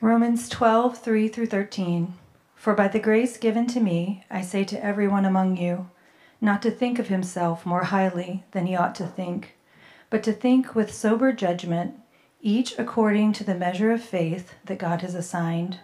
Romans 0.00 0.48
12, 0.48 0.96
3 0.96 1.26
through 1.26 1.46
13. 1.46 2.14
For 2.54 2.72
by 2.72 2.86
the 2.86 3.00
grace 3.00 3.36
given 3.36 3.66
to 3.66 3.80
me, 3.80 4.24
I 4.30 4.42
say 4.42 4.62
to 4.62 4.84
everyone 4.84 5.24
among 5.24 5.56
you, 5.56 5.90
not 6.40 6.62
to 6.62 6.70
think 6.70 7.00
of 7.00 7.08
himself 7.08 7.66
more 7.66 7.82
highly 7.82 8.44
than 8.52 8.66
he 8.66 8.76
ought 8.76 8.94
to 8.94 9.08
think, 9.08 9.56
but 10.08 10.22
to 10.22 10.32
think 10.32 10.76
with 10.76 10.94
sober 10.94 11.32
judgment, 11.32 11.96
each 12.40 12.78
according 12.78 13.32
to 13.32 13.44
the 13.44 13.56
measure 13.56 13.90
of 13.90 14.00
faith 14.00 14.54
that 14.66 14.78
God 14.78 15.00
has 15.00 15.16
assigned. 15.16 15.80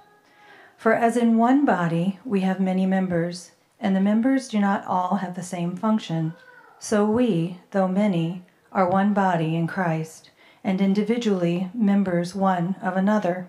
For 0.77 0.93
as 0.93 1.17
in 1.17 1.37
one 1.37 1.65
body 1.65 2.21
we 2.25 2.43
have 2.43 2.61
many 2.61 2.87
members, 2.87 3.51
and 3.81 3.97
the 3.97 4.01
members 4.01 4.47
do 4.47 4.61
not 4.61 4.87
all 4.87 5.17
have 5.17 5.35
the 5.35 5.43
same 5.43 5.75
function, 5.75 6.35
so 6.79 7.05
we, 7.05 7.59
though 7.73 7.89
many, 7.89 8.45
are 8.71 8.89
one 8.89 9.13
body 9.13 9.57
in 9.57 9.67
Christ, 9.67 10.31
and 10.63 10.81
individually 10.81 11.69
members 11.75 12.33
one 12.33 12.77
of 12.81 12.97
another. 12.97 13.49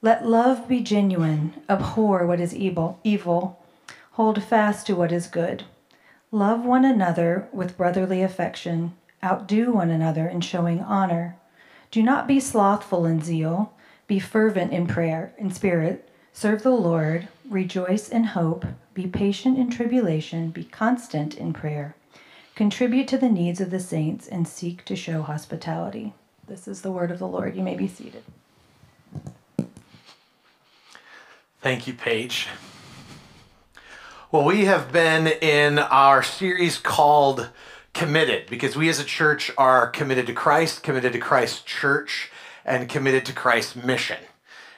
Let 0.00 0.24
love 0.24 0.68
be 0.68 0.80
genuine, 0.80 1.54
abhor 1.68 2.24
what 2.24 2.38
is 2.38 2.54
evil, 2.54 3.00
evil, 3.02 3.58
hold 4.12 4.40
fast 4.44 4.86
to 4.86 4.94
what 4.94 5.10
is 5.10 5.26
good. 5.26 5.64
Love 6.30 6.64
one 6.64 6.84
another 6.84 7.48
with 7.52 7.76
brotherly 7.76 8.22
affection, 8.22 8.94
outdo 9.24 9.72
one 9.72 9.90
another 9.90 10.28
in 10.28 10.40
showing 10.40 10.80
honor. 10.80 11.36
Do 11.90 12.00
not 12.00 12.28
be 12.28 12.38
slothful 12.38 13.06
in 13.06 13.22
zeal, 13.22 13.72
be 14.06 14.20
fervent 14.20 14.72
in 14.72 14.86
prayer, 14.86 15.32
in 15.36 15.50
spirit, 15.50 16.08
serve 16.32 16.62
the 16.62 16.70
Lord, 16.70 17.26
rejoice 17.50 18.08
in 18.08 18.22
hope, 18.22 18.66
be 18.94 19.08
patient 19.08 19.58
in 19.58 19.68
tribulation, 19.68 20.50
be 20.50 20.62
constant 20.62 21.34
in 21.34 21.52
prayer. 21.52 21.96
Contribute 22.54 23.08
to 23.08 23.18
the 23.18 23.28
needs 23.28 23.60
of 23.60 23.72
the 23.72 23.80
saints 23.80 24.28
and 24.28 24.46
seek 24.46 24.84
to 24.84 24.94
show 24.94 25.22
hospitality. 25.22 26.14
This 26.46 26.68
is 26.68 26.82
the 26.82 26.92
word 26.92 27.10
of 27.10 27.18
the 27.18 27.26
Lord. 27.26 27.56
You 27.56 27.64
may 27.64 27.74
be 27.74 27.88
seated. 27.88 28.22
Thank 31.60 31.88
you, 31.88 31.92
Paige. 31.92 32.46
Well, 34.30 34.44
we 34.44 34.66
have 34.66 34.92
been 34.92 35.26
in 35.26 35.80
our 35.80 36.22
series 36.22 36.78
called 36.78 37.48
Committed 37.92 38.46
because 38.48 38.76
we 38.76 38.88
as 38.88 39.00
a 39.00 39.04
church 39.04 39.50
are 39.58 39.88
committed 39.88 40.28
to 40.28 40.32
Christ, 40.32 40.84
committed 40.84 41.14
to 41.14 41.18
Christ's 41.18 41.62
church, 41.62 42.30
and 42.64 42.88
committed 42.88 43.26
to 43.26 43.32
Christ's 43.32 43.74
mission. 43.74 44.18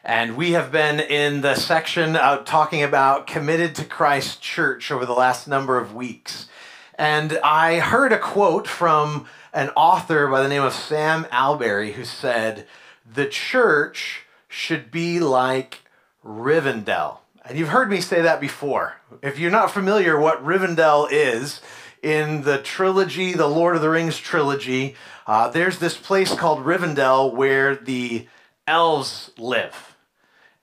And 0.02 0.38
we 0.38 0.52
have 0.52 0.72
been 0.72 1.00
in 1.00 1.42
the 1.42 1.54
section 1.54 2.16
out 2.16 2.46
talking 2.46 2.82
about 2.82 3.26
committed 3.26 3.74
to 3.74 3.84
Christ's 3.84 4.36
church 4.36 4.90
over 4.90 5.04
the 5.04 5.12
last 5.12 5.46
number 5.46 5.76
of 5.76 5.94
weeks. 5.94 6.48
And 6.94 7.38
I 7.44 7.80
heard 7.80 8.10
a 8.10 8.18
quote 8.18 8.66
from 8.66 9.26
an 9.52 9.68
author 9.76 10.26
by 10.28 10.42
the 10.42 10.48
name 10.48 10.62
of 10.62 10.72
Sam 10.72 11.26
Allberry 11.30 11.92
who 11.92 12.06
said, 12.06 12.66
The 13.04 13.26
church 13.26 14.24
should 14.48 14.90
be 14.90 15.20
like 15.20 15.79
Rivendell. 16.24 17.18
And 17.44 17.58
you've 17.58 17.68
heard 17.68 17.90
me 17.90 18.00
say 18.00 18.20
that 18.20 18.40
before. 18.40 18.96
If 19.22 19.38
you're 19.38 19.50
not 19.50 19.70
familiar 19.70 20.18
what 20.18 20.44
Rivendell 20.44 21.08
is, 21.10 21.60
in 22.02 22.42
the 22.42 22.58
trilogy, 22.58 23.34
the 23.34 23.46
Lord 23.46 23.76
of 23.76 23.82
the 23.82 23.90
Rings 23.90 24.18
trilogy, 24.18 24.94
uh, 25.26 25.48
there's 25.48 25.78
this 25.78 25.96
place 25.96 26.34
called 26.34 26.64
Rivendell 26.64 27.34
where 27.34 27.76
the 27.76 28.26
elves 28.66 29.30
live. 29.38 29.96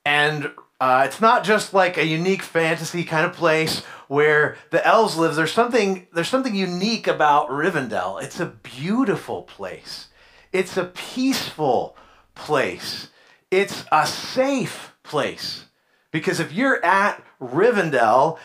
And 0.06 0.52
uh, 0.80 1.04
it's 1.06 1.22
not 1.22 1.44
just 1.44 1.74
like 1.74 1.98
a 1.98 2.06
unique 2.06 2.44
fantasy 2.44 3.04
kind 3.04 3.26
of 3.26 3.34
place 3.34 3.80
where 4.08 4.58
the 4.72 4.86
elves 4.86 5.18
live. 5.18 5.36
There's 5.36 5.52
something, 5.52 6.08
there's 6.14 6.30
something 6.30 6.56
unique 6.56 7.08
about 7.08 7.50
Rivendell. 7.50 8.22
It's 8.22 8.40
a 8.40 8.46
beautiful 8.46 9.44
place. 9.44 10.08
It's 10.54 10.78
a 10.78 10.86
peaceful 10.86 11.96
place. 12.36 13.10
It's 13.52 13.86
a 13.92 14.06
safe 14.06 14.94
place. 15.08 15.66
Because 16.12 16.40
if 16.40 16.52
you're 16.52 16.84
at 16.84 17.24
Rivendell, 17.42 18.40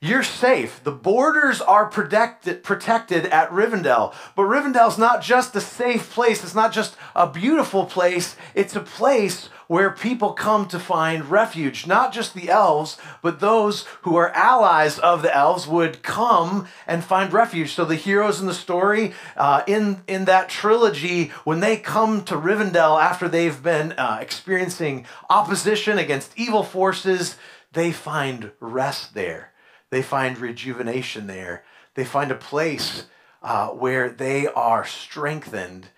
you're 0.00 0.22
safe. 0.22 0.84
The 0.84 0.92
borders 0.92 1.62
are 1.62 1.86
protected, 1.86 2.62
protected 2.62 3.26
at 3.26 3.50
Rivendell. 3.50 4.14
But 4.34 4.42
Rivendell's 4.42 4.98
not 4.98 5.22
just 5.22 5.56
a 5.56 5.60
safe 5.60 6.10
place, 6.10 6.44
it's 6.44 6.54
not 6.54 6.72
just 6.72 6.96
a 7.14 7.26
beautiful 7.26 7.86
place, 7.86 8.36
it's 8.54 8.76
a 8.76 8.80
place 8.80 9.48
where 9.68 9.90
people 9.90 10.32
come 10.32 10.68
to 10.68 10.78
find 10.78 11.30
refuge. 11.30 11.86
Not 11.86 12.12
just 12.12 12.34
the 12.34 12.50
elves, 12.50 12.98
but 13.22 13.40
those 13.40 13.86
who 14.02 14.16
are 14.16 14.30
allies 14.30 14.98
of 14.98 15.22
the 15.22 15.34
elves 15.34 15.66
would 15.66 16.02
come 16.02 16.68
and 16.86 17.02
find 17.02 17.32
refuge. 17.32 17.72
So 17.72 17.84
the 17.84 17.96
heroes 17.96 18.38
in 18.38 18.46
the 18.46 18.54
story, 18.54 19.14
uh, 19.34 19.62
in, 19.66 20.02
in 20.06 20.26
that 20.26 20.50
trilogy, 20.50 21.28
when 21.44 21.60
they 21.60 21.78
come 21.78 22.22
to 22.24 22.34
Rivendell 22.34 23.02
after 23.02 23.28
they've 23.28 23.60
been 23.60 23.92
uh, 23.92 24.18
experiencing 24.20 25.06
opposition 25.30 25.98
against 25.98 26.32
evil 26.36 26.62
forces, 26.62 27.36
they 27.72 27.92
find 27.92 28.52
rest 28.60 29.14
there. 29.14 29.52
They 29.90 30.02
find 30.02 30.38
rejuvenation 30.38 31.26
there. 31.26 31.64
They 31.94 32.04
find 32.04 32.30
a 32.30 32.36
place 32.36 33.06
uh, 33.42 33.68
where 33.68 34.10
they 34.10 34.46
are 34.48 34.84
strengthened 34.84 35.88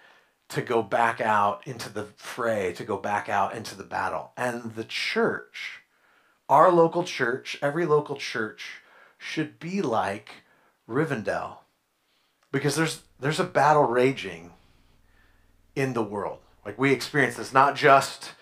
to 0.48 0.62
go 0.62 0.82
back 0.82 1.20
out 1.20 1.66
into 1.66 1.92
the 1.92 2.04
fray, 2.16 2.72
to 2.74 2.84
go 2.84 2.96
back 2.96 3.28
out 3.28 3.54
into 3.54 3.74
the 3.74 3.84
battle. 3.84 4.32
And 4.36 4.74
the 4.74 4.84
church, 4.84 5.82
our 6.48 6.72
local 6.72 7.04
church, 7.04 7.58
every 7.60 7.86
local 7.86 8.16
church, 8.16 8.82
should 9.18 9.58
be 9.58 9.82
like 9.82 10.30
Rivendell. 10.88 11.58
Because 12.50 12.76
there's 12.76 13.02
there's 13.20 13.40
a 13.40 13.44
battle 13.44 13.84
raging 13.84 14.52
in 15.74 15.92
the 15.92 16.02
world. 16.02 16.38
Like 16.64 16.78
we 16.78 16.92
experience 16.92 17.36
this, 17.36 17.52
not 17.52 17.76
just 17.76 18.32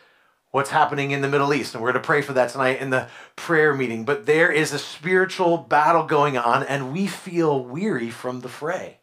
what's 0.57 0.71
happening 0.71 1.11
in 1.11 1.21
the 1.21 1.29
Middle 1.29 1.53
East. 1.53 1.75
And 1.75 1.83
we're 1.83 1.93
going 1.93 2.03
to 2.03 2.07
pray 2.07 2.23
for 2.23 2.33
that 2.33 2.49
tonight 2.49 2.81
in 2.81 2.89
the 2.89 3.09
prayer 3.37 3.75
meeting. 3.75 4.07
But 4.07 4.25
there 4.25 4.51
is 4.51 4.73
a 4.73 4.79
spiritual 4.79 5.59
battle 5.59 6.05
going 6.05 6.39
on, 6.39 6.63
and 6.63 6.95
we 6.95 7.07
feel 7.07 7.63
weary 7.63 8.09
from 8.09 8.41
the 8.41 8.49
fray. 8.49 9.01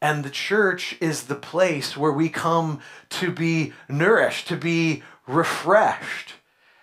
And 0.00 0.24
the 0.24 0.30
church 0.30 0.96
is 1.02 1.24
the 1.24 1.34
place 1.34 1.98
where 1.98 2.12
we 2.12 2.30
come 2.30 2.80
to 3.10 3.30
be 3.30 3.74
nourished, 3.90 4.48
to 4.48 4.56
be 4.56 5.02
refreshed. 5.26 6.32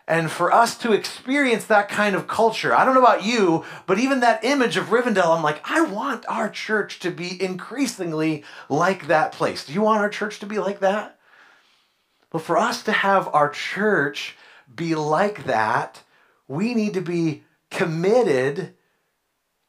And 0.08 0.30
for 0.30 0.53
us 0.53 0.78
to 0.78 0.94
experience 0.94 1.66
that 1.66 1.90
kind 1.90 2.16
of 2.16 2.28
culture, 2.28 2.75
I 2.75 2.86
don't 2.86 2.94
know 2.94 3.02
about 3.02 3.25
you, 3.25 3.66
but 3.88 3.97
even 3.97 4.20
that 4.20 4.44
image 4.44 4.78
of 4.78 4.90
Rivendell, 4.90 5.36
I'm 5.36 5.41
like, 5.41 5.68
I 5.68 5.81
want 5.81 6.24
our 6.28 6.52
church 6.52 7.00
to 7.00 7.09
be 7.09 7.41
increasingly 7.41 8.44
like 8.70 9.08
that 9.08 9.31
place. 9.31 9.66
Do 9.66 9.74
you 9.74 9.81
want 9.81 10.02
our 10.02 10.09
church 10.09 10.40
to 10.41 10.46
be 10.46 10.59
like 10.59 10.81
that? 10.81 11.18
But 12.31 12.42
for 12.42 12.58
us 12.58 12.81
to 12.84 12.92
have 12.92 13.30
our 13.34 13.50
church 13.50 14.36
be 14.74 14.96
like 14.96 15.46
that, 15.46 16.02
we 16.47 16.74
need 16.74 16.96
to 16.96 17.02
be 17.02 17.44
committed 17.69 18.74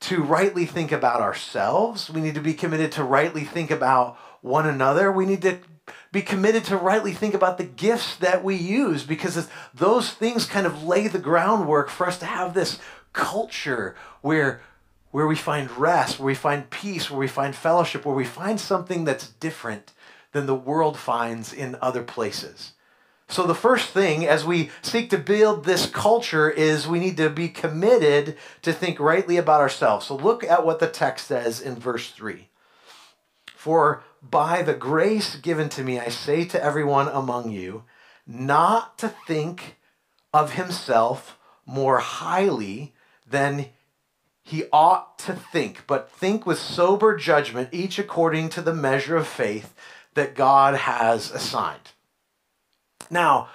to 0.01 0.23
rightly 0.23 0.67
think 0.67 0.91
about 0.91 1.21
ourselves. 1.21 2.11
We 2.11 2.21
need 2.21 2.35
to 2.35 2.41
be 2.41 2.55
committed 2.55 2.93
to 2.93 3.05
rightly 3.05 3.45
think 3.45 3.71
about 3.71 4.17
one 4.41 4.67
another. 4.67 5.13
We 5.13 5.27
need 5.27 5.43
to 5.43 5.59
be 6.11 6.23
committed 6.23 6.65
to 6.67 6.77
rightly 6.77 7.13
think 7.13 7.35
about 7.35 7.59
the 7.59 7.65
gifts 7.65 8.17
that 8.17 8.43
we 8.45 8.55
use 8.55 9.05
because 9.05 9.49
those 9.75 10.11
things 10.11 10.47
kind 10.47 10.67
of 10.67 10.85
lay 10.85 11.09
the 11.09 11.19
groundwork 11.19 11.89
for 11.89 12.07
us 12.07 12.19
to 12.19 12.27
have 12.27 12.55
this 12.55 12.79
culture 13.13 13.95
where 14.21 14.61
where 15.11 15.27
we 15.27 15.37
find 15.37 15.71
rest, 15.73 16.19
where 16.19 16.29
we 16.29 16.35
find 16.35 16.71
peace, 16.71 17.11
where 17.11 17.21
we 17.21 17.29
find 17.29 17.55
fellowship, 17.55 18.07
where 18.07 18.15
we 18.15 18.25
find 18.25 18.59
something 18.59 19.05
that's 19.05 19.29
different 19.29 19.93
than 20.33 20.47
the 20.47 20.55
world 20.55 20.99
finds 20.99 21.53
in 21.53 21.77
other 21.81 22.03
places. 22.03 22.73
So, 23.29 23.47
the 23.47 23.55
first 23.55 23.89
thing 23.91 24.27
as 24.27 24.45
we 24.45 24.71
seek 24.83 25.09
to 25.11 25.19
build 25.19 25.65
this 25.65 25.87
culture 25.87 26.51
is 26.51 26.87
we 26.87 26.99
need 26.99 27.17
to 27.17 27.31
be 27.31 27.49
committed 27.49 28.37
to 28.61 28.75
think 28.75 29.01
rightly 29.01 29.39
about 29.39 29.61
ourselves. 29.61 30.07
So, 30.07 30.17
look 30.17 30.45
at 30.45 30.67
what 30.67 30.81
the 30.81 30.89
text 30.89 31.29
says 31.29 31.61
in 31.61 31.77
verse 31.77 32.11
3. 32.11 32.49
For 33.55 34.03
by 34.21 34.63
the 34.63 34.75
grace 34.75 35.37
given 35.37 35.69
to 35.71 35.83
me, 35.83 35.99
I 35.99 36.09
say 36.09 36.45
to 36.47 36.63
everyone 36.63 37.09
among 37.09 37.53
you, 37.53 37.85
not 38.27 38.99
to 38.99 39.09
think 39.27 39.77
of 40.35 40.53
himself 40.53 41.39
more 41.65 41.99
highly 41.99 42.93
than 43.27 43.67
he 44.43 44.65
ought 44.73 45.19
to 45.21 45.35
think, 45.35 45.87
but 45.87 46.11
think 46.11 46.45
with 46.45 46.59
sober 46.59 47.17
judgment, 47.17 47.69
each 47.73 47.99
according 47.99 48.49
to 48.51 48.61
the 48.61 48.75
measure 48.75 49.17
of 49.17 49.27
faith 49.27 49.75
that 50.15 50.35
God 50.35 50.75
has 50.75 51.31
assigned. 51.31 51.93
Now, 53.11 53.49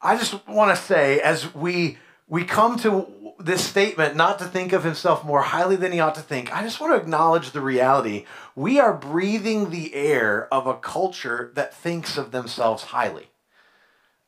I 0.00 0.16
just 0.16 0.46
want 0.48 0.76
to 0.76 0.82
say, 0.82 1.20
as 1.20 1.54
we 1.54 1.98
we 2.28 2.44
come 2.44 2.78
to 2.78 3.06
this 3.38 3.64
statement 3.64 4.16
not 4.16 4.38
to 4.38 4.44
think 4.44 4.72
of 4.72 4.84
himself 4.84 5.24
more 5.24 5.42
highly 5.42 5.76
than 5.76 5.92
he 5.92 6.00
ought 6.00 6.14
to 6.14 6.22
think, 6.22 6.54
I 6.54 6.62
just 6.62 6.80
want 6.80 6.94
to 6.94 7.00
acknowledge 7.00 7.50
the 7.50 7.60
reality. 7.60 8.24
We 8.54 8.78
are 8.78 8.94
breathing 8.94 9.70
the 9.70 9.94
air 9.94 10.52
of 10.52 10.66
a 10.66 10.74
culture 10.74 11.50
that 11.54 11.74
thinks 11.74 12.16
of 12.16 12.30
themselves 12.30 12.84
highly. 12.84 13.28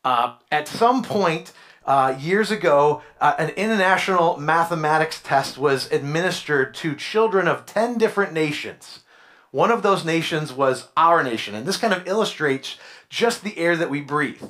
Uh, 0.03 0.35
at 0.51 0.67
some 0.67 1.01
point, 1.01 1.51
uh, 1.85 2.15
years 2.19 2.51
ago, 2.51 3.01
uh, 3.19 3.35
an 3.37 3.49
international 3.51 4.37
mathematics 4.37 5.21
test 5.21 5.57
was 5.57 5.91
administered 5.91 6.73
to 6.75 6.95
children 6.95 7.47
of 7.47 7.65
10 7.65 7.97
different 7.97 8.33
nations. 8.33 9.01
One 9.51 9.71
of 9.71 9.83
those 9.83 10.03
nations 10.03 10.51
was 10.51 10.89
our 10.97 11.23
nation. 11.23 11.55
And 11.55 11.65
this 11.65 11.77
kind 11.77 11.93
of 11.93 12.07
illustrates 12.07 12.77
just 13.09 13.43
the 13.43 13.57
air 13.57 13.75
that 13.77 13.89
we 13.89 14.01
breathe. 14.01 14.43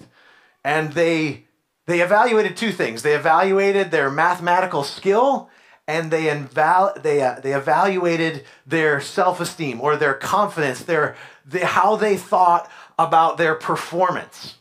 And 0.64 0.94
they 0.94 1.46
they 1.86 2.02
evaluated 2.02 2.58
two 2.58 2.72
things. 2.72 3.04
They 3.04 3.16
evaluated 3.16 3.92
their 3.92 4.10
mathematical 4.10 4.84
skill 4.84 5.50
and 5.88 6.10
they, 6.10 6.26
inval- 6.26 7.02
they, 7.02 7.22
uh, 7.22 7.40
they 7.42 7.54
evaluated 7.54 8.44
their 8.66 9.00
self-esteem 9.00 9.80
or 9.80 9.96
their 9.96 10.16
confidence, 10.16 10.82
their, 10.82 11.16
the, 11.46 11.64
how 11.66 11.96
they 11.96 12.18
thought 12.18 12.70
about 12.98 13.38
their 13.38 13.54
performance. 13.54 14.56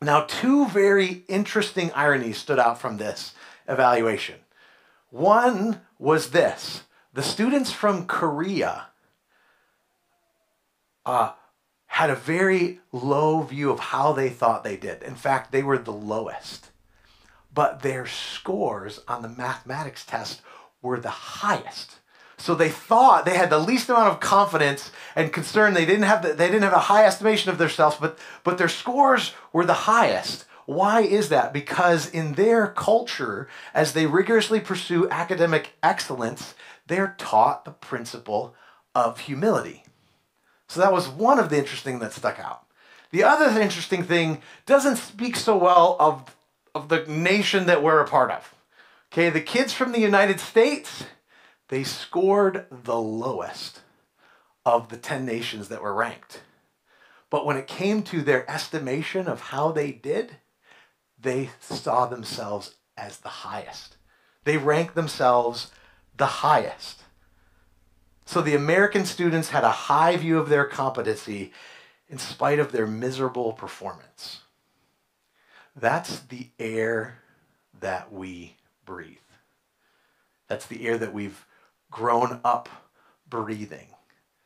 Now, 0.00 0.22
two 0.22 0.66
very 0.68 1.24
interesting 1.28 1.92
ironies 1.92 2.38
stood 2.38 2.58
out 2.58 2.80
from 2.80 2.96
this 2.96 3.34
evaluation. 3.68 4.36
One 5.10 5.82
was 5.98 6.30
this 6.30 6.84
the 7.12 7.22
students 7.22 7.70
from 7.70 8.06
Korea 8.06 8.86
uh, 11.04 11.32
had 11.86 12.10
a 12.10 12.14
very 12.14 12.80
low 12.90 13.42
view 13.42 13.70
of 13.70 13.78
how 13.78 14.12
they 14.12 14.28
thought 14.28 14.64
they 14.64 14.76
did. 14.76 15.02
In 15.02 15.14
fact, 15.14 15.52
they 15.52 15.62
were 15.62 15.78
the 15.78 15.92
lowest. 15.92 16.70
But 17.54 17.82
their 17.82 18.06
scores 18.06 19.00
on 19.06 19.22
the 19.22 19.28
mathematics 19.28 20.04
test 20.04 20.40
were 20.80 20.98
the 20.98 21.10
highest. 21.10 21.96
So 22.38 22.54
they 22.54 22.70
thought 22.70 23.24
they 23.24 23.36
had 23.36 23.50
the 23.50 23.58
least 23.58 23.88
amount 23.88 24.08
of 24.08 24.20
confidence 24.20 24.90
and 25.14 25.32
concern. 25.32 25.74
They 25.74 25.86
didn't 25.86 26.04
have 26.04 26.22
the, 26.22 26.32
they 26.32 26.46
didn't 26.46 26.64
have 26.64 26.72
a 26.72 26.78
high 26.78 27.04
estimation 27.06 27.50
of 27.50 27.58
themselves, 27.58 27.96
but 28.00 28.18
but 28.42 28.58
their 28.58 28.68
scores 28.68 29.32
were 29.52 29.64
the 29.64 29.74
highest. 29.74 30.46
Why 30.66 31.02
is 31.02 31.28
that? 31.28 31.52
Because 31.52 32.08
in 32.08 32.34
their 32.34 32.66
culture, 32.68 33.48
as 33.74 33.92
they 33.92 34.06
rigorously 34.06 34.60
pursue 34.60 35.08
academic 35.10 35.74
excellence, 35.82 36.54
they're 36.86 37.14
taught 37.18 37.64
the 37.64 37.70
principle 37.70 38.54
of 38.94 39.20
humility. 39.20 39.81
So 40.72 40.80
that 40.80 40.92
was 40.92 41.06
one 41.06 41.38
of 41.38 41.50
the 41.50 41.58
interesting 41.58 41.98
things 41.98 42.14
that 42.14 42.18
stuck 42.18 42.38
out. 42.38 42.64
The 43.10 43.24
other 43.24 43.60
interesting 43.60 44.04
thing 44.04 44.40
doesn't 44.64 44.96
speak 44.96 45.36
so 45.36 45.54
well 45.54 45.96
of, 46.00 46.34
of 46.74 46.88
the 46.88 47.04
nation 47.06 47.66
that 47.66 47.82
we're 47.82 48.00
a 48.00 48.08
part 48.08 48.30
of. 48.30 48.54
Okay, 49.12 49.28
the 49.28 49.42
kids 49.42 49.74
from 49.74 49.92
the 49.92 50.00
United 50.00 50.40
States, 50.40 51.04
they 51.68 51.84
scored 51.84 52.64
the 52.70 52.96
lowest 52.96 53.80
of 54.64 54.88
the 54.88 54.96
10 54.96 55.26
nations 55.26 55.68
that 55.68 55.82
were 55.82 55.92
ranked. 55.92 56.40
But 57.28 57.44
when 57.44 57.58
it 57.58 57.66
came 57.66 58.02
to 58.04 58.22
their 58.22 58.50
estimation 58.50 59.28
of 59.28 59.42
how 59.42 59.72
they 59.72 59.92
did, 59.92 60.36
they 61.20 61.50
saw 61.60 62.06
themselves 62.06 62.76
as 62.96 63.18
the 63.18 63.28
highest. 63.28 63.98
They 64.44 64.56
ranked 64.56 64.94
themselves 64.94 65.70
the 66.16 66.24
highest. 66.24 67.01
So 68.24 68.40
the 68.40 68.54
American 68.54 69.04
students 69.04 69.50
had 69.50 69.64
a 69.64 69.70
high 69.70 70.16
view 70.16 70.38
of 70.38 70.48
their 70.48 70.64
competency 70.64 71.52
in 72.08 72.18
spite 72.18 72.58
of 72.58 72.72
their 72.72 72.86
miserable 72.86 73.52
performance. 73.52 74.40
That's 75.74 76.20
the 76.20 76.48
air 76.58 77.18
that 77.80 78.12
we 78.12 78.56
breathe. 78.84 79.16
That's 80.48 80.66
the 80.66 80.86
air 80.86 80.98
that 80.98 81.14
we've 81.14 81.46
grown 81.90 82.40
up 82.44 82.68
breathing. 83.28 83.88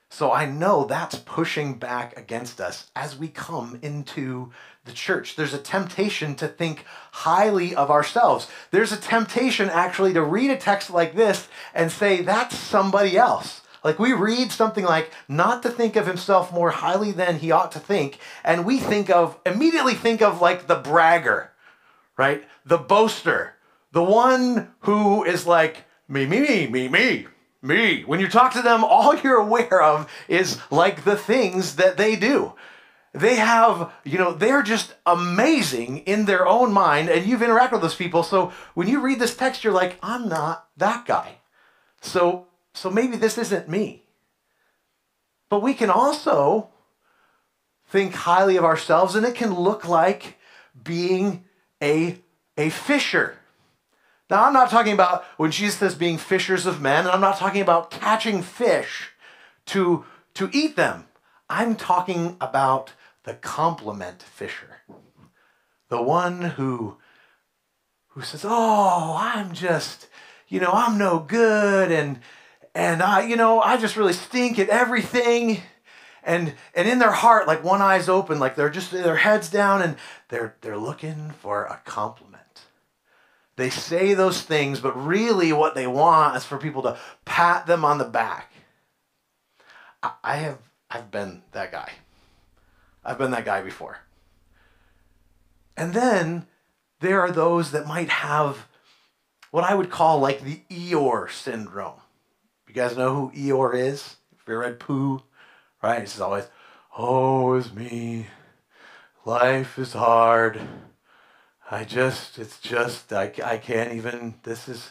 So 0.08 0.32
I 0.32 0.46
know 0.46 0.84
that's 0.84 1.16
pushing 1.16 1.74
back 1.74 2.16
against 2.16 2.60
us 2.60 2.90
as 2.94 3.18
we 3.18 3.28
come 3.28 3.78
into 3.82 4.52
the 4.84 4.92
church. 4.92 5.34
There's 5.34 5.52
a 5.52 5.58
temptation 5.58 6.36
to 6.36 6.48
think 6.48 6.84
highly 7.10 7.74
of 7.74 7.90
ourselves. 7.90 8.48
There's 8.70 8.92
a 8.92 8.96
temptation 8.96 9.68
actually 9.68 10.12
to 10.14 10.22
read 10.22 10.50
a 10.50 10.56
text 10.56 10.90
like 10.90 11.16
this 11.16 11.48
and 11.74 11.90
say, 11.90 12.22
that's 12.22 12.56
somebody 12.56 13.18
else. 13.18 13.62
Like 13.84 13.98
we 13.98 14.12
read 14.12 14.52
something 14.52 14.84
like 14.84 15.12
not 15.28 15.62
to 15.62 15.70
think 15.70 15.96
of 15.96 16.06
himself 16.06 16.52
more 16.52 16.70
highly 16.70 17.12
than 17.12 17.38
he 17.38 17.50
ought 17.50 17.72
to 17.72 17.78
think, 17.78 18.18
and 18.44 18.64
we 18.64 18.78
think 18.78 19.10
of 19.10 19.38
immediately 19.46 19.94
think 19.94 20.22
of 20.22 20.40
like 20.40 20.66
the 20.66 20.76
bragger, 20.76 21.52
right? 22.16 22.44
The 22.64 22.78
boaster, 22.78 23.54
the 23.92 24.02
one 24.02 24.74
who 24.80 25.24
is 25.24 25.46
like 25.46 25.84
me, 26.08 26.26
me, 26.26 26.40
me, 26.40 26.66
me, 26.66 26.88
me, 26.88 27.26
me. 27.62 28.02
When 28.04 28.20
you 28.20 28.28
talk 28.28 28.52
to 28.52 28.62
them, 28.62 28.84
all 28.88 29.16
you're 29.16 29.40
aware 29.40 29.82
of 29.82 30.10
is 30.28 30.60
like 30.70 31.04
the 31.04 31.16
things 31.16 31.76
that 31.76 31.96
they 31.96 32.16
do. 32.16 32.54
They 33.12 33.36
have, 33.36 33.92
you 34.04 34.18
know, 34.18 34.34
they're 34.34 34.62
just 34.62 34.94
amazing 35.06 35.98
in 36.00 36.26
their 36.26 36.46
own 36.46 36.70
mind, 36.70 37.08
and 37.08 37.24
you've 37.24 37.40
interacted 37.40 37.72
with 37.72 37.80
those 37.80 37.94
people. 37.94 38.22
So 38.22 38.52
when 38.74 38.88
you 38.88 39.00
read 39.00 39.18
this 39.18 39.34
text, 39.34 39.64
you're 39.64 39.72
like, 39.72 39.98
I'm 40.02 40.28
not 40.28 40.68
that 40.76 41.06
guy. 41.06 41.36
So 42.02 42.45
so 42.76 42.90
maybe 42.90 43.16
this 43.16 43.38
isn't 43.38 43.68
me. 43.68 44.02
But 45.48 45.62
we 45.62 45.74
can 45.74 45.90
also 45.90 46.68
think 47.88 48.14
highly 48.14 48.56
of 48.56 48.64
ourselves, 48.64 49.14
and 49.14 49.24
it 49.24 49.34
can 49.34 49.54
look 49.54 49.88
like 49.88 50.38
being 50.82 51.44
a, 51.82 52.18
a 52.56 52.68
fisher. 52.68 53.38
Now, 54.28 54.44
I'm 54.44 54.52
not 54.52 54.70
talking 54.70 54.92
about 54.92 55.24
when 55.36 55.52
Jesus 55.52 55.78
says 55.78 55.94
being 55.94 56.18
fishers 56.18 56.66
of 56.66 56.82
men, 56.82 57.04
and 57.04 57.08
I'm 57.08 57.20
not 57.20 57.38
talking 57.38 57.62
about 57.62 57.90
catching 57.90 58.42
fish 58.42 59.10
to, 59.66 60.04
to 60.34 60.50
eat 60.52 60.76
them. 60.76 61.06
I'm 61.48 61.76
talking 61.76 62.36
about 62.40 62.92
the 63.22 63.34
compliment 63.34 64.22
fisher. 64.22 64.80
The 65.88 66.02
one 66.02 66.42
who, 66.42 66.98
who 68.08 68.22
says, 68.22 68.44
Oh, 68.46 69.16
I'm 69.18 69.52
just, 69.52 70.08
you 70.48 70.58
know, 70.58 70.72
I'm 70.72 70.98
no 70.98 71.20
good, 71.20 71.92
and 71.92 72.18
and 72.76 73.02
I, 73.02 73.26
you 73.26 73.36
know, 73.36 73.62
I 73.62 73.78
just 73.78 73.96
really 73.96 74.12
stink 74.12 74.58
at 74.58 74.68
everything. 74.68 75.62
And 76.22 76.52
and 76.74 76.86
in 76.86 76.98
their 76.98 77.10
heart, 77.12 77.46
like 77.46 77.64
one 77.64 77.80
eye's 77.80 78.08
open, 78.08 78.38
like 78.38 78.54
they're 78.54 78.68
just 78.68 78.90
their 78.90 79.16
heads 79.16 79.48
down, 79.48 79.80
and 79.80 79.96
they're 80.28 80.56
they're 80.60 80.76
looking 80.76 81.30
for 81.40 81.64
a 81.64 81.80
compliment. 81.86 82.42
They 83.56 83.70
say 83.70 84.12
those 84.12 84.42
things, 84.42 84.80
but 84.80 84.92
really 84.92 85.54
what 85.54 85.74
they 85.74 85.86
want 85.86 86.36
is 86.36 86.44
for 86.44 86.58
people 86.58 86.82
to 86.82 86.98
pat 87.24 87.66
them 87.66 87.82
on 87.82 87.96
the 87.96 88.04
back. 88.04 88.52
I, 90.02 90.10
I 90.22 90.36
have 90.36 90.58
I've 90.90 91.10
been 91.10 91.42
that 91.52 91.72
guy. 91.72 91.92
I've 93.02 93.18
been 93.18 93.30
that 93.30 93.46
guy 93.46 93.62
before. 93.62 94.00
And 95.78 95.94
then 95.94 96.46
there 97.00 97.20
are 97.22 97.30
those 97.30 97.70
that 97.70 97.86
might 97.86 98.10
have 98.10 98.66
what 99.50 99.64
I 99.64 99.74
would 99.74 99.90
call 99.90 100.18
like 100.18 100.42
the 100.42 100.60
Eeyore 100.68 101.30
syndrome 101.30 102.00
guys 102.76 102.96
know 102.96 103.14
who 103.14 103.30
Eeyore 103.30 103.74
is? 103.74 104.16
If 104.38 104.46
you 104.46 104.58
read 104.58 104.78
Pooh, 104.78 105.22
right? 105.82 106.00
He's 106.00 106.20
always, 106.20 106.46
oh, 106.96 107.54
is 107.54 107.72
me. 107.72 108.26
Life 109.24 109.78
is 109.78 109.94
hard. 109.94 110.60
I 111.70 111.84
just, 111.84 112.38
it's 112.38 112.60
just, 112.60 113.12
I, 113.14 113.32
I 113.42 113.56
can't 113.56 113.94
even, 113.94 114.34
this 114.42 114.68
is, 114.68 114.90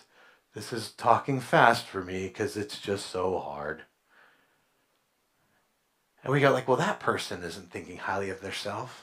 this 0.55 0.73
is 0.73 0.91
talking 0.93 1.39
fast 1.39 1.85
for 1.85 2.03
me 2.03 2.27
because 2.27 2.57
it's 2.57 2.79
just 2.79 3.05
so 3.05 3.37
hard. 3.37 3.83
And 6.23 6.33
we 6.33 6.41
go 6.41 6.51
like, 6.51 6.67
well, 6.67 6.77
that 6.77 6.99
person 6.99 7.43
isn't 7.43 7.71
thinking 7.71 7.97
highly 7.97 8.31
of 8.31 8.41
themselves. 8.41 8.93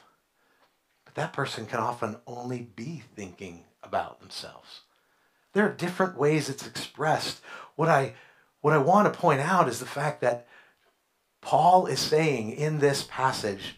But 1.04 1.14
that 1.14 1.32
person 1.32 1.66
can 1.66 1.78
often 1.78 2.16
only 2.26 2.68
be 2.74 3.04
thinking 3.14 3.62
about 3.84 4.20
themselves. 4.20 4.80
There 5.52 5.64
are 5.66 5.72
different 5.72 6.18
ways 6.18 6.48
it's 6.48 6.66
expressed. 6.66 7.40
What 7.76 7.88
I 7.88 8.14
what 8.62 8.72
I 8.72 8.78
want 8.78 9.12
to 9.12 9.20
point 9.20 9.40
out 9.40 9.68
is 9.68 9.78
the 9.78 9.86
fact 9.86 10.22
that 10.22 10.46
Paul 11.42 11.86
is 11.86 12.00
saying 12.00 12.52
in 12.52 12.78
this 12.78 13.02
passage, 13.02 13.76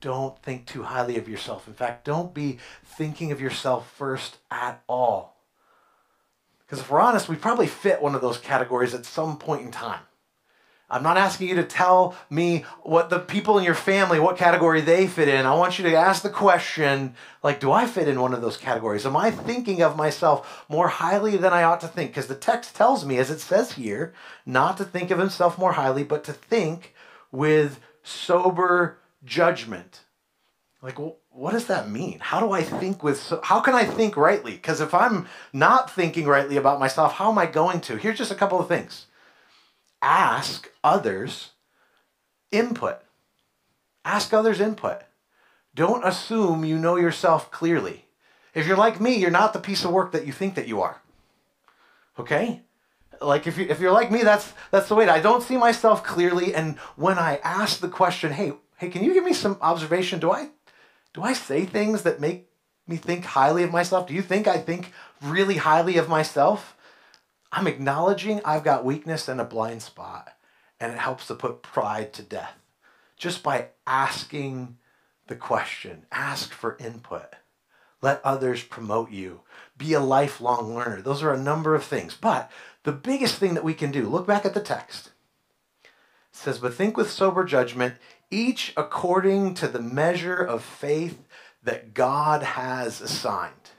don't 0.00 0.36
think 0.42 0.66
too 0.66 0.82
highly 0.82 1.16
of 1.16 1.28
yourself. 1.28 1.68
In 1.68 1.74
fact, 1.74 2.04
don't 2.04 2.34
be 2.34 2.58
thinking 2.84 3.30
of 3.30 3.40
yourself 3.40 3.90
first 3.92 4.38
at 4.50 4.82
all. 4.88 5.36
Because 6.66 6.80
if 6.80 6.90
we're 6.90 7.00
honest, 7.00 7.28
we 7.28 7.36
probably 7.36 7.66
fit 7.66 8.02
one 8.02 8.14
of 8.14 8.22
those 8.22 8.38
categories 8.38 8.94
at 8.94 9.04
some 9.04 9.38
point 9.38 9.62
in 9.62 9.70
time. 9.70 10.00
I'm 10.92 11.02
not 11.02 11.16
asking 11.16 11.48
you 11.48 11.54
to 11.54 11.64
tell 11.64 12.14
me 12.28 12.66
what 12.82 13.08
the 13.08 13.18
people 13.18 13.56
in 13.56 13.64
your 13.64 13.74
family, 13.74 14.20
what 14.20 14.36
category 14.36 14.82
they 14.82 15.06
fit 15.06 15.26
in. 15.26 15.46
I 15.46 15.54
want 15.54 15.78
you 15.78 15.84
to 15.86 15.96
ask 15.96 16.22
the 16.22 16.28
question, 16.28 17.14
like, 17.42 17.60
do 17.60 17.72
I 17.72 17.86
fit 17.86 18.08
in 18.08 18.20
one 18.20 18.34
of 18.34 18.42
those 18.42 18.58
categories? 18.58 19.06
Am 19.06 19.16
I 19.16 19.30
thinking 19.30 19.80
of 19.80 19.96
myself 19.96 20.66
more 20.68 20.88
highly 20.88 21.38
than 21.38 21.54
I 21.54 21.62
ought 21.62 21.80
to 21.80 21.88
think? 21.88 22.10
Because 22.10 22.26
the 22.26 22.34
text 22.34 22.76
tells 22.76 23.06
me, 23.06 23.16
as 23.16 23.30
it 23.30 23.40
says 23.40 23.72
here, 23.72 24.12
not 24.44 24.76
to 24.76 24.84
think 24.84 25.10
of 25.10 25.18
himself 25.18 25.58
more 25.58 25.72
highly, 25.72 26.04
but 26.04 26.24
to 26.24 26.32
think 26.34 26.94
with 27.30 27.80
sober 28.02 28.98
judgment. 29.24 30.00
Like, 30.82 30.98
what 30.98 31.52
does 31.52 31.68
that 31.68 31.88
mean? 31.88 32.18
How 32.18 32.38
do 32.40 32.52
I 32.52 32.62
think 32.62 33.02
with, 33.02 33.18
so, 33.18 33.40
how 33.42 33.60
can 33.60 33.74
I 33.74 33.84
think 33.84 34.14
rightly? 34.14 34.52
Because 34.52 34.82
if 34.82 34.92
I'm 34.92 35.26
not 35.54 35.90
thinking 35.90 36.26
rightly 36.26 36.58
about 36.58 36.80
myself, 36.80 37.14
how 37.14 37.30
am 37.30 37.38
I 37.38 37.46
going 37.46 37.80
to? 37.82 37.96
Here's 37.96 38.18
just 38.18 38.32
a 38.32 38.34
couple 38.34 38.60
of 38.60 38.68
things 38.68 39.06
ask 40.02 40.68
others 40.82 41.50
input. 42.50 43.00
Ask 44.04 44.34
others 44.34 44.60
input. 44.60 45.00
Don't 45.74 46.04
assume 46.04 46.64
you 46.64 46.78
know 46.78 46.96
yourself 46.96 47.50
clearly. 47.50 48.04
If 48.52 48.66
you're 48.66 48.76
like 48.76 49.00
me, 49.00 49.14
you're 49.14 49.30
not 49.30 49.52
the 49.52 49.58
piece 49.60 49.84
of 49.84 49.92
work 49.92 50.12
that 50.12 50.26
you 50.26 50.32
think 50.32 50.56
that 50.56 50.68
you 50.68 50.82
are. 50.82 51.00
Okay? 52.18 52.60
Like 53.20 53.46
if 53.46 53.56
you 53.56 53.66
if 53.70 53.80
you're 53.80 53.92
like 53.92 54.10
me, 54.10 54.22
that's 54.22 54.52
that's 54.70 54.88
the 54.88 54.94
way. 54.94 55.08
I 55.08 55.20
don't 55.20 55.42
see 55.42 55.56
myself 55.56 56.02
clearly, 56.02 56.54
and 56.54 56.76
when 56.96 57.18
I 57.18 57.40
ask 57.44 57.78
the 57.78 57.88
question, 57.88 58.32
"Hey, 58.32 58.52
hey, 58.78 58.88
can 58.90 59.04
you 59.04 59.14
give 59.14 59.24
me 59.24 59.32
some 59.32 59.58
observation? 59.60 60.18
Do 60.18 60.32
I 60.32 60.50
do 61.14 61.22
I 61.22 61.32
say 61.32 61.64
things 61.64 62.02
that 62.02 62.20
make 62.20 62.48
me 62.88 62.96
think 62.96 63.24
highly 63.24 63.62
of 63.62 63.70
myself? 63.70 64.08
Do 64.08 64.14
you 64.14 64.22
think 64.22 64.48
I 64.48 64.58
think 64.58 64.92
really 65.22 65.58
highly 65.58 65.96
of 65.98 66.08
myself?" 66.08 66.76
I'm 67.52 67.66
acknowledging 67.66 68.40
I've 68.44 68.64
got 68.64 68.84
weakness 68.84 69.28
and 69.28 69.40
a 69.40 69.44
blind 69.44 69.82
spot, 69.82 70.32
and 70.80 70.92
it 70.92 70.98
helps 70.98 71.26
to 71.26 71.34
put 71.34 71.62
pride 71.62 72.14
to 72.14 72.22
death 72.22 72.54
just 73.18 73.42
by 73.42 73.68
asking 73.86 74.78
the 75.28 75.36
question. 75.36 76.06
Ask 76.10 76.52
for 76.52 76.76
input. 76.80 77.34
Let 78.00 78.20
others 78.24 78.64
promote 78.64 79.12
you. 79.12 79.42
Be 79.78 79.92
a 79.92 80.00
lifelong 80.00 80.74
learner. 80.74 81.00
Those 81.00 81.22
are 81.22 81.32
a 81.32 81.38
number 81.38 81.76
of 81.76 81.84
things. 81.84 82.16
But 82.20 82.50
the 82.82 82.90
biggest 82.90 83.36
thing 83.36 83.54
that 83.54 83.62
we 83.62 83.74
can 83.74 83.92
do, 83.92 84.08
look 84.08 84.26
back 84.26 84.44
at 84.44 84.54
the 84.54 84.60
text. 84.60 85.10
It 85.84 85.90
says, 86.32 86.58
But 86.58 86.74
think 86.74 86.96
with 86.96 87.12
sober 87.12 87.44
judgment, 87.44 87.94
each 88.30 88.72
according 88.76 89.54
to 89.54 89.68
the 89.68 89.80
measure 89.80 90.42
of 90.42 90.64
faith 90.64 91.22
that 91.62 91.94
God 91.94 92.42
has 92.42 93.00
assigned. 93.00 93.70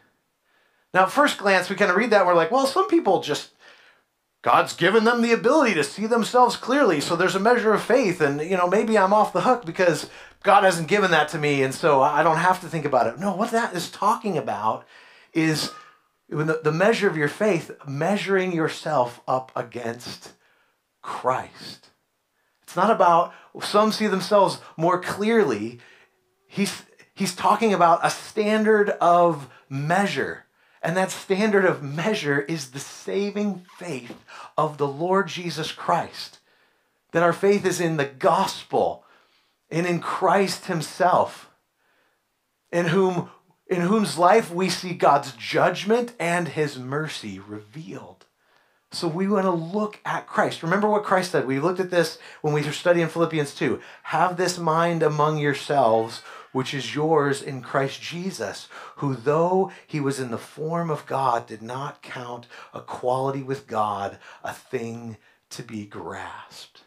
Now, 0.93 1.03
at 1.03 1.11
first 1.11 1.39
glance, 1.39 1.69
we 1.69 1.75
kind 1.75 1.91
of 1.91 1.97
read 1.97 2.11
that 2.11 2.19
and 2.19 2.27
we're 2.27 2.35
like, 2.35 2.51
well, 2.51 2.67
some 2.67 2.87
people 2.87 3.21
just 3.21 3.52
God's 4.43 4.75
given 4.75 5.05
them 5.05 5.21
the 5.21 5.31
ability 5.31 5.73
to 5.75 5.85
see 5.85 6.05
themselves 6.05 6.57
clearly. 6.57 6.99
So 6.99 7.15
there's 7.15 7.33
a 7.33 7.39
measure 7.39 7.73
of 7.73 7.81
faith. 7.81 8.19
And, 8.19 8.41
you 8.41 8.57
know, 8.57 8.67
maybe 8.67 8.97
I'm 8.97 9.13
off 9.13 9.33
the 9.33 9.41
hook 9.41 9.65
because 9.65 10.09
God 10.43 10.65
hasn't 10.65 10.89
given 10.89 11.11
that 11.11 11.29
to 11.29 11.39
me. 11.39 11.63
And 11.63 11.73
so 11.73 12.01
I 12.03 12.23
don't 12.23 12.37
have 12.37 12.59
to 12.61 12.67
think 12.67 12.83
about 12.83 13.07
it. 13.07 13.17
No, 13.17 13.33
what 13.33 13.51
that 13.51 13.73
is 13.73 13.89
talking 13.89 14.37
about 14.37 14.85
is 15.33 15.71
the, 16.27 16.71
measure 16.73 17.07
of 17.07 17.15
your 17.15 17.29
faith, 17.29 17.71
measuring 17.87 18.51
yourself 18.51 19.21
up 19.29 19.53
against 19.55 20.33
Christ. 21.01 21.89
It's 22.63 22.75
not 22.75 22.91
about 22.91 23.33
some 23.61 23.93
see 23.93 24.07
themselves 24.07 24.59
more 24.75 24.99
clearly. 24.99 25.79
He's, 26.47 26.83
he's 27.13 27.33
talking 27.33 27.73
about 27.73 28.05
a 28.05 28.09
standard 28.09 28.89
of 28.89 29.49
measure. 29.69 30.42
And 30.83 30.97
that 30.97 31.11
standard 31.11 31.63
of 31.63 31.81
measure 31.81 32.41
is 32.41 32.71
the 32.71 32.79
saving 32.79 33.65
faith 33.77 34.23
of 34.57 34.77
the 34.77 34.87
Lord 34.87 35.29
Jesus 35.29 35.71
Christ. 35.71 36.39
That 37.13 37.23
our 37.23 37.33
faith 37.33 37.65
is 37.65 37.79
in 37.79 37.95
the 37.95 38.05
gospel 38.05 39.05
and 39.71 39.87
in 39.87 40.01
Christ 40.01 40.65
himself, 40.65 41.49
in 42.71 42.87
whom 42.87 43.29
in 43.67 43.81
whose 43.81 44.17
life 44.17 44.53
we 44.53 44.69
see 44.69 44.93
God's 44.93 45.31
judgment 45.31 46.13
and 46.19 46.49
his 46.49 46.77
mercy 46.77 47.39
revealed. 47.39 48.25
So 48.91 49.07
we 49.07 49.27
want 49.27 49.45
to 49.45 49.51
look 49.51 49.99
at 50.05 50.27
Christ. 50.27 50.61
Remember 50.61 50.87
what 50.87 51.03
Christ 51.03 51.31
said. 51.31 51.47
We 51.47 51.59
looked 51.59 51.79
at 51.79 51.89
this 51.89 52.19
when 52.41 52.53
we 52.53 52.61
were 52.61 52.71
studying 52.71 53.07
Philippians 53.07 53.55
2. 53.55 53.79
Have 54.03 54.37
this 54.37 54.59
mind 54.59 55.01
among 55.01 55.39
yourselves, 55.39 56.21
which 56.53 56.73
is 56.73 56.95
yours 56.95 57.41
in 57.41 57.61
Christ 57.61 58.01
Jesus, 58.01 58.69
who, 58.97 59.15
though 59.15 59.71
he 59.85 59.99
was 59.99 60.19
in 60.19 60.31
the 60.31 60.37
form 60.37 60.89
of 60.89 61.05
God, 61.05 61.45
did 61.45 61.61
not 61.61 62.01
count 62.01 62.47
equality 62.73 63.43
with 63.43 63.67
God 63.67 64.17
a 64.43 64.53
thing 64.53 65.17
to 65.49 65.63
be 65.63 65.85
grasped. 65.85 66.83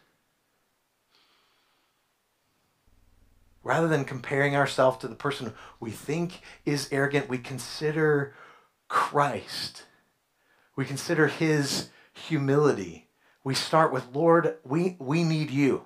Rather 3.63 3.89
than 3.89 4.05
comparing 4.05 4.55
ourselves 4.55 4.97
to 4.99 5.07
the 5.09 5.15
person 5.15 5.53
we 5.79 5.91
think 5.91 6.39
is 6.65 6.87
arrogant, 6.89 7.27
we 7.27 7.37
consider 7.37 8.33
Christ. 8.87 9.83
We 10.77 10.85
consider 10.85 11.27
his 11.27 11.89
humility. 12.13 13.09
We 13.43 13.53
start 13.53 13.91
with, 13.91 14.15
Lord, 14.15 14.55
we, 14.63 14.95
we 14.99 15.25
need 15.25 15.51
you. 15.51 15.85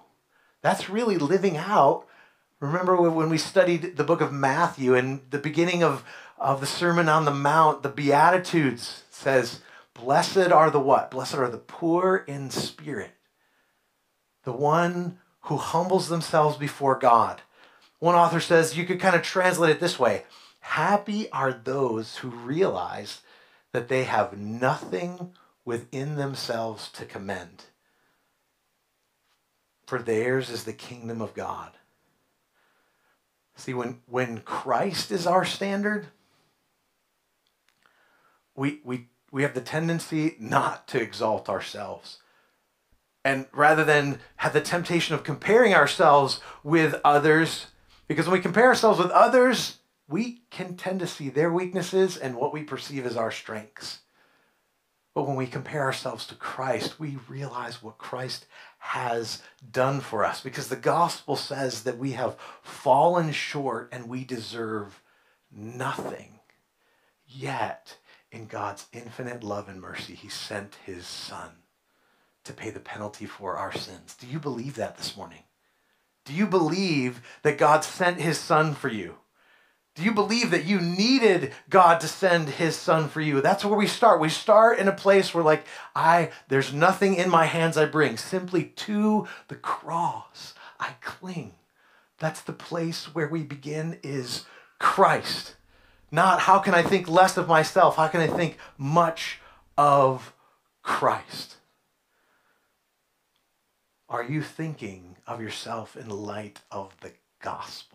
That's 0.62 0.90
really 0.90 1.18
living 1.18 1.58
out 1.58 2.06
Remember 2.62 2.96
when 2.96 3.30
we 3.30 3.40
studied 3.40 3.98
the 3.98 4.04
book 4.04 4.22
of 4.22 4.32
Matthew 4.32 4.94
and 4.94 5.22
the 5.32 5.40
beginning 5.40 5.84
of, 5.84 6.06
of 6.38 6.62
the 6.62 6.68
Sermon 6.68 7.10
on 7.10 7.26
the 7.26 7.34
Mount, 7.34 7.82
the 7.82 7.90
Beatitudes 7.90 9.04
says, 9.10 9.62
Blessed 9.96 10.52
are 10.52 10.70
the 10.70 10.80
what? 10.80 11.10
Blessed 11.10 11.36
are 11.36 11.50
the 11.50 11.58
poor 11.58 12.24
in 12.28 12.52
spirit, 12.52 13.14
the 14.44 14.52
one 14.52 15.18
who 15.46 15.58
humbles 15.58 16.08
themselves 16.08 16.56
before 16.56 17.00
God. 17.00 17.42
One 17.98 18.14
author 18.14 18.40
says 18.40 18.78
you 18.78 18.86
could 18.86 19.00
kind 19.00 19.16
of 19.16 19.24
translate 19.24 19.72
it 19.72 19.80
this 19.80 19.98
way 19.98 20.26
Happy 20.60 21.32
are 21.32 21.52
those 21.52 22.18
who 22.18 22.30
realize 22.30 23.22
that 23.74 23.88
they 23.88 24.04
have 24.04 24.38
nothing 24.38 25.34
within 25.66 26.16
themselves 26.16 26.92
to 26.92 27.06
commend, 27.06 27.66
for 29.88 30.00
theirs 30.00 30.52
is 30.52 30.64
the 30.64 30.74
kingdom 30.74 31.24
of 31.24 31.34
God. 31.34 31.72
See, 33.56 33.74
when, 33.74 34.00
when 34.08 34.40
Christ 34.42 35.12
is 35.12 35.28
our 35.28 35.46
standard, 35.46 36.08
we, 38.56 38.80
we, 38.84 39.08
we 39.32 39.44
have 39.44 39.54
the 39.54 39.62
tendency 39.62 40.36
not 40.40 40.88
to 40.90 41.02
exalt 41.02 41.50
ourselves. 41.50 42.18
And 43.24 43.46
rather 43.54 43.84
than 43.84 44.20
have 44.38 44.54
the 44.54 44.62
temptation 44.62 45.14
of 45.14 45.24
comparing 45.24 45.74
ourselves 45.74 46.40
with 46.64 47.00
others, 47.04 47.68
because 48.08 48.26
when 48.26 48.40
we 48.40 48.42
compare 48.42 48.66
ourselves 48.66 49.00
with 49.00 49.12
others, 49.12 49.78
we 50.08 50.42
can 50.50 50.76
tend 50.76 51.00
to 51.00 51.08
see 51.08 51.30
their 51.30 51.52
weaknesses 51.52 52.18
and 52.18 52.36
what 52.36 52.52
we 52.52 52.64
perceive 52.64 53.06
as 53.06 53.16
our 53.16 53.32
strengths. 53.32 54.00
But 55.14 55.28
when 55.28 55.36
we 55.36 55.48
compare 55.48 55.84
ourselves 55.84 56.26
to 56.28 56.36
Christ, 56.36 57.00
we 57.00 57.18
realize 57.28 57.84
what 57.84 57.98
Christ 57.98 58.46
has 58.82 59.42
done 59.72 60.02
for 60.02 60.26
us 60.26 60.42
because 60.42 60.68
the 60.68 60.76
gospel 60.76 61.36
says 61.36 61.84
that 61.84 62.00
we 62.00 62.14
have 62.14 62.36
fallen 62.64 63.32
short 63.32 63.88
and 63.92 64.10
we 64.10 64.24
deserve 64.24 65.02
nothing. 65.52 66.40
Yet, 67.28 67.98
in 68.32 68.48
God's 68.48 68.88
infinite 68.92 69.44
love 69.44 69.70
and 69.70 69.80
mercy, 69.80 70.16
he 70.16 70.30
sent 70.30 70.78
his 70.84 71.06
son 71.06 71.52
to 72.44 72.54
pay 72.54 72.72
the 72.72 72.80
penalty 72.80 73.28
for 73.28 73.56
our 73.56 73.72
sins. 73.72 74.16
Do 74.20 74.26
you 74.26 74.40
believe 74.40 74.76
that 74.76 74.98
this 74.98 75.16
morning? 75.16 75.44
Do 76.26 76.34
you 76.34 76.48
believe 76.48 77.22
that 77.44 77.60
God 77.60 77.84
sent 77.84 78.20
his 78.20 78.40
son 78.40 78.74
for 78.74 78.90
you? 78.90 79.16
Do 79.96 80.04
you 80.04 80.14
believe 80.14 80.52
that 80.52 80.66
you 80.66 80.80
needed 80.80 81.54
God 81.70 82.00
to 82.00 82.08
send 82.08 82.48
his 82.48 82.78
son 82.78 83.10
for 83.10 83.20
you? 83.20 83.42
That's 83.42 83.66
where 83.66 83.78
we 83.78 83.88
start. 83.88 84.22
We 84.22 84.30
start 84.30 84.80
in 84.80 84.88
a 84.88 84.94
place 84.94 85.34
where 85.34 85.44
like 85.44 85.66
I 85.96 86.32
there's 86.48 86.74
nothing 86.74 87.16
in 87.16 87.30
my 87.30 87.46
hands 87.46 87.78
I 87.78 87.86
bring, 87.86 88.16
simply 88.16 88.64
to 88.64 89.28
the 89.50 89.56
cross 89.56 90.54
I 90.80 90.96
cling. 91.02 91.54
That's 92.20 92.42
the 92.42 92.54
place 92.54 93.14
where 93.14 93.28
we 93.28 93.44
begin 93.44 94.00
is 94.02 94.46
Christ. 94.80 95.56
Not 96.10 96.42
how 96.42 96.60
can 96.60 96.74
I 96.74 96.84
think 96.84 97.10
less 97.10 97.36
of 97.36 97.48
myself? 97.48 97.98
How 97.98 98.08
can 98.08 98.22
I 98.22 98.28
think 98.28 98.58
much 98.78 99.40
of 99.78 100.34
Christ? 100.84 101.58
Are 104.08 104.24
you 104.24 104.42
thinking 104.42 105.16
of 105.26 105.42
yourself 105.42 105.96
in 105.96 106.10
light 106.10 106.62
of 106.70 106.96
the 107.02 107.14
gospel? 107.42 107.91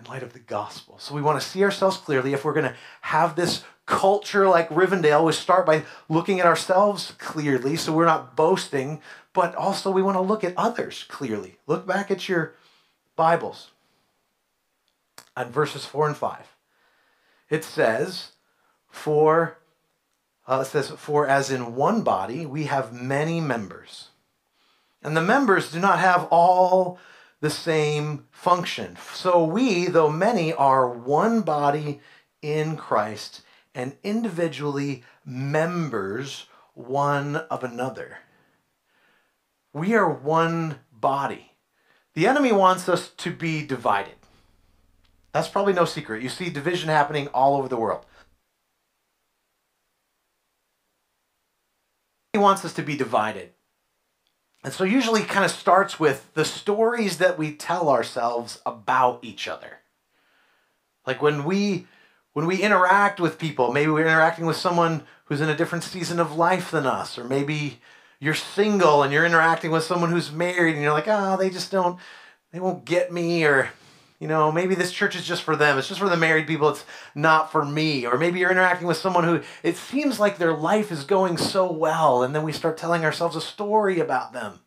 In 0.00 0.10
light 0.10 0.22
of 0.22 0.32
the 0.32 0.38
gospel. 0.38 0.98
So 0.98 1.14
we 1.14 1.22
want 1.22 1.40
to 1.40 1.46
see 1.46 1.62
ourselves 1.62 1.96
clearly. 1.96 2.32
If 2.32 2.44
we're 2.44 2.54
going 2.54 2.70
to 2.70 2.76
have 3.02 3.36
this 3.36 3.64
culture 3.86 4.48
like 4.48 4.68
Rivendell, 4.70 5.24
we 5.24 5.32
start 5.32 5.66
by 5.66 5.84
looking 6.08 6.40
at 6.40 6.46
ourselves 6.46 7.12
clearly 7.18 7.76
so 7.76 7.92
we're 7.92 8.04
not 8.04 8.36
boasting, 8.36 9.00
but 9.32 9.54
also 9.54 9.90
we 9.90 10.02
want 10.02 10.16
to 10.16 10.22
look 10.22 10.44
at 10.44 10.54
others 10.56 11.04
clearly. 11.08 11.58
Look 11.66 11.86
back 11.86 12.10
at 12.10 12.28
your 12.28 12.54
Bibles 13.16 13.70
at 15.36 15.48
verses 15.48 15.84
4 15.84 16.08
and 16.08 16.16
5. 16.16 16.56
It 17.48 17.64
says, 17.64 18.32
For 18.88 19.58
uh, 20.46 20.60
it 20.62 20.66
says, 20.66 20.90
For 20.90 21.26
as 21.26 21.50
in 21.50 21.74
one 21.74 22.02
body 22.02 22.46
we 22.46 22.64
have 22.64 22.92
many 22.92 23.40
members, 23.40 24.08
and 25.02 25.16
the 25.16 25.22
members 25.22 25.70
do 25.70 25.80
not 25.80 25.98
have 25.98 26.26
all 26.30 26.98
the 27.40 27.50
same 27.50 28.26
function. 28.30 28.96
So 29.14 29.44
we, 29.44 29.86
though 29.86 30.10
many, 30.10 30.52
are 30.52 30.88
one 30.88 31.40
body 31.40 32.00
in 32.42 32.76
Christ 32.76 33.42
and 33.74 33.96
individually 34.02 35.04
members 35.24 36.46
one 36.74 37.36
of 37.36 37.64
another. 37.64 38.18
We 39.72 39.94
are 39.94 40.10
one 40.10 40.80
body. 40.92 41.52
The 42.14 42.26
enemy 42.26 42.52
wants 42.52 42.88
us 42.88 43.10
to 43.18 43.30
be 43.30 43.64
divided. 43.64 44.14
That's 45.32 45.48
probably 45.48 45.72
no 45.72 45.84
secret. 45.84 46.22
You 46.22 46.28
see 46.28 46.50
division 46.50 46.88
happening 46.88 47.28
all 47.28 47.56
over 47.56 47.68
the 47.68 47.76
world. 47.76 48.04
He 52.32 52.38
wants 52.38 52.64
us 52.64 52.72
to 52.74 52.82
be 52.82 52.96
divided. 52.96 53.52
And 54.62 54.72
so 54.72 54.84
usually 54.84 55.22
kind 55.22 55.44
of 55.44 55.50
starts 55.50 55.98
with 55.98 56.32
the 56.34 56.44
stories 56.44 57.18
that 57.18 57.38
we 57.38 57.52
tell 57.52 57.88
ourselves 57.88 58.60
about 58.66 59.20
each 59.22 59.48
other. 59.48 59.78
Like 61.06 61.22
when 61.22 61.44
we 61.44 61.86
when 62.32 62.46
we 62.46 62.62
interact 62.62 63.18
with 63.18 63.38
people, 63.38 63.72
maybe 63.72 63.90
we're 63.90 64.06
interacting 64.06 64.46
with 64.46 64.56
someone 64.56 65.02
who's 65.24 65.40
in 65.40 65.48
a 65.48 65.56
different 65.56 65.84
season 65.84 66.20
of 66.20 66.36
life 66.36 66.70
than 66.70 66.86
us, 66.86 67.18
or 67.18 67.24
maybe 67.24 67.80
you're 68.20 68.34
single 68.34 69.02
and 69.02 69.12
you're 69.12 69.26
interacting 69.26 69.70
with 69.70 69.82
someone 69.82 70.10
who's 70.10 70.30
married 70.30 70.74
and 70.74 70.82
you're 70.82 70.92
like, 70.92 71.08
oh, 71.08 71.36
they 71.36 71.50
just 71.50 71.72
don't, 71.72 71.98
they 72.52 72.60
won't 72.60 72.84
get 72.84 73.12
me, 73.12 73.44
or 73.44 73.70
you 74.20 74.28
know, 74.28 74.52
maybe 74.52 74.74
this 74.74 74.92
church 74.92 75.16
is 75.16 75.26
just 75.26 75.42
for 75.42 75.56
them. 75.56 75.78
It's 75.78 75.88
just 75.88 75.98
for 75.98 76.10
the 76.10 76.16
married 76.16 76.46
people. 76.46 76.68
It's 76.68 76.84
not 77.14 77.50
for 77.50 77.64
me. 77.64 78.06
Or 78.06 78.18
maybe 78.18 78.38
you're 78.38 78.50
interacting 78.50 78.86
with 78.86 78.98
someone 78.98 79.24
who 79.24 79.40
it 79.62 79.78
seems 79.78 80.20
like 80.20 80.36
their 80.36 80.52
life 80.52 80.92
is 80.92 81.04
going 81.04 81.38
so 81.38 81.72
well, 81.72 82.22
and 82.22 82.34
then 82.34 82.42
we 82.42 82.52
start 82.52 82.76
telling 82.76 83.02
ourselves 83.02 83.34
a 83.34 83.40
story 83.40 83.98
about 83.98 84.34
them. 84.34 84.60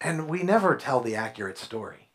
And 0.00 0.28
we 0.28 0.44
never 0.44 0.76
tell 0.76 1.00
the 1.00 1.16
accurate 1.16 1.58
story. 1.58 2.08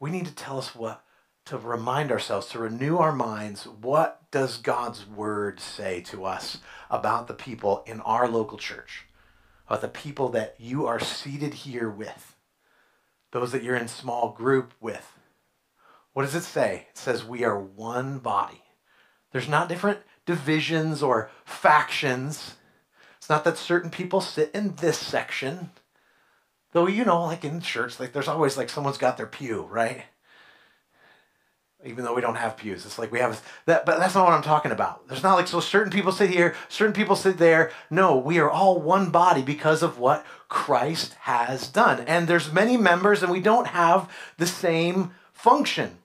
We 0.00 0.10
need 0.10 0.24
to 0.24 0.34
tell 0.34 0.56
us 0.56 0.74
what, 0.74 1.04
to 1.44 1.58
remind 1.58 2.10
ourselves, 2.10 2.48
to 2.48 2.58
renew 2.58 2.96
our 2.96 3.12
minds, 3.12 3.64
what 3.64 4.22
does 4.30 4.56
God's 4.56 5.06
word 5.06 5.60
say 5.60 6.00
to 6.02 6.24
us 6.24 6.58
about 6.90 7.28
the 7.28 7.34
people 7.34 7.84
in 7.86 8.00
our 8.00 8.26
local 8.26 8.56
church, 8.56 9.04
about 9.66 9.82
the 9.82 9.88
people 9.88 10.30
that 10.30 10.54
you 10.58 10.86
are 10.86 10.98
seated 10.98 11.52
here 11.52 11.90
with? 11.90 12.29
Those 13.32 13.52
that 13.52 13.62
you're 13.62 13.76
in 13.76 13.88
small 13.88 14.32
group 14.32 14.72
with. 14.80 15.18
What 16.12 16.22
does 16.22 16.34
it 16.34 16.42
say? 16.42 16.86
It 16.90 16.98
says 16.98 17.24
we 17.24 17.44
are 17.44 17.58
one 17.58 18.18
body. 18.18 18.62
There's 19.32 19.48
not 19.48 19.68
different 19.68 20.00
divisions 20.26 21.02
or 21.02 21.30
factions. 21.44 22.56
It's 23.18 23.28
not 23.28 23.44
that 23.44 23.56
certain 23.56 23.90
people 23.90 24.20
sit 24.20 24.50
in 24.52 24.74
this 24.76 24.98
section. 24.98 25.70
Though, 26.72 26.86
you 26.86 27.04
know, 27.04 27.24
like 27.24 27.44
in 27.44 27.60
church, 27.60 28.00
like 28.00 28.12
there's 28.12 28.28
always 28.28 28.56
like 28.56 28.68
someone's 28.68 28.98
got 28.98 29.16
their 29.16 29.26
pew, 29.26 29.62
right? 29.62 30.04
even 31.84 32.04
though 32.04 32.14
we 32.14 32.20
don't 32.20 32.36
have 32.36 32.56
pews. 32.56 32.84
It's 32.84 32.98
like 32.98 33.10
we 33.10 33.20
have 33.20 33.42
that, 33.66 33.86
but 33.86 33.98
that's 33.98 34.14
not 34.14 34.24
what 34.24 34.34
I'm 34.34 34.42
talking 34.42 34.72
about. 34.72 35.08
There's 35.08 35.22
not 35.22 35.34
like 35.34 35.48
so 35.48 35.60
certain 35.60 35.92
people 35.92 36.12
sit 36.12 36.30
here, 36.30 36.54
certain 36.68 36.92
people 36.92 37.16
sit 37.16 37.38
there. 37.38 37.70
No, 37.90 38.16
we 38.16 38.38
are 38.38 38.50
all 38.50 38.80
one 38.80 39.10
body 39.10 39.42
because 39.42 39.82
of 39.82 39.98
what 39.98 40.24
Christ 40.50 41.14
has 41.20 41.68
done. 41.68 42.00
And 42.06 42.28
there's 42.28 42.52
many 42.52 42.76
members 42.76 43.22
and 43.22 43.32
we 43.32 43.40
don't 43.40 43.68
have 43.68 44.10
the 44.36 44.46
same 44.46 45.12
function. 45.32 45.96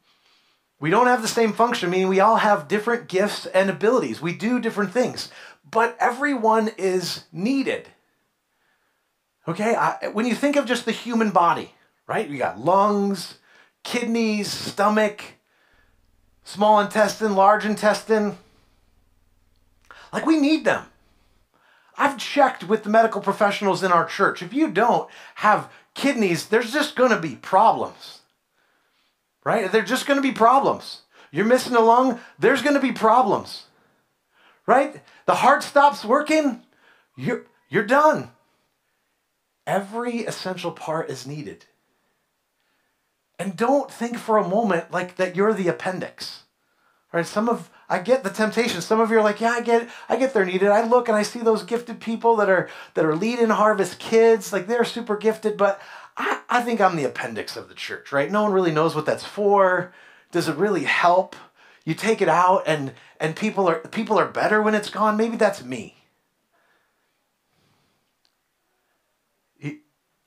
We 0.79 0.89
don't 0.89 1.07
have 1.07 1.21
the 1.21 1.27
same 1.27 1.51
function, 1.51 1.89
meaning 1.89 2.07
we 2.07 2.19
all 2.19 2.37
have 2.37 2.67
different 2.67 3.07
gifts 3.09 3.47
and 3.47 3.69
abilities. 3.69 4.21
We 4.21 4.33
do 4.33 4.59
different 4.59 4.91
things, 4.91 5.29
but 5.69 5.97
everyone 5.99 6.69
is 6.77 7.25
needed. 7.31 7.89
Okay, 9.47 9.75
I, 9.75 10.09
when 10.09 10.25
you 10.25 10.35
think 10.35 10.55
of 10.55 10.65
just 10.65 10.85
the 10.85 10.91
human 10.91 11.31
body, 11.31 11.73
right? 12.07 12.29
You 12.29 12.37
got 12.37 12.59
lungs, 12.59 13.39
kidneys, 13.83 14.51
stomach, 14.51 15.23
small 16.43 16.79
intestine, 16.79 17.35
large 17.35 17.65
intestine. 17.65 18.37
Like 20.13 20.25
we 20.25 20.37
need 20.39 20.65
them. 20.65 20.85
I've 21.97 22.17
checked 22.17 22.63
with 22.65 22.83
the 22.83 22.89
medical 22.89 23.21
professionals 23.21 23.83
in 23.83 23.91
our 23.91 24.05
church. 24.05 24.41
If 24.41 24.53
you 24.53 24.69
don't 24.69 25.09
have 25.35 25.71
kidneys, 25.93 26.47
there's 26.47 26.73
just 26.73 26.95
going 26.95 27.11
to 27.11 27.19
be 27.19 27.35
problems. 27.35 28.21
Right? 29.43 29.71
There's 29.71 29.89
just 29.89 30.05
going 30.05 30.17
to 30.17 30.27
be 30.27 30.33
problems. 30.33 31.01
You're 31.31 31.45
missing 31.45 31.75
a 31.75 31.81
lung, 31.81 32.19
there's 32.39 32.61
going 32.61 32.75
to 32.75 32.81
be 32.81 32.91
problems. 32.91 33.65
Right? 34.65 35.01
The 35.25 35.35
heart 35.35 35.63
stops 35.63 36.05
working, 36.05 36.63
you're, 37.15 37.45
you're 37.69 37.85
done. 37.85 38.31
Every 39.67 40.19
essential 40.19 40.71
part 40.71 41.09
is 41.09 41.27
needed. 41.27 41.65
And 43.37 43.57
don't 43.57 43.91
think 43.91 44.17
for 44.17 44.37
a 44.37 44.47
moment 44.47 44.91
like 44.91 45.17
that 45.17 45.35
you're 45.35 45.53
the 45.53 45.67
appendix. 45.67 46.43
Right? 47.11 47.25
Some 47.25 47.49
of 47.49 47.69
I 47.87 47.99
get 47.99 48.23
the 48.23 48.29
temptation. 48.29 48.81
Some 48.81 48.99
of 48.99 49.11
you 49.11 49.19
are 49.19 49.23
like, 49.23 49.41
yeah, 49.41 49.51
I 49.51 49.61
get 49.61 49.89
I 50.09 50.15
get 50.15 50.33
they're 50.33 50.45
needed. 50.45 50.69
I 50.69 50.87
look 50.87 51.07
and 51.07 51.17
I 51.17 51.23
see 51.23 51.39
those 51.39 51.63
gifted 51.63 51.99
people 51.99 52.35
that 52.37 52.49
are 52.49 52.69
that 52.95 53.05
are 53.05 53.15
leading 53.15 53.49
harvest 53.49 53.99
kids, 53.99 54.51
like 54.51 54.67
they're 54.67 54.85
super 54.85 55.17
gifted, 55.17 55.57
but 55.57 55.79
I, 56.17 56.41
I 56.49 56.61
think 56.61 56.81
I'm 56.81 56.95
the 56.95 57.03
appendix 57.03 57.55
of 57.55 57.69
the 57.69 57.75
church, 57.75 58.11
right? 58.11 58.31
No 58.31 58.43
one 58.43 58.53
really 58.53 58.71
knows 58.71 58.95
what 58.95 59.05
that's 59.05 59.25
for. 59.25 59.93
Does 60.31 60.47
it 60.47 60.55
really 60.55 60.83
help? 60.83 61.35
You 61.83 61.93
take 61.93 62.21
it 62.21 62.29
out 62.29 62.63
and 62.65 62.93
and 63.19 63.35
people 63.35 63.67
are 63.67 63.79
people 63.79 64.19
are 64.19 64.27
better 64.27 64.61
when 64.61 64.73
it's 64.75 64.89
gone. 64.89 65.17
Maybe 65.17 65.37
that's 65.37 65.63
me. 65.63 65.95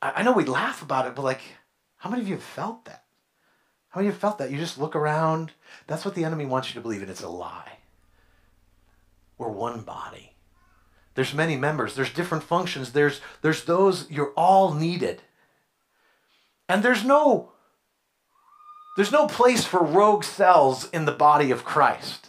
I 0.01 0.23
know 0.23 0.33
we 0.33 0.45
laugh 0.45 0.81
about 0.81 1.07
it, 1.09 1.17
but 1.17 1.25
like 1.25 1.41
how 1.97 2.09
many 2.09 2.23
of 2.23 2.29
you 2.29 2.35
have 2.35 2.45
felt 2.45 2.85
that? 2.85 3.03
How 3.91 4.01
you 4.01 4.13
felt 4.13 4.39
that? 4.39 4.51
You 4.51 4.59
just 4.59 4.79
look 4.79 4.95
around. 4.95 5.53
That's 5.87 6.05
what 6.05 6.15
the 6.15 6.25
enemy 6.25 6.47
wants 6.47 6.69
you 6.69 6.75
to 6.75 6.81
believe, 6.81 7.01
and 7.01 7.11
it's 7.11 7.23
a 7.23 7.29
lie. 7.29 7.79
We're 9.39 9.49
one 9.49 9.81
body. 9.83 10.35
There's 11.15 11.35
many 11.35 11.57
members. 11.57 11.95
There's 11.95 12.13
different 12.13 12.45
functions. 12.45 12.93
There's, 12.93 13.21
there's 13.43 13.65
those, 13.65 14.11
you're 14.11 14.33
all 14.37 14.75
needed. 14.75 15.23
And 16.69 16.83
there's 16.83 17.05
no, 17.05 17.53
there's 18.97 19.13
no 19.13 19.27
place 19.27 19.65
for 19.65 19.83
rogue 19.83 20.23
cells 20.23 20.89
in 20.91 21.07
the 21.07 21.13
body 21.13 21.51
of 21.51 21.65
Christ. 21.65 22.29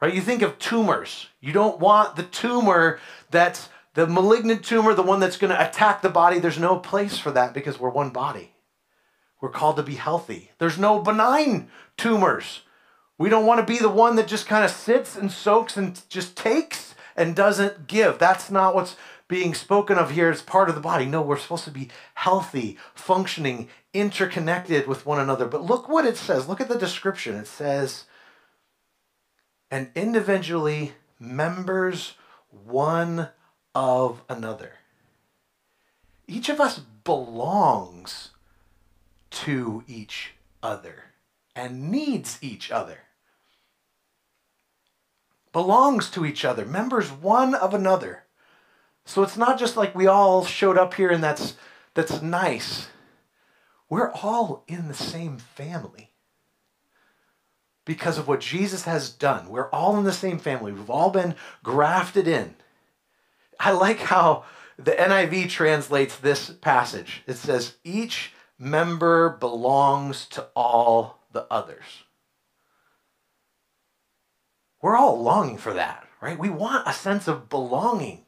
Right? 0.00 0.14
You 0.14 0.20
think 0.20 0.42
of 0.42 0.58
tumors. 0.58 1.28
You 1.40 1.52
don't 1.52 1.80
want 1.80 2.16
the 2.16 2.24
tumor 2.24 2.98
that's 3.30 3.68
the 3.94 4.06
malignant 4.06 4.62
tumor, 4.62 4.92
the 4.92 5.02
one 5.02 5.20
that's 5.20 5.38
going 5.38 5.52
to 5.52 5.68
attack 5.68 6.02
the 6.02 6.10
body, 6.10 6.38
there's 6.38 6.58
no 6.58 6.78
place 6.78 7.18
for 7.18 7.30
that 7.30 7.54
because 7.54 7.80
we're 7.80 7.88
one 7.88 8.10
body. 8.10 8.52
We're 9.40 9.50
called 9.50 9.76
to 9.76 9.82
be 9.82 9.94
healthy. 9.94 10.50
There's 10.58 10.78
no 10.78 11.00
benign 11.00 11.68
tumors. 11.96 12.62
We 13.18 13.28
don't 13.28 13.46
want 13.46 13.60
to 13.60 13.72
be 13.72 13.78
the 13.78 13.88
one 13.88 14.16
that 14.16 14.28
just 14.28 14.46
kind 14.46 14.64
of 14.64 14.70
sits 14.70 15.16
and 15.16 15.30
soaks 15.30 15.76
and 15.76 16.00
just 16.08 16.36
takes 16.36 16.94
and 17.16 17.34
doesn't 17.34 17.86
give. 17.86 18.18
That's 18.18 18.50
not 18.50 18.74
what's 18.74 18.96
being 19.28 19.54
spoken 19.54 19.98
of 19.98 20.12
here 20.12 20.30
as 20.30 20.42
part 20.42 20.68
of 20.68 20.74
the 20.74 20.80
body. 20.80 21.06
No, 21.06 21.22
we're 21.22 21.38
supposed 21.38 21.64
to 21.64 21.70
be 21.70 21.88
healthy, 22.14 22.78
functioning, 22.94 23.68
interconnected 23.92 24.86
with 24.86 25.06
one 25.06 25.18
another. 25.18 25.46
But 25.46 25.64
look 25.64 25.88
what 25.88 26.06
it 26.06 26.16
says. 26.16 26.48
Look 26.48 26.60
at 26.60 26.68
the 26.68 26.78
description. 26.78 27.34
It 27.34 27.46
says, 27.46 28.04
and 29.70 29.90
individually 29.94 30.92
members 31.18 32.14
one 32.50 33.30
of 33.74 34.22
another. 34.28 34.74
Each 36.28 36.48
of 36.48 36.60
us 36.60 36.80
belongs 37.04 38.30
to 39.30 39.84
each 39.86 40.34
other 40.62 41.04
and 41.54 41.90
needs 41.90 42.38
each 42.40 42.70
other. 42.70 42.98
Belongs 45.52 46.10
to 46.10 46.26
each 46.26 46.44
other, 46.44 46.66
members 46.66 47.10
one 47.10 47.54
of 47.54 47.72
another. 47.72 48.24
So 49.06 49.22
it's 49.22 49.36
not 49.36 49.58
just 49.58 49.76
like 49.76 49.94
we 49.94 50.06
all 50.06 50.44
showed 50.44 50.76
up 50.76 50.94
here 50.94 51.10
and 51.10 51.22
that's 51.22 51.56
that's 51.94 52.20
nice. 52.20 52.88
We're 53.88 54.12
all 54.12 54.64
in 54.66 54.88
the 54.88 54.94
same 54.94 55.38
family 55.38 56.10
because 57.86 58.18
of 58.18 58.28
what 58.28 58.40
Jesus 58.40 58.82
has 58.82 59.08
done. 59.08 59.48
We're 59.48 59.70
all 59.70 59.96
in 59.96 60.04
the 60.04 60.12
same 60.12 60.38
family. 60.38 60.72
We've 60.72 60.90
all 60.90 61.10
been 61.10 61.36
grafted 61.62 62.28
in. 62.28 62.56
I 63.58 63.70
like 63.70 64.00
how 64.00 64.44
the 64.76 64.92
NIV 64.92 65.48
translates 65.48 66.16
this 66.16 66.50
passage. 66.50 67.22
It 67.26 67.36
says, 67.36 67.76
each 67.84 68.32
member 68.58 69.30
belongs 69.30 70.26
to 70.26 70.48
all 70.54 71.20
the 71.32 71.46
others. 71.50 72.04
We're 74.80 74.96
all 74.96 75.22
longing 75.22 75.58
for 75.58 75.72
that, 75.74 76.06
right? 76.20 76.38
We 76.38 76.48
want 76.48 76.88
a 76.88 76.92
sense 76.92 77.28
of 77.28 77.48
belonging. 77.48 78.24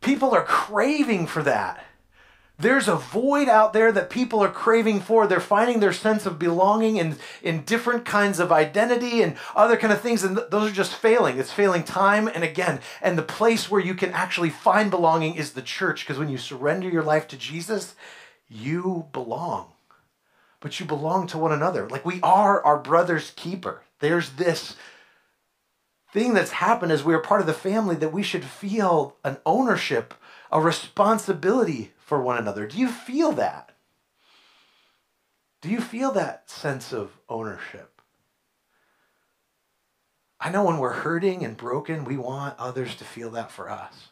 People 0.00 0.34
are 0.34 0.44
craving 0.44 1.26
for 1.26 1.42
that. 1.44 1.84
There's 2.62 2.86
a 2.86 2.94
void 2.94 3.48
out 3.48 3.72
there 3.72 3.90
that 3.90 4.08
people 4.08 4.38
are 4.38 4.48
craving 4.48 5.00
for. 5.00 5.26
They're 5.26 5.40
finding 5.40 5.80
their 5.80 5.92
sense 5.92 6.26
of 6.26 6.38
belonging 6.38 6.96
in, 6.96 7.16
in 7.42 7.64
different 7.64 8.04
kinds 8.04 8.38
of 8.38 8.52
identity 8.52 9.20
and 9.20 9.36
other 9.56 9.76
kind 9.76 9.92
of 9.92 10.00
things. 10.00 10.22
And 10.22 10.36
th- 10.36 10.50
those 10.50 10.70
are 10.70 10.74
just 10.74 10.94
failing. 10.94 11.38
It's 11.38 11.50
failing 11.50 11.82
time 11.82 12.28
and 12.28 12.44
again. 12.44 12.78
And 13.00 13.18
the 13.18 13.22
place 13.22 13.68
where 13.68 13.80
you 13.80 13.94
can 13.94 14.12
actually 14.12 14.50
find 14.50 14.92
belonging 14.92 15.34
is 15.34 15.54
the 15.54 15.62
church. 15.62 16.06
Because 16.06 16.20
when 16.20 16.28
you 16.28 16.38
surrender 16.38 16.88
your 16.88 17.02
life 17.02 17.26
to 17.28 17.36
Jesus, 17.36 17.96
you 18.48 19.08
belong. 19.12 19.72
But 20.60 20.78
you 20.78 20.86
belong 20.86 21.26
to 21.28 21.38
one 21.38 21.50
another. 21.50 21.88
Like 21.88 22.06
we 22.06 22.20
are 22.22 22.64
our 22.64 22.78
brother's 22.78 23.32
keeper. 23.34 23.82
There's 23.98 24.30
this 24.30 24.76
thing 26.12 26.32
that's 26.34 26.52
happened 26.52 26.92
as 26.92 27.02
we 27.02 27.12
are 27.12 27.18
part 27.18 27.40
of 27.40 27.48
the 27.48 27.54
family 27.54 27.96
that 27.96 28.12
we 28.12 28.22
should 28.22 28.44
feel 28.44 29.16
an 29.24 29.38
ownership, 29.44 30.14
a 30.52 30.60
responsibility 30.60 31.90
for 32.12 32.20
one 32.20 32.36
another. 32.36 32.66
Do 32.66 32.76
you 32.76 32.88
feel 32.88 33.32
that? 33.32 33.72
Do 35.62 35.70
you 35.70 35.80
feel 35.80 36.12
that 36.12 36.50
sense 36.50 36.92
of 36.92 37.18
ownership? 37.26 38.02
I 40.38 40.50
know 40.50 40.62
when 40.62 40.76
we're 40.76 40.92
hurting 40.92 41.42
and 41.42 41.56
broken, 41.56 42.04
we 42.04 42.18
want 42.18 42.58
others 42.58 42.94
to 42.96 43.04
feel 43.04 43.30
that 43.30 43.50
for 43.50 43.70
us. 43.70 44.08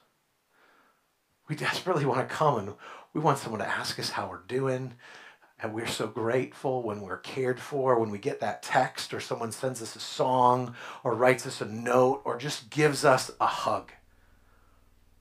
We 1.47 1.57
desperately 1.57 2.07
want 2.07 2.27
to 2.27 2.35
come 2.35 2.57
and 2.57 2.73
we 3.13 3.21
want 3.21 3.37
someone 3.37 3.61
to 3.61 3.69
ask 3.69 3.99
us 3.99 4.09
how 4.09 4.31
we're 4.31 4.47
doing. 4.49 4.95
And 5.63 5.75
we're 5.75 5.87
so 5.87 6.07
grateful 6.07 6.83
when 6.83 7.03
we're 7.03 7.19
cared 7.19 7.61
for, 7.61 7.99
when 7.99 8.11
we 8.11 8.17
get 8.17 8.41
that 8.41 8.63
text 8.63 9.13
or 9.13 9.21
someone 9.21 9.53
sends 9.53 9.83
us 9.83 9.95
a 9.95 10.01
song 10.01 10.75
or 11.05 11.15
writes 11.15 11.47
us 11.47 11.61
a 11.61 11.67
note 11.67 12.23
or 12.25 12.39
just 12.39 12.71
gives 12.71 13.05
us 13.05 13.31
a 13.43 13.47
hug. 13.47 13.93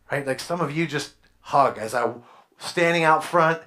Right? 0.10 0.26
Like 0.26 0.40
some 0.40 0.62
of 0.62 0.72
you 0.72 0.88
just 0.88 1.16
hug 1.42 1.78
as 1.78 1.94
I 1.94 2.14
standing 2.60 3.04
out 3.04 3.24
front 3.24 3.62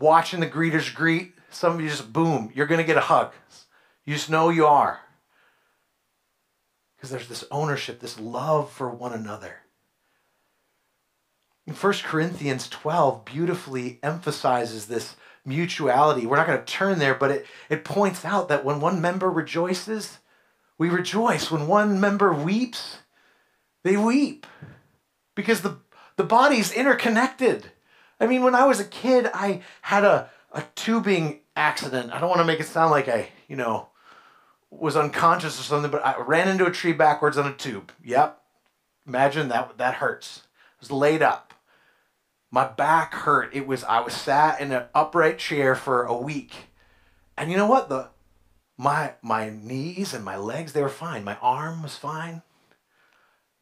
watching 0.00 0.40
the 0.40 0.48
greeters 0.48 0.92
greet. 0.92 1.34
Some 1.50 1.74
of 1.74 1.80
you 1.80 1.88
just 1.88 2.12
boom, 2.12 2.50
you're 2.54 2.66
going 2.66 2.80
to 2.80 2.86
get 2.86 2.96
a 2.96 3.02
hug. 3.02 3.32
You 4.04 4.14
just 4.14 4.30
know 4.30 4.48
you 4.48 4.66
are. 4.66 5.00
Because 6.96 7.10
there's 7.10 7.28
this 7.28 7.44
ownership, 7.50 8.00
this 8.00 8.18
love 8.18 8.70
for 8.72 8.88
one 8.88 9.12
another. 9.12 9.60
In 11.66 11.74
1 11.74 11.92
Corinthians 12.04 12.68
12 12.68 13.24
beautifully 13.24 14.00
emphasizes 14.02 14.86
this 14.86 15.16
mutuality. 15.44 16.26
We're 16.26 16.36
not 16.36 16.46
going 16.46 16.58
to 16.58 16.64
turn 16.64 16.98
there, 16.98 17.14
but 17.14 17.30
it, 17.30 17.46
it 17.68 17.84
points 17.84 18.24
out 18.24 18.48
that 18.48 18.64
when 18.64 18.80
one 18.80 19.00
member 19.00 19.30
rejoices, 19.30 20.18
we 20.78 20.88
rejoice. 20.88 21.50
When 21.50 21.66
one 21.66 22.00
member 22.00 22.32
weeps, 22.32 22.98
they 23.84 23.96
weep. 23.96 24.46
Because 25.34 25.62
the, 25.62 25.78
the 26.16 26.24
body's 26.24 26.72
interconnected. 26.72 27.70
I 28.20 28.26
mean, 28.26 28.42
when 28.42 28.54
I 28.54 28.66
was 28.66 28.78
a 28.78 28.84
kid, 28.84 29.30
I 29.32 29.62
had 29.80 30.04
a, 30.04 30.28
a 30.52 30.62
tubing 30.74 31.40
accident. 31.56 32.12
I 32.12 32.20
don't 32.20 32.28
want 32.28 32.40
to 32.40 32.46
make 32.46 32.60
it 32.60 32.66
sound 32.66 32.90
like 32.90 33.08
I, 33.08 33.30
you 33.48 33.56
know, 33.56 33.88
was 34.70 34.96
unconscious 34.96 35.58
or 35.58 35.62
something, 35.62 35.90
but 35.90 36.04
I 36.04 36.20
ran 36.20 36.48
into 36.48 36.66
a 36.66 36.70
tree 36.70 36.92
backwards 36.92 37.38
on 37.38 37.46
a 37.46 37.54
tube. 37.54 37.90
Yep. 38.04 38.40
Imagine 39.06 39.48
that 39.48 39.78
that 39.78 39.94
hurts. 39.94 40.42
I 40.46 40.76
was 40.80 40.90
laid 40.92 41.22
up. 41.22 41.54
My 42.50 42.66
back 42.66 43.14
hurt. 43.14 43.54
It 43.54 43.66
was 43.66 43.84
I 43.84 44.00
was 44.00 44.12
sat 44.12 44.60
in 44.60 44.70
an 44.72 44.84
upright 44.94 45.38
chair 45.38 45.74
for 45.74 46.04
a 46.04 46.16
week. 46.16 46.52
And 47.36 47.50
you 47.50 47.56
know 47.56 47.66
what? 47.66 47.88
The 47.88 48.10
my 48.76 49.14
my 49.22 49.50
knees 49.50 50.14
and 50.14 50.24
my 50.24 50.36
legs, 50.36 50.72
they 50.72 50.82
were 50.82 50.88
fine. 50.88 51.24
My 51.24 51.36
arm 51.36 51.82
was 51.82 51.96
fine. 51.96 52.42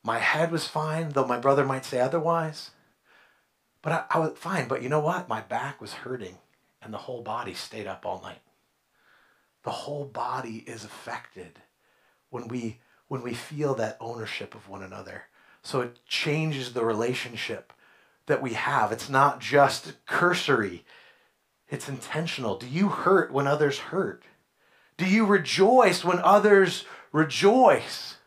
My 0.03 0.19
head 0.19 0.51
was 0.51 0.67
fine, 0.67 1.11
though 1.11 1.27
my 1.27 1.39
brother 1.39 1.65
might 1.65 1.85
say 1.85 2.01
otherwise. 2.01 2.71
But 3.89 4.07
I, 4.11 4.17
I 4.17 4.19
was 4.19 4.33
fine. 4.37 4.69
But 4.69 4.83
you 4.83 4.91
know 4.91 5.01
what? 5.01 5.31
My 5.31 5.41
back 5.41 5.81
was 5.81 5.95
hurting 5.95 6.37
and 6.83 6.93
the 6.93 6.99
whole 6.99 7.23
body 7.23 7.55
stayed 7.55 7.87
up 7.87 8.05
all 8.05 8.21
night. 8.21 8.43
The 9.63 9.71
whole 9.71 10.05
body 10.05 10.63
is 10.67 10.85
affected 10.85 11.61
when 12.29 12.49
we 12.49 12.81
when 13.07 13.23
we 13.23 13.33
feel 13.33 13.75
that 13.77 13.97
ownership 13.99 14.55
of 14.55 14.69
one 14.69 14.83
another. 14.83 15.25
So 15.63 15.81
it 15.81 16.05
changes 16.07 16.75
the 16.75 16.85
relationship 16.85 17.73
that 18.27 18.43
we 18.43 18.53
have. 18.53 18.93
It's 18.93 19.09
not 19.09 19.41
just 19.41 19.95
cursory, 20.05 20.85
it's 21.71 21.89
intentional. 21.89 22.59
Do 22.59 22.69
you 22.69 22.91
hurt 22.91 23.33
when 23.33 23.47
others 23.47 23.79
hurt? 23.79 24.25
Do 24.99 25.07
you 25.07 25.25
rejoice 25.25 26.05
when 26.05 26.19
others 26.19 26.85
rejoice? 27.11 28.18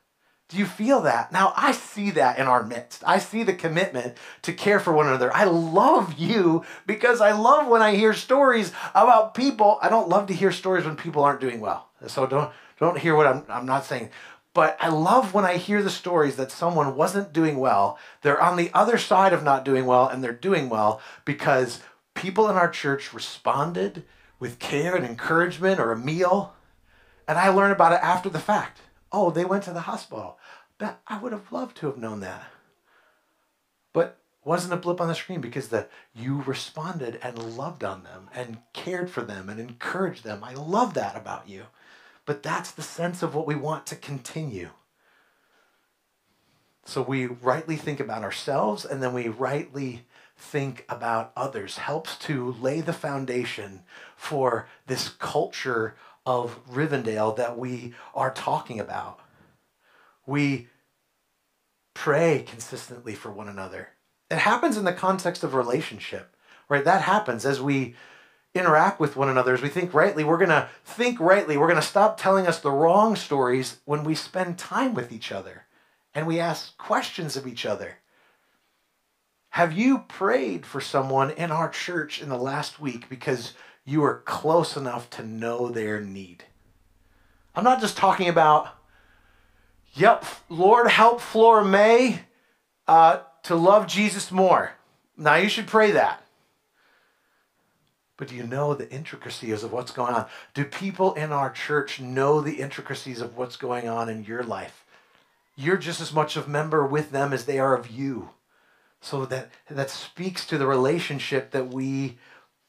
Do 0.51 0.57
you 0.57 0.65
feel 0.65 1.01
that? 1.01 1.31
Now, 1.31 1.53
I 1.55 1.71
see 1.71 2.11
that 2.11 2.37
in 2.37 2.45
our 2.45 2.61
midst. 2.61 3.03
I 3.07 3.19
see 3.19 3.43
the 3.43 3.53
commitment 3.53 4.17
to 4.41 4.51
care 4.51 4.81
for 4.81 4.91
one 4.91 5.07
another. 5.07 5.33
I 5.33 5.45
love 5.45 6.19
you 6.19 6.65
because 6.85 7.21
I 7.21 7.31
love 7.31 7.67
when 7.67 7.81
I 7.81 7.95
hear 7.95 8.13
stories 8.13 8.73
about 8.93 9.33
people. 9.33 9.79
I 9.81 9.87
don't 9.87 10.09
love 10.09 10.27
to 10.27 10.33
hear 10.33 10.51
stories 10.51 10.83
when 10.83 10.97
people 10.97 11.23
aren't 11.23 11.39
doing 11.39 11.61
well. 11.61 11.87
So 12.07 12.27
don't 12.27 12.51
don't 12.79 12.99
hear 12.99 13.15
what 13.15 13.27
I'm 13.27 13.45
I'm 13.47 13.65
not 13.65 13.85
saying. 13.85 14.09
But 14.53 14.75
I 14.81 14.89
love 14.89 15.33
when 15.33 15.45
I 15.45 15.55
hear 15.55 15.81
the 15.81 15.89
stories 15.89 16.35
that 16.35 16.51
someone 16.51 16.97
wasn't 16.97 17.31
doing 17.31 17.57
well. 17.57 17.97
They're 18.21 18.41
on 18.41 18.57
the 18.57 18.71
other 18.73 18.97
side 18.97 19.31
of 19.31 19.43
not 19.43 19.63
doing 19.63 19.85
well 19.85 20.09
and 20.09 20.21
they're 20.21 20.33
doing 20.33 20.67
well 20.67 20.99
because 21.23 21.81
people 22.13 22.49
in 22.49 22.57
our 22.57 22.69
church 22.69 23.13
responded 23.13 24.03
with 24.37 24.59
care 24.59 24.97
and 24.97 25.05
encouragement 25.05 25.79
or 25.79 25.93
a 25.93 25.97
meal. 25.97 26.53
And 27.25 27.39
I 27.39 27.47
learned 27.47 27.71
about 27.71 27.93
it 27.93 28.03
after 28.03 28.27
the 28.27 28.39
fact. 28.39 28.81
Oh, 29.11 29.29
they 29.29 29.45
went 29.45 29.63
to 29.63 29.71
the 29.71 29.81
hospital. 29.81 30.37
That 30.81 30.99
I 31.05 31.19
would 31.19 31.31
have 31.31 31.51
loved 31.51 31.77
to 31.77 31.85
have 31.85 31.99
known 31.99 32.21
that. 32.21 32.47
But 33.93 34.17
wasn't 34.43 34.73
a 34.73 34.77
blip 34.77 34.99
on 34.99 35.09
the 35.09 35.13
screen 35.13 35.39
because 35.39 35.67
the 35.67 35.87
you 36.15 36.41
responded 36.41 37.19
and 37.21 37.55
loved 37.55 37.83
on 37.83 38.01
them 38.01 38.31
and 38.33 38.57
cared 38.73 39.11
for 39.11 39.21
them 39.21 39.47
and 39.47 39.59
encouraged 39.59 40.23
them. 40.23 40.43
I 40.43 40.55
love 40.55 40.95
that 40.95 41.15
about 41.15 41.47
you. 41.47 41.65
But 42.25 42.41
that's 42.41 42.71
the 42.71 42.81
sense 42.81 43.21
of 43.21 43.35
what 43.35 43.45
we 43.45 43.53
want 43.53 43.85
to 43.87 43.95
continue. 43.95 44.71
So 46.83 47.03
we 47.03 47.27
rightly 47.27 47.75
think 47.75 47.99
about 47.99 48.23
ourselves 48.23 48.83
and 48.83 49.03
then 49.03 49.13
we 49.13 49.27
rightly 49.27 50.07
think 50.35 50.83
about 50.89 51.31
others. 51.37 51.77
Helps 51.77 52.17
to 52.25 52.53
lay 52.53 52.81
the 52.81 52.91
foundation 52.91 53.83
for 54.15 54.67
this 54.87 55.09
culture 55.09 55.93
of 56.25 56.59
Rivendell 56.67 57.37
that 57.37 57.55
we 57.55 57.93
are 58.15 58.33
talking 58.33 58.79
about. 58.79 59.19
We 60.25 60.69
pray 61.93 62.43
consistently 62.47 63.15
for 63.15 63.31
one 63.31 63.47
another. 63.47 63.89
It 64.29 64.37
happens 64.37 64.77
in 64.77 64.85
the 64.85 64.93
context 64.93 65.43
of 65.43 65.53
relationship, 65.53 66.35
right? 66.69 66.85
That 66.85 67.01
happens 67.01 67.45
as 67.45 67.61
we 67.61 67.95
interact 68.53 68.99
with 68.99 69.15
one 69.15 69.29
another, 69.29 69.53
as 69.53 69.61
we 69.61 69.69
think 69.69 69.93
rightly, 69.93 70.23
we're 70.23 70.37
going 70.37 70.49
to 70.49 70.69
think 70.83 71.19
rightly. 71.19 71.57
We're 71.57 71.67
going 71.67 71.81
to 71.81 71.85
stop 71.85 72.19
telling 72.19 72.47
us 72.47 72.59
the 72.59 72.71
wrong 72.71 73.15
stories 73.15 73.79
when 73.85 74.03
we 74.03 74.15
spend 74.15 74.57
time 74.57 74.93
with 74.93 75.11
each 75.11 75.31
other 75.31 75.65
and 76.13 76.27
we 76.27 76.39
ask 76.39 76.77
questions 76.77 77.37
of 77.37 77.47
each 77.47 77.65
other. 77.65 77.97
Have 79.51 79.73
you 79.73 79.99
prayed 80.07 80.65
for 80.65 80.79
someone 80.79 81.31
in 81.31 81.51
our 81.51 81.69
church 81.69 82.21
in 82.21 82.29
the 82.29 82.37
last 82.37 82.79
week 82.79 83.09
because 83.09 83.53
you 83.85 84.03
are 84.03 84.21
close 84.25 84.77
enough 84.77 85.09
to 85.11 85.23
know 85.23 85.69
their 85.69 85.99
need? 85.99 86.45
I'm 87.53 87.63
not 87.63 87.81
just 87.81 87.97
talking 87.97 88.29
about, 88.29 88.69
yep, 89.93 90.25
Lord, 90.49 90.89
help 90.89 91.21
Flora 91.21 91.65
May 91.65 92.21
uh, 92.87 93.19
to 93.43 93.55
love 93.55 93.87
Jesus 93.87 94.31
more. 94.31 94.73
Now, 95.17 95.35
you 95.35 95.49
should 95.49 95.67
pray 95.67 95.91
that. 95.91 96.23
But 98.17 98.27
do 98.27 98.35
you 98.35 98.43
know 98.43 98.75
the 98.75 98.91
intricacies 98.91 99.63
of 99.63 99.71
what's 99.71 99.91
going 99.91 100.13
on? 100.13 100.27
Do 100.53 100.63
people 100.63 101.15
in 101.15 101.31
our 101.31 101.49
church 101.49 101.99
know 101.99 102.39
the 102.39 102.59
intricacies 102.61 103.19
of 103.19 103.35
what's 103.35 103.55
going 103.55 103.89
on 103.89 104.09
in 104.09 104.23
your 104.23 104.43
life? 104.43 104.85
You're 105.55 105.77
just 105.77 106.01
as 106.01 106.13
much 106.13 106.37
of 106.37 106.47
member 106.47 106.85
with 106.85 107.11
them 107.11 107.33
as 107.33 107.45
they 107.45 107.57
are 107.57 107.75
of 107.75 107.89
you. 107.89 108.29
So 109.01 109.25
that 109.25 109.49
that 109.69 109.89
speaks 109.89 110.45
to 110.45 110.59
the 110.59 110.67
relationship 110.67 111.49
that 111.49 111.69
we 111.69 112.19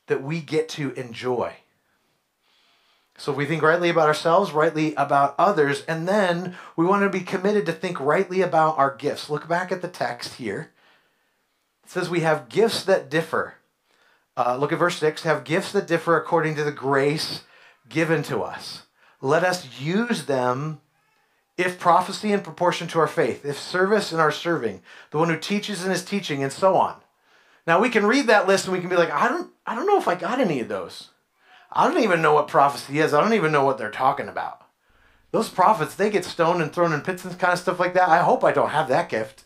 that 0.07 0.23
we 0.23 0.41
get 0.41 0.71
to 0.71 0.93
enjoy. 0.93 1.53
So 3.19 3.33
if 3.33 3.39
we 3.39 3.47
think 3.47 3.63
rightly 3.63 3.91
about 3.91 4.09
ourselves, 4.09 4.53
rightly 4.53 4.95
about 4.95 5.35
others, 5.39 5.85
and 5.87 6.09
then 6.09 6.57
we 6.77 6.87
want 6.87 7.03
to 7.03 7.11
be 7.11 7.25
committed 7.25 7.67
to 7.67 7.73
think 7.73 8.01
rightly 8.01 8.41
about 8.41 8.79
our 8.79 8.95
gifts. 8.95 9.31
Look 9.31 9.49
back 9.49 9.71
at 9.71 9.83
the 9.83 9.89
text 9.89 10.35
here. 10.35 10.73
It 11.85 11.91
says 11.91 12.09
we 12.09 12.21
have 12.21 12.49
gifts 12.49 12.85
that 12.85 13.11
differ. 13.11 13.55
Uh, 14.37 14.57
look 14.57 14.73
at 14.73 14.79
verse 14.79 14.99
6 14.99 15.23
have 15.23 15.45
gifts 15.45 15.73
that 15.73 15.87
differ 15.87 16.17
according 16.17 16.55
to 16.57 16.65
the 16.65 16.73
grace 16.73 17.45
given 17.89 18.23
to 18.25 18.43
us. 18.43 18.87
Let 19.21 19.45
us 19.45 19.79
use 19.79 20.25
them 20.25 20.81
if 21.59 21.79
prophecy 21.79 22.33
in 22.33 22.41
proportion 22.41 22.89
to 22.89 22.99
our 22.99 23.07
faith, 23.07 23.45
if 23.45 23.59
service 23.59 24.13
in 24.13 24.19
our 24.19 24.33
serving, 24.33 24.83
the 25.11 25.19
one 25.19 25.29
who 25.29 25.39
teaches 25.39 25.85
in 25.85 25.91
his 25.91 26.05
teaching, 26.05 26.43
and 26.43 26.53
so 26.53 26.77
on. 26.77 26.97
Now 27.67 27.81
we 27.81 27.91
can 27.91 28.07
read 28.07 28.27
that 28.27 28.49
list 28.49 28.65
and 28.65 28.73
we 28.73 28.81
can 28.81 28.89
be 28.89 28.97
like, 28.97 29.13
I 29.13 29.29
don't, 29.29 29.51
I 29.67 29.75
don't 29.75 29.87
know 29.87 29.99
if 29.99 30.09
I 30.09 30.15
got 30.15 30.41
any 30.41 30.61
of 30.61 30.69
those. 30.69 31.11
I 31.75 31.89
don't 31.89 32.03
even 32.03 32.23
know 32.23 32.35
what 32.35 32.49
prophecy 32.49 32.99
is. 32.99 33.15
I 33.15 33.21
don't 33.21 33.35
even 33.35 33.53
know 33.53 33.65
what 33.65 33.79
they're 33.79 33.91
talking 33.91 34.29
about. 34.29 34.63
Those 35.31 35.49
prophets, 35.49 35.95
they 35.95 36.11
get 36.11 36.25
stoned 36.25 36.61
and 36.61 36.73
thrown 36.73 36.93
in 36.93 37.01
pits 37.01 37.25
and 37.25 37.39
kind 37.39 37.55
of 37.55 37.59
stuff 37.59 37.81
like 37.81 37.95
that. 37.95 38.09
I 38.09 38.19
hope 38.19 38.45
I 38.45 38.53
don't 38.53 38.71
have 38.71 38.89
that 38.89 39.09
gift. 39.09 39.45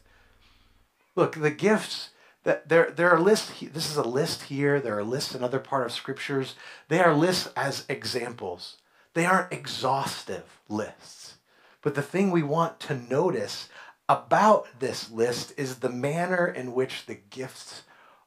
Look, 1.14 1.36
the 1.36 1.50
gifts 1.50 2.10
that 2.42 2.68
there, 2.68 2.90
there 2.90 3.10
are 3.10 3.20
lists. 3.20 3.52
This 3.60 3.90
is 3.90 3.96
a 3.96 4.02
list 4.02 4.44
here. 4.44 4.80
There 4.80 4.98
are 4.98 5.04
lists 5.04 5.34
in 5.34 5.44
other 5.44 5.60
part 5.60 5.86
of 5.86 5.92
scriptures. 5.92 6.54
They 6.88 7.00
are 7.00 7.14
lists 7.14 7.48
as 7.56 7.84
examples. 7.88 8.78
They 9.14 9.24
aren't 9.24 9.52
exhaustive 9.52 10.60
lists. 10.68 11.34
But 11.82 11.94
the 11.94 12.02
thing 12.02 12.30
we 12.30 12.42
want 12.42 12.80
to 12.80 12.94
notice 12.94 13.68
about 14.08 14.66
this 14.80 15.10
list 15.10 15.52
is 15.56 15.76
the 15.76 15.88
manner 15.88 16.46
in 16.46 16.74
which 16.74 17.06
the 17.06 17.18
gifts 17.30 17.82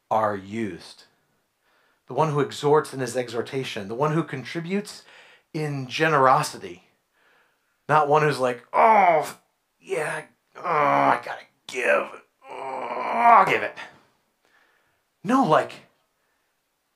are 0.10 0.36
used. 0.36 1.04
The 2.10 2.16
one 2.16 2.32
who 2.32 2.40
exhorts 2.40 2.92
in 2.94 3.00
his 3.00 3.16
exhortation, 3.16 3.88
the 3.88 3.96
one 3.96 4.14
who 4.14 4.24
contributes 4.24 5.04
in 5.54 5.88
generosity, 5.88 6.84
not 7.88 8.10
one 8.10 8.24
who's 8.24 8.40
like, 8.40 8.66
oh, 8.74 9.38
yeah, 9.80 10.24
oh, 10.58 10.62
I 10.64 11.22
gotta 11.24 11.46
give, 11.68 12.08
oh, 12.50 13.12
I'll 13.14 13.46
give 13.46 13.62
it. 13.62 13.78
No, 15.24 15.44
like 15.46 15.74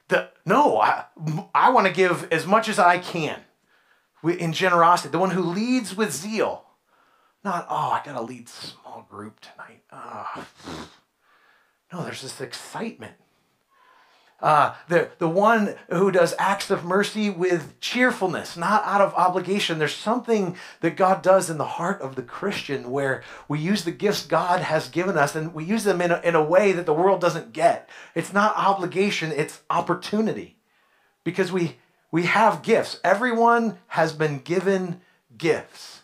the 0.08 0.32
No, 0.46 0.80
I, 0.80 1.06
I 1.54 1.70
want 1.70 1.86
to 1.86 1.94
give 1.94 2.28
as 2.32 2.48
much 2.48 2.68
as 2.68 2.80
I 2.80 2.98
can 2.98 3.42
in 4.24 4.52
generosity. 4.52 5.12
The 5.12 5.20
one 5.20 5.32
who 5.32 5.44
leads 5.44 5.96
with 5.96 6.12
zeal. 6.12 6.66
Not, 7.44 7.68
oh, 7.70 7.92
I 7.92 8.02
got 8.04 8.14
to 8.14 8.22
lead 8.22 8.48
small 8.50 9.06
group 9.10 9.42
tonight. 9.42 9.84
Oh. 9.92 10.48
No, 11.92 12.04
there's 12.04 12.22
this 12.22 12.42
excitement. 12.42 13.16
Uh, 14.44 14.76
the, 14.90 15.10
the 15.20 15.30
one 15.30 15.74
who 15.88 16.12
does 16.12 16.36
acts 16.38 16.70
of 16.70 16.84
mercy 16.84 17.30
with 17.30 17.80
cheerfulness, 17.80 18.58
not 18.58 18.84
out 18.84 19.00
of 19.00 19.14
obligation. 19.14 19.80
There's 19.80 19.96
something 19.96 20.58
that 20.82 20.98
God 20.98 21.22
does 21.22 21.50
in 21.50 21.58
the 21.58 21.64
heart 21.64 22.02
of 22.02 22.16
the 22.16 22.24
Christian 22.24 22.92
where 22.92 23.24
we 23.48 23.58
use 23.58 23.86
the 23.86 23.92
gifts 23.92 24.26
God 24.26 24.60
has 24.60 24.90
given 24.90 25.18
us 25.18 25.34
and 25.34 25.54
we 25.54 25.64
use 25.64 25.86
them 25.86 26.02
in 26.02 26.12
a, 26.12 26.20
in 26.26 26.36
a 26.36 26.44
way 26.44 26.74
that 26.74 26.86
the 26.86 26.94
world 26.94 27.22
doesn't 27.22 27.54
get. 27.54 27.90
It's 28.16 28.34
not 28.34 28.58
obligation, 28.58 29.32
it's 29.32 29.62
opportunity. 29.70 30.58
Because 31.24 31.54
we, 31.54 31.78
we 32.12 32.24
have 32.24 32.64
gifts. 32.64 33.00
Everyone 33.02 33.78
has 33.88 34.12
been 34.12 34.40
given 34.40 35.00
gifts. 35.38 36.02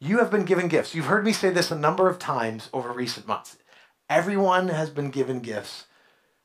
You 0.00 0.18
have 0.18 0.32
been 0.32 0.44
given 0.44 0.66
gifts. 0.66 0.96
You've 0.96 1.06
heard 1.06 1.24
me 1.24 1.32
say 1.32 1.50
this 1.50 1.70
a 1.70 1.78
number 1.78 2.08
of 2.08 2.18
times 2.18 2.70
over 2.72 2.90
recent 2.90 3.28
months. 3.28 3.56
Everyone 4.10 4.66
has 4.66 4.90
been 4.90 5.10
given 5.10 5.38
gifts 5.38 5.86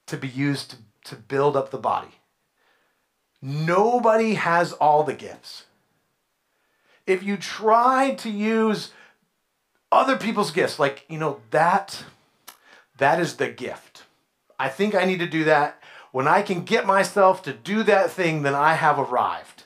to 0.07 0.17
be 0.17 0.27
used 0.27 0.71
to, 0.71 0.77
to 1.05 1.15
build 1.15 1.55
up 1.55 1.71
the 1.71 1.77
body. 1.77 2.19
Nobody 3.41 4.35
has 4.35 4.73
all 4.73 5.03
the 5.03 5.13
gifts. 5.13 5.65
If 7.07 7.23
you 7.23 7.37
try 7.37 8.13
to 8.15 8.29
use 8.29 8.91
other 9.91 10.17
people's 10.17 10.51
gifts, 10.51 10.79
like, 10.79 11.05
you 11.09 11.17
know, 11.17 11.41
that 11.49 12.03
that 12.97 13.19
is 13.19 13.37
the 13.37 13.49
gift. 13.49 14.03
I 14.59 14.69
think 14.69 14.93
I 14.93 15.05
need 15.05 15.19
to 15.19 15.27
do 15.27 15.43
that. 15.45 15.81
When 16.11 16.27
I 16.27 16.43
can 16.43 16.63
get 16.63 16.85
myself 16.85 17.41
to 17.43 17.53
do 17.53 17.83
that 17.83 18.11
thing, 18.11 18.43
then 18.43 18.53
I 18.53 18.75
have 18.75 18.99
arrived. 18.99 19.63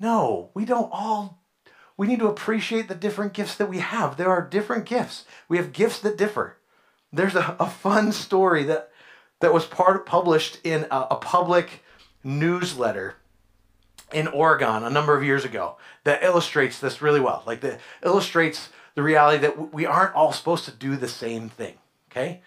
No, 0.00 0.50
we 0.54 0.64
don't 0.64 0.90
all 0.92 1.38
we 1.96 2.06
need 2.06 2.18
to 2.18 2.28
appreciate 2.28 2.88
the 2.88 2.94
different 2.94 3.32
gifts 3.32 3.54
that 3.56 3.70
we 3.70 3.78
have. 3.78 4.16
There 4.16 4.30
are 4.30 4.46
different 4.46 4.84
gifts. 4.84 5.24
We 5.48 5.56
have 5.56 5.72
gifts 5.72 6.00
that 6.00 6.18
differ. 6.18 6.58
There's 7.12 7.34
a, 7.34 7.56
a 7.58 7.68
fun 7.68 8.12
story 8.12 8.64
that 8.64 8.90
that 9.40 9.52
was 9.52 9.66
part 9.66 10.06
published 10.06 10.58
in 10.64 10.86
a, 10.90 11.06
a 11.10 11.16
public 11.16 11.82
newsletter 12.24 13.16
in 14.12 14.28
Oregon 14.28 14.84
a 14.84 14.90
number 14.90 15.16
of 15.16 15.24
years 15.24 15.44
ago 15.44 15.76
that 16.04 16.22
illustrates 16.22 16.78
this 16.78 17.02
really 17.02 17.20
well. 17.20 17.42
Like 17.46 17.60
that 17.60 17.80
illustrates 18.04 18.68
the 18.94 19.02
reality 19.02 19.38
that 19.38 19.74
we 19.74 19.86
aren't 19.86 20.14
all 20.14 20.32
supposed 20.32 20.64
to 20.64 20.70
do 20.70 20.96
the 20.96 21.08
same 21.08 21.48
thing. 21.48 21.74
Okay? 22.10 22.40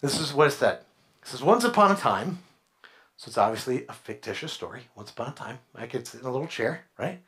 This 0.00 0.20
is 0.20 0.32
what 0.32 0.48
it 0.48 0.52
said. 0.52 0.80
It 1.22 1.28
says, 1.28 1.42
Once 1.42 1.64
upon 1.64 1.90
a 1.90 1.96
time, 1.96 2.38
so 3.16 3.28
it's 3.28 3.38
obviously 3.38 3.84
a 3.88 3.92
fictitious 3.92 4.52
story. 4.52 4.82
Once 4.94 5.10
upon 5.10 5.32
a 5.32 5.34
time, 5.34 5.58
I 5.74 5.86
could 5.86 6.06
sit 6.06 6.20
in 6.20 6.26
a 6.26 6.30
little 6.30 6.46
chair, 6.46 6.84
right? 6.96 7.20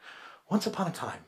Once 0.48 0.66
upon 0.66 0.86
a 0.86 0.92
time, 0.92 1.24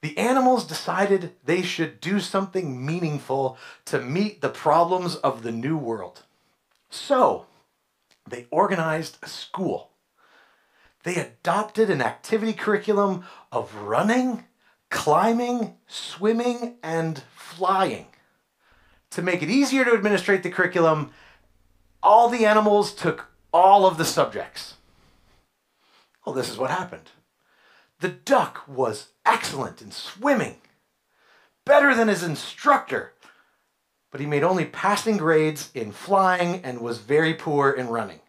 the 0.00 0.16
animals 0.16 0.66
decided 0.66 1.32
they 1.44 1.62
should 1.62 2.00
do 2.00 2.20
something 2.20 2.84
meaningful 2.84 3.58
to 3.86 4.00
meet 4.00 4.42
the 4.42 4.48
problems 4.50 5.16
of 5.16 5.42
the 5.42 5.50
new 5.50 5.76
world. 5.76 6.23
So 6.94 7.46
they 8.30 8.46
organized 8.52 9.18
a 9.20 9.28
school. 9.28 9.90
They 11.02 11.16
adopted 11.16 11.90
an 11.90 12.00
activity 12.00 12.52
curriculum 12.52 13.24
of 13.50 13.74
running, 13.74 14.44
climbing, 14.90 15.74
swimming, 15.88 16.76
and 16.84 17.24
flying. 17.34 18.06
To 19.10 19.22
make 19.22 19.42
it 19.42 19.50
easier 19.50 19.84
to 19.84 19.92
administrate 19.92 20.44
the 20.44 20.50
curriculum, 20.50 21.10
all 22.00 22.28
the 22.28 22.46
animals 22.46 22.94
took 22.94 23.26
all 23.52 23.86
of 23.86 23.98
the 23.98 24.04
subjects. 24.04 24.74
Well, 26.24 26.34
this 26.34 26.48
is 26.48 26.58
what 26.58 26.70
happened. 26.70 27.10
The 27.98 28.08
duck 28.08 28.62
was 28.68 29.08
excellent 29.26 29.82
in 29.82 29.90
swimming, 29.90 30.58
better 31.66 31.92
than 31.92 32.06
his 32.06 32.22
instructor 32.22 33.13
but 34.14 34.20
he 34.20 34.28
made 34.28 34.44
only 34.44 34.64
passing 34.64 35.16
grades 35.16 35.72
in 35.74 35.90
flying 35.90 36.60
and 36.62 36.80
was 36.80 36.98
very 36.98 37.34
poor 37.34 37.72
in 37.72 37.88
running. 37.88 38.20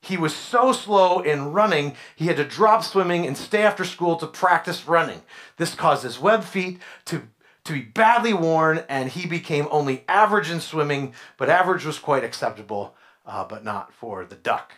He 0.00 0.16
was 0.16 0.34
so 0.34 0.72
slow 0.72 1.20
in 1.20 1.52
running, 1.52 1.94
he 2.16 2.26
had 2.26 2.38
to 2.38 2.44
drop 2.44 2.82
swimming 2.82 3.24
and 3.24 3.38
stay 3.38 3.62
after 3.62 3.84
school 3.84 4.16
to 4.16 4.26
practice 4.26 4.88
running. 4.88 5.22
This 5.58 5.76
caused 5.76 6.02
his 6.02 6.18
web 6.18 6.42
feet 6.42 6.80
to, 7.04 7.22
to 7.62 7.72
be 7.72 7.82
badly 7.82 8.34
worn, 8.34 8.82
and 8.88 9.10
he 9.10 9.28
became 9.28 9.68
only 9.70 10.02
average 10.08 10.50
in 10.50 10.58
swimming, 10.58 11.14
but 11.36 11.48
average 11.48 11.84
was 11.84 12.00
quite 12.00 12.24
acceptable, 12.24 12.96
uh, 13.24 13.44
but 13.44 13.62
not 13.62 13.92
for 13.92 14.24
the 14.24 14.34
duck. 14.34 14.72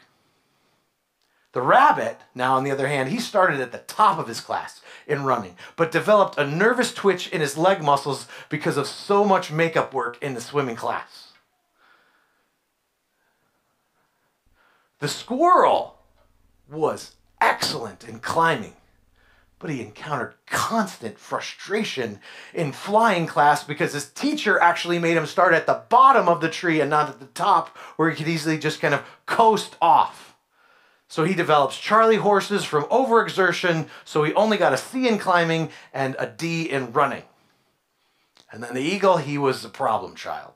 The 1.55 1.63
rabbit, 1.63 2.19
now 2.35 2.57
on 2.57 2.65
the 2.65 2.73
other 2.73 2.89
hand, 2.89 3.11
he 3.11 3.21
started 3.21 3.61
at 3.61 3.71
the 3.71 3.79
top 3.79 4.19
of 4.19 4.27
his 4.27 4.41
class 4.41 4.81
in 5.07 5.23
running, 5.23 5.57
but 5.77 5.93
developed 5.93 6.37
a 6.37 6.45
nervous 6.45 6.93
twitch 6.93 7.29
in 7.29 7.41
his 7.41 7.57
leg 7.57 7.81
muscles 7.81 8.27
because 8.49 8.77
of 8.77 8.89
so 8.89 9.25
much 9.25 9.53
makeup 9.53 9.95
work 9.95 10.21
in 10.21 10.35
the 10.35 10.41
swimming 10.41 10.75
class. 10.75 11.33
The 14.99 15.07
squirrel 15.07 16.01
was 16.69 17.15
excellent 17.41 18.03
in 18.03 18.19
climbing, 18.19 18.75
but 19.61 19.71
he 19.71 19.81
encountered 19.81 20.35
constant 20.47 21.21
frustration 21.21 22.19
in 22.53 22.73
flying 22.73 23.29
class 23.29 23.63
because 23.63 23.93
his 23.93 24.11
teacher 24.11 24.59
actually 24.59 24.99
made 24.99 25.17
him 25.17 25.27
start 25.27 25.55
at 25.55 25.67
the 25.67 25.83
bottom 25.89 26.29
of 26.29 26.41
the 26.41 26.51
tree 26.51 26.81
and 26.81 26.91
not 26.91 27.11
at 27.11 27.21
the 27.21 27.27
top, 27.27 27.69
where 27.97 28.11
he 28.11 28.17
could 28.17 28.27
easily 28.27 28.59
just 28.59 28.81
kind 28.81 28.93
of 28.93 29.05
coast 29.27 29.77
off. 29.81 30.24
So 31.09 31.25
he 31.25 31.35
develops 31.35 31.79
Charlie 31.79 32.17
horses 32.17 32.65
from 32.65 32.85
overexertion, 32.85 33.89
so 34.05 34.25
he 34.25 34.35
only 34.35 34.57
got 34.57 34.73
a 34.73 34.79
C 34.79 35.07
in 35.07 35.19
climbing 35.19 35.71
and 35.93 36.17
a 36.19 36.27
D 36.27 36.63
in 36.71 36.93
running. 36.93 37.25
And 38.51 38.63
then 38.63 38.75
the 38.75 38.81
eagle, 38.81 39.19
he 39.19 39.37
was 39.37 39.65
a 39.65 39.69
problem 39.69 40.15
child 40.15 40.53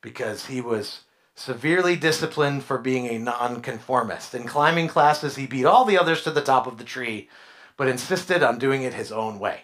because 0.00 0.46
he 0.46 0.60
was 0.60 1.02
severely 1.34 1.96
disciplined 1.96 2.64
for 2.64 2.78
being 2.78 3.06
a 3.06 3.18
nonconformist. 3.18 4.34
In 4.34 4.44
climbing 4.44 4.88
classes, 4.88 5.36
he 5.36 5.46
beat 5.46 5.64
all 5.64 5.84
the 5.84 5.98
others 5.98 6.22
to 6.24 6.30
the 6.30 6.40
top 6.40 6.66
of 6.66 6.78
the 6.78 6.84
tree, 6.84 7.28
but 7.76 7.88
insisted 7.88 8.42
on 8.42 8.58
doing 8.58 8.82
it 8.82 8.94
his 8.94 9.12
own 9.12 9.38
way. 9.38 9.62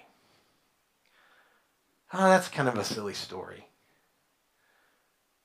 Oh, 2.12 2.29
that's 2.29 2.49
kind 2.49 2.69
of 2.69 2.79
a 2.79 2.85
silly 2.85 3.14
story. 3.14 3.67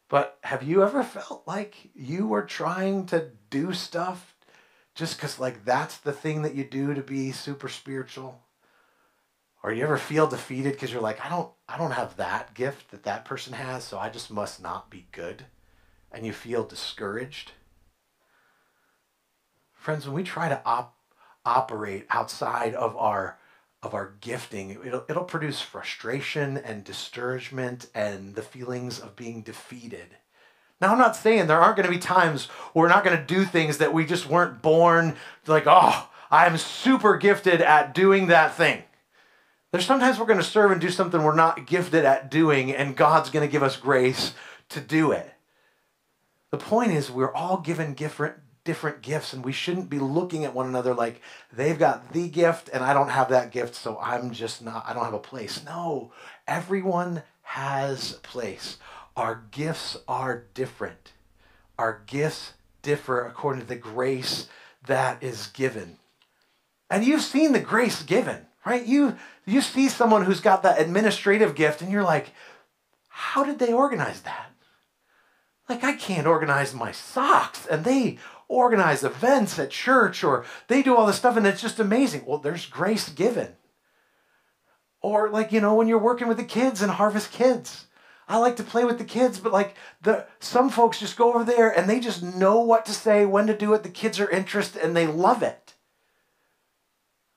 But 0.10 0.39
have 0.43 0.63
you 0.63 0.84
ever 0.84 1.04
felt 1.04 1.43
like 1.45 1.91
you 1.93 2.28
were 2.28 2.41
trying 2.41 3.06
to 3.08 3.30
do 3.52 3.74
stuff 3.74 4.36
just 4.95 5.15
because, 5.15 5.39
like, 5.39 5.63
that's 5.63 5.98
the 5.98 6.12
thing 6.12 6.41
that 6.41 6.56
you 6.56 6.63
do 6.63 6.93
to 6.95 7.02
be 7.02 7.32
super 7.32 7.69
spiritual? 7.69 8.41
Or 9.62 9.72
you 9.72 9.84
ever 9.84 9.98
feel 9.98 10.26
defeated 10.26 10.74
because 10.74 10.91
you're 10.91 11.02
like, 11.02 11.24
I 11.24 11.30
don't, 11.30 11.52
I 11.67 11.78
don't 11.78 11.91
have 11.91 12.17
that 12.17 12.54
gift 12.56 12.91
that 12.91 13.04
that 13.04 13.26
person 13.26 13.54
has, 13.54 13.84
so 13.84 14.00
I 14.00 14.10
just 14.10 14.32
must 14.32 14.62
not 14.62 14.89
be 14.89 15.08
good, 15.12 15.45
and 16.12 16.26
you 16.26 16.34
feel 16.34 16.63
discouraged? 16.63 17.52
Friends, 19.74 20.06
when 20.06 20.15
we 20.15 20.24
try 20.24 20.50
to 20.50 20.62
op- 20.65 20.98
operate 21.45 22.06
outside 22.10 22.74
of 22.74 22.95
our 22.98 23.38
of 23.82 23.94
our 23.94 24.13
gifting, 24.22 24.78
it'll, 24.86 25.06
it'll 25.10 25.24
produce 25.24 25.62
frustration 25.62 26.58
and 26.58 26.84
discouragement 26.84 27.88
and 27.96 28.36
the 28.36 28.42
feelings 28.42 29.00
of 29.00 29.15
being 29.15 29.42
defeated. 29.42 30.18
Now, 30.82 30.92
I'm 30.92 30.98
not 30.98 31.15
saying 31.15 31.48
there 31.48 31.60
aren't 31.60 31.76
going 31.76 31.88
to 31.88 31.94
be 31.94 32.00
times 32.00 32.46
where 32.74 32.84
we're 32.84 32.89
not 32.89 33.04
going 33.04 33.18
to 33.18 33.24
do 33.24 33.46
things 33.46 33.78
that 33.78 33.94
we 33.94 34.06
just 34.06 34.30
weren't 34.30 34.62
born 34.62 35.15
like, 35.48 35.63
oh, 35.65 36.10
I'm 36.32 36.58
super 36.58 37.18
gifted 37.18 37.62
at 37.62 37.94
doing 37.94 38.28
that 38.28 38.56
thing. 38.56 38.84
There's 39.72 39.86
sometimes 39.86 40.20
we're 40.20 40.26
going 40.26 40.39
to 40.39 40.44
serve 40.44 40.72
and 40.72 40.82
do 40.82 40.89
something 40.89 41.22
we're 41.22 41.36
not 41.36 41.68
gifted 41.68 42.06
at 42.06 42.32
doing, 42.32 42.74
and 42.74 42.96
God's 42.96 43.30
going 43.30 43.48
to 43.48 43.52
give 43.52 43.63
us 43.63 43.78
grace 43.78 44.34
to 44.70 44.80
do 44.80 45.12
it. 45.12 45.32
The 46.52 46.58
point 46.58 46.92
is, 46.92 47.12
we're 47.12 47.34
all 47.34 47.58
given 47.58 47.94
different, 47.94 48.36
different 48.69 49.01
gifts, 49.01 49.34
and 49.34 49.43
we 49.43 49.51
shouldn't 49.51 49.89
be 49.89 49.97
looking 49.97 50.45
at 50.45 50.53
one 50.53 50.67
another 50.67 50.93
like 50.93 51.19
they've 51.51 51.79
got 51.79 52.13
the 52.13 52.27
gift 52.29 52.69
and 52.71 52.84
I 52.84 52.93
don't 52.93 53.10
have 53.10 53.29
that 53.29 53.51
gift, 53.51 53.73
so 53.73 53.97
I'm 53.99 54.29
just 54.29 54.63
not, 54.63 54.86
I 54.88 54.93
don't 54.93 55.05
have 55.05 55.15
a 55.15 55.17
place. 55.17 55.65
No, 55.65 56.12
everyone 56.47 57.23
has 57.41 58.13
a 58.13 58.19
place. 58.19 58.77
Our 59.17 59.41
gifts 59.49 59.97
are 60.08 60.45
different. 60.53 61.13
Our 61.79 62.03
gifts 62.05 62.53
differ 62.84 63.25
according 63.25 63.63
to 63.63 63.67
the 63.67 63.75
grace 63.75 64.47
that 64.86 65.23
is 65.23 65.47
given. 65.47 65.97
And 66.91 67.03
you've 67.03 67.23
seen 67.23 67.51
the 67.53 67.60
grace 67.60 68.03
given, 68.03 68.45
right? 68.63 68.86
You 68.86 69.17
you 69.47 69.62
see 69.62 69.89
someone 69.89 70.25
who's 70.25 70.41
got 70.41 70.62
that 70.62 70.79
administrative 70.79 71.55
gift 71.55 71.82
and 71.82 71.91
you're 71.91 72.03
like, 72.03 72.34
how 73.08 73.43
did 73.43 73.58
they 73.58 73.73
organize 73.73 74.21
that? 74.21 74.38
Like 75.69 75.84
I 75.84 75.93
can't 75.93 76.27
organize 76.27 76.73
my 76.73 76.91
socks 76.91 77.67
and 77.67 77.86
they 77.86 78.17
organize 78.47 79.03
events 79.03 79.60
at 79.60 79.69
church 79.69 80.23
or 80.23 80.43
they 80.67 80.82
do 80.82 80.95
all 80.95 81.05
this 81.05 81.17
stuff 81.17 81.38
and 81.38 81.45
it's 81.45 81.62
just 81.62 81.79
amazing. 81.79 82.23
Well, 82.25 82.39
there's 82.39 82.65
grace 82.65 83.08
given. 83.08 83.55
Or 85.01 85.29
like, 85.29 85.51
you 85.51 85.62
know, 85.62 85.75
when 85.75 85.88
you're 85.88 85.99
working 85.99 86.27
with 86.27 86.38
the 86.38 86.43
kids 86.43 86.82
and 86.82 86.91
Harvest 86.91 87.32
Kids. 87.32 87.86
I 88.27 88.38
like 88.38 88.58
to 88.58 88.63
play 88.63 88.86
with 88.86 88.99
the 88.99 89.05
kids, 89.05 89.39
but 89.39 89.51
like 89.51 89.75
the 90.03 90.27
some 90.39 90.69
folks 90.69 90.99
just 90.99 91.17
go 91.17 91.34
over 91.34 91.43
there 91.43 91.69
and 91.69 91.89
they 91.89 91.99
just 91.99 92.21
know 92.21 92.60
what 92.60 92.86
to 92.86 92.91
say, 92.91 93.25
when 93.25 93.47
to 93.47 93.58
do 93.58 93.73
it. 93.73 93.82
The 93.82 93.89
kids 93.89 94.19
are 94.19 94.29
interested 94.29 94.84
and 94.84 94.95
they 94.95 95.08
love 95.08 95.41
it. 95.41 95.73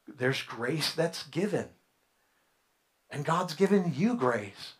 There's 0.06 0.42
grace 0.42 0.92
that's 0.92 1.22
given. 1.22 1.68
And 3.10 3.24
God's 3.24 3.54
given 3.54 3.92
you 3.94 4.14
grace. 4.14 4.74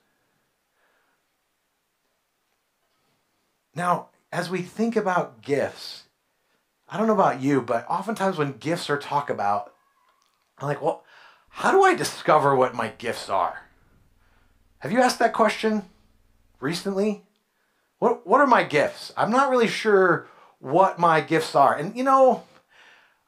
Now, 3.74 4.08
as 4.30 4.50
we 4.50 4.62
think 4.62 4.96
about 4.96 5.42
gifts, 5.42 6.04
I 6.88 6.98
don't 6.98 7.06
know 7.06 7.14
about 7.14 7.40
you, 7.40 7.62
but 7.62 7.87
oftentimes 7.88 8.38
when 8.38 8.52
gifts 8.52 8.90
are 8.90 8.98
talked 8.98 9.30
about, 9.30 9.72
I'm 10.58 10.68
like, 10.68 10.82
well, 10.82 11.04
how 11.48 11.70
do 11.70 11.82
I 11.82 11.94
discover 11.94 12.54
what 12.54 12.74
my 12.74 12.88
gifts 12.88 13.28
are? 13.28 13.62
Have 14.80 14.92
you 14.92 15.00
asked 15.00 15.18
that 15.18 15.32
question 15.32 15.82
recently? 16.61 17.24
What, 17.98 18.26
what 18.26 18.40
are 18.40 18.46
my 18.46 18.64
gifts? 18.64 19.12
I'm 19.16 19.30
not 19.30 19.50
really 19.50 19.68
sure 19.68 20.28
what 20.58 20.98
my 20.98 21.20
gifts 21.20 21.54
are. 21.54 21.74
And 21.74 21.96
you 21.96 22.04
know, 22.04 22.44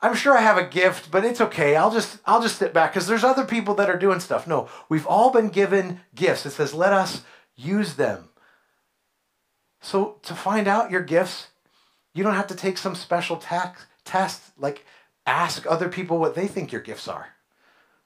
I'm 0.00 0.14
sure 0.14 0.36
I 0.36 0.40
have 0.40 0.58
a 0.58 0.66
gift, 0.66 1.10
but 1.10 1.24
it's 1.24 1.40
okay. 1.40 1.76
I'll 1.76 1.90
just 1.90 2.18
I'll 2.26 2.42
just 2.42 2.58
sit 2.58 2.72
back 2.72 2.92
because 2.92 3.06
there's 3.06 3.24
other 3.24 3.44
people 3.44 3.74
that 3.74 3.90
are 3.90 3.98
doing 3.98 4.20
stuff. 4.20 4.46
No, 4.46 4.68
we've 4.88 5.06
all 5.06 5.30
been 5.30 5.48
given 5.48 6.00
gifts. 6.14 6.46
It 6.46 6.50
says, 6.50 6.74
let 6.74 6.92
us 6.92 7.22
use 7.56 7.94
them. 7.94 8.28
So 9.84 10.16
to 10.22 10.34
find 10.34 10.66
out 10.66 10.90
your 10.90 11.02
gifts, 11.02 11.48
you 12.14 12.24
don't 12.24 12.34
have 12.34 12.46
to 12.46 12.56
take 12.56 12.78
some 12.78 12.94
special 12.94 13.36
test, 13.36 14.40
like 14.58 14.86
ask 15.26 15.66
other 15.66 15.90
people 15.90 16.18
what 16.18 16.34
they 16.34 16.46
think 16.46 16.72
your 16.72 16.80
gifts 16.80 17.06
are. 17.06 17.28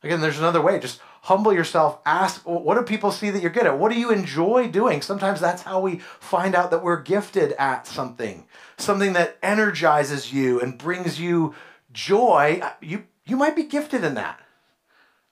Again, 0.02 0.20
there's 0.20 0.40
another 0.40 0.60
way. 0.60 0.80
Just 0.80 1.00
humble 1.22 1.52
yourself. 1.52 2.00
Ask, 2.04 2.42
what 2.44 2.74
do 2.74 2.82
people 2.82 3.12
see 3.12 3.30
that 3.30 3.40
you're 3.40 3.52
good 3.52 3.66
at? 3.66 3.78
What 3.78 3.92
do 3.92 3.98
you 3.98 4.10
enjoy 4.10 4.66
doing? 4.68 5.02
Sometimes 5.02 5.40
that's 5.40 5.62
how 5.62 5.78
we 5.78 5.98
find 6.18 6.56
out 6.56 6.72
that 6.72 6.82
we're 6.82 7.00
gifted 7.00 7.52
at 7.52 7.86
something, 7.86 8.46
something 8.76 9.12
that 9.12 9.38
energizes 9.40 10.32
you 10.32 10.60
and 10.60 10.78
brings 10.78 11.20
you 11.20 11.54
joy. 11.92 12.60
You, 12.80 13.04
you 13.24 13.36
might 13.36 13.54
be 13.54 13.62
gifted 13.62 14.02
in 14.02 14.14
that. 14.14 14.40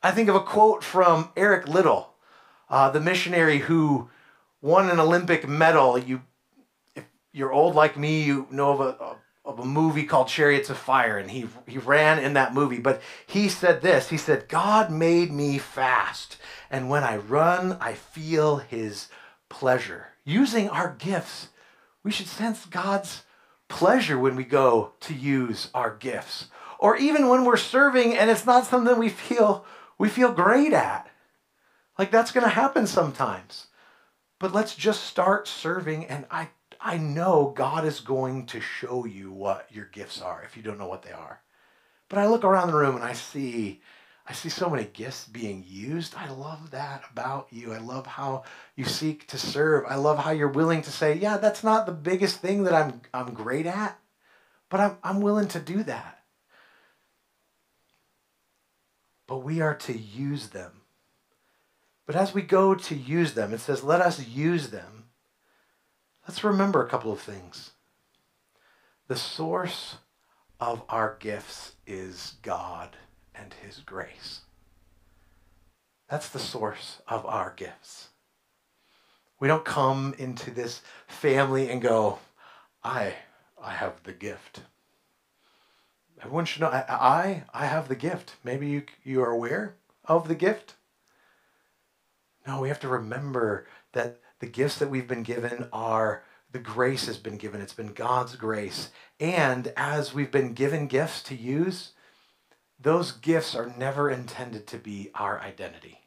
I 0.00 0.12
think 0.12 0.28
of 0.28 0.36
a 0.36 0.40
quote 0.40 0.84
from 0.84 1.30
Eric 1.36 1.66
Liddell, 1.66 2.14
uh, 2.70 2.90
the 2.90 3.00
missionary 3.00 3.58
who 3.58 4.10
won 4.62 4.88
an 4.90 5.00
Olympic 5.00 5.48
medal. 5.48 5.98
You 5.98 6.22
you're 7.36 7.52
old 7.52 7.74
like 7.74 7.98
me, 7.98 8.22
you 8.22 8.46
know 8.50 8.72
of 8.72 8.80
a, 8.80 9.16
of 9.44 9.58
a 9.58 9.64
movie 9.64 10.04
called 10.04 10.26
Chariots 10.26 10.70
of 10.70 10.78
Fire, 10.78 11.18
and 11.18 11.30
he, 11.30 11.46
he 11.66 11.76
ran 11.76 12.18
in 12.18 12.32
that 12.32 12.54
movie. 12.54 12.78
But 12.78 13.02
he 13.26 13.50
said 13.50 13.82
this 13.82 14.08
He 14.08 14.16
said, 14.16 14.48
God 14.48 14.90
made 14.90 15.30
me 15.30 15.58
fast, 15.58 16.38
and 16.70 16.88
when 16.88 17.04
I 17.04 17.18
run, 17.18 17.76
I 17.78 17.92
feel 17.92 18.56
his 18.56 19.08
pleasure. 19.50 20.08
Using 20.24 20.70
our 20.70 20.96
gifts, 20.98 21.48
we 22.02 22.10
should 22.10 22.26
sense 22.26 22.64
God's 22.64 23.24
pleasure 23.68 24.18
when 24.18 24.34
we 24.34 24.44
go 24.44 24.92
to 25.00 25.12
use 25.12 25.68
our 25.74 25.94
gifts. 25.94 26.48
Or 26.78 26.96
even 26.96 27.28
when 27.28 27.44
we're 27.44 27.56
serving 27.56 28.16
and 28.16 28.30
it's 28.30 28.46
not 28.46 28.66
something 28.66 28.98
we 28.98 29.08
feel 29.08 29.64
we 29.98 30.08
feel 30.08 30.32
great 30.32 30.72
at. 30.72 31.08
Like 31.98 32.10
that's 32.10 32.32
going 32.32 32.44
to 32.44 32.50
happen 32.50 32.86
sometimes. 32.86 33.66
But 34.38 34.52
let's 34.52 34.74
just 34.74 35.04
start 35.04 35.48
serving 35.48 36.04
and 36.06 36.26
I 36.30 36.50
I 36.86 36.98
know 36.98 37.52
God 37.56 37.84
is 37.84 37.98
going 37.98 38.46
to 38.46 38.60
show 38.60 39.06
you 39.06 39.32
what 39.32 39.66
your 39.72 39.86
gifts 39.86 40.22
are 40.22 40.44
if 40.44 40.56
you 40.56 40.62
don't 40.62 40.78
know 40.78 40.86
what 40.86 41.02
they 41.02 41.10
are. 41.10 41.40
But 42.08 42.20
I 42.20 42.28
look 42.28 42.44
around 42.44 42.68
the 42.68 42.76
room 42.76 42.94
and 42.94 43.04
I 43.04 43.12
see 43.12 43.80
I 44.24 44.32
see 44.32 44.48
so 44.48 44.70
many 44.70 44.84
gifts 44.84 45.26
being 45.26 45.64
used. 45.66 46.14
I 46.14 46.30
love 46.30 46.70
that 46.70 47.02
about 47.10 47.48
you. 47.50 47.72
I 47.72 47.78
love 47.78 48.06
how 48.06 48.44
you 48.76 48.84
seek 48.84 49.26
to 49.28 49.36
serve. 49.36 49.84
I 49.88 49.96
love 49.96 50.18
how 50.18 50.30
you're 50.30 50.46
willing 50.46 50.82
to 50.82 50.92
say, 50.92 51.14
"Yeah, 51.14 51.38
that's 51.38 51.64
not 51.64 51.86
the 51.86 51.92
biggest 51.92 52.38
thing 52.38 52.62
that 52.62 52.74
I'm 52.74 53.00
I'm 53.12 53.34
great 53.34 53.66
at, 53.66 53.98
but 54.68 54.78
I'm 54.78 54.98
I'm 55.02 55.20
willing 55.20 55.48
to 55.48 55.58
do 55.58 55.82
that." 55.82 56.22
But 59.26 59.38
we 59.38 59.60
are 59.60 59.74
to 59.74 59.92
use 59.92 60.50
them. 60.50 60.82
But 62.06 62.14
as 62.14 62.32
we 62.32 62.42
go 62.42 62.76
to 62.76 62.94
use 62.94 63.34
them, 63.34 63.52
it 63.52 63.58
says, 63.58 63.82
"Let 63.82 64.00
us 64.00 64.24
use 64.24 64.70
them." 64.70 64.95
Let's 66.26 66.44
remember 66.44 66.84
a 66.84 66.88
couple 66.88 67.12
of 67.12 67.20
things. 67.20 67.72
The 69.08 69.16
source 69.16 69.96
of 70.58 70.82
our 70.88 71.16
gifts 71.20 71.72
is 71.86 72.34
God 72.42 72.96
and 73.34 73.54
His 73.54 73.78
grace. 73.78 74.40
That's 76.08 76.28
the 76.28 76.38
source 76.38 77.00
of 77.08 77.24
our 77.26 77.52
gifts. 77.56 78.08
We 79.38 79.48
don't 79.48 79.64
come 79.64 80.14
into 80.18 80.50
this 80.50 80.80
family 81.06 81.68
and 81.68 81.82
go, 81.82 82.18
I, 82.82 83.14
I 83.62 83.72
have 83.72 84.02
the 84.04 84.12
gift. 84.12 84.62
Everyone 86.20 86.46
should 86.46 86.62
know, 86.62 86.68
I, 86.68 87.44
I 87.52 87.66
have 87.66 87.88
the 87.88 87.96
gift. 87.96 88.36
Maybe 88.42 88.68
you, 88.68 88.82
you 89.04 89.20
are 89.22 89.30
aware 89.30 89.74
of 90.06 90.28
the 90.28 90.34
gift. 90.34 90.74
No, 92.46 92.60
we 92.60 92.68
have 92.68 92.80
to 92.80 92.88
remember 92.88 93.66
that 93.92 94.20
the 94.40 94.46
gifts 94.46 94.78
that 94.78 94.90
we've 94.90 95.08
been 95.08 95.22
given 95.22 95.68
are 95.72 96.22
the 96.52 96.58
grace 96.58 97.06
has 97.06 97.18
been 97.18 97.36
given. 97.36 97.60
It's 97.60 97.74
been 97.74 97.92
God's 97.92 98.36
grace. 98.36 98.90
And 99.18 99.72
as 99.76 100.14
we've 100.14 100.30
been 100.30 100.52
given 100.52 100.86
gifts 100.86 101.22
to 101.24 101.34
use, 101.34 101.92
those 102.78 103.12
gifts 103.12 103.54
are 103.54 103.72
never 103.76 104.10
intended 104.10 104.66
to 104.68 104.78
be 104.78 105.10
our 105.14 105.40
identity. 105.40 106.00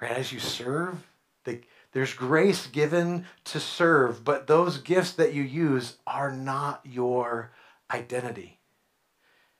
Right? 0.00 0.12
As 0.12 0.32
you 0.32 0.40
serve, 0.40 1.06
the, 1.44 1.60
there's 1.92 2.14
grace 2.14 2.66
given 2.66 3.26
to 3.44 3.60
serve, 3.60 4.24
but 4.24 4.46
those 4.46 4.78
gifts 4.78 5.12
that 5.12 5.34
you 5.34 5.42
use 5.42 5.96
are 6.06 6.32
not 6.32 6.80
your 6.84 7.52
identity. 7.90 8.58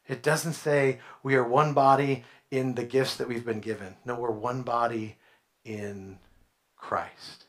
It 0.09 0.23
doesn't 0.23 0.55
say 0.55 0.99
we 1.23 1.37
are 1.37 1.45
one 1.47 1.73
body 1.73 2.25
in 2.51 2.75
the 2.75 2.85
gifts 2.85 3.17
that 3.17 3.29
we've 3.29 3.45
been 3.45 3.61
given. 3.61 3.97
No, 4.05 4.17
we're 4.17 4.31
one 4.31 4.63
body 4.63 5.17
in 5.65 6.19
Christ. 6.81 7.45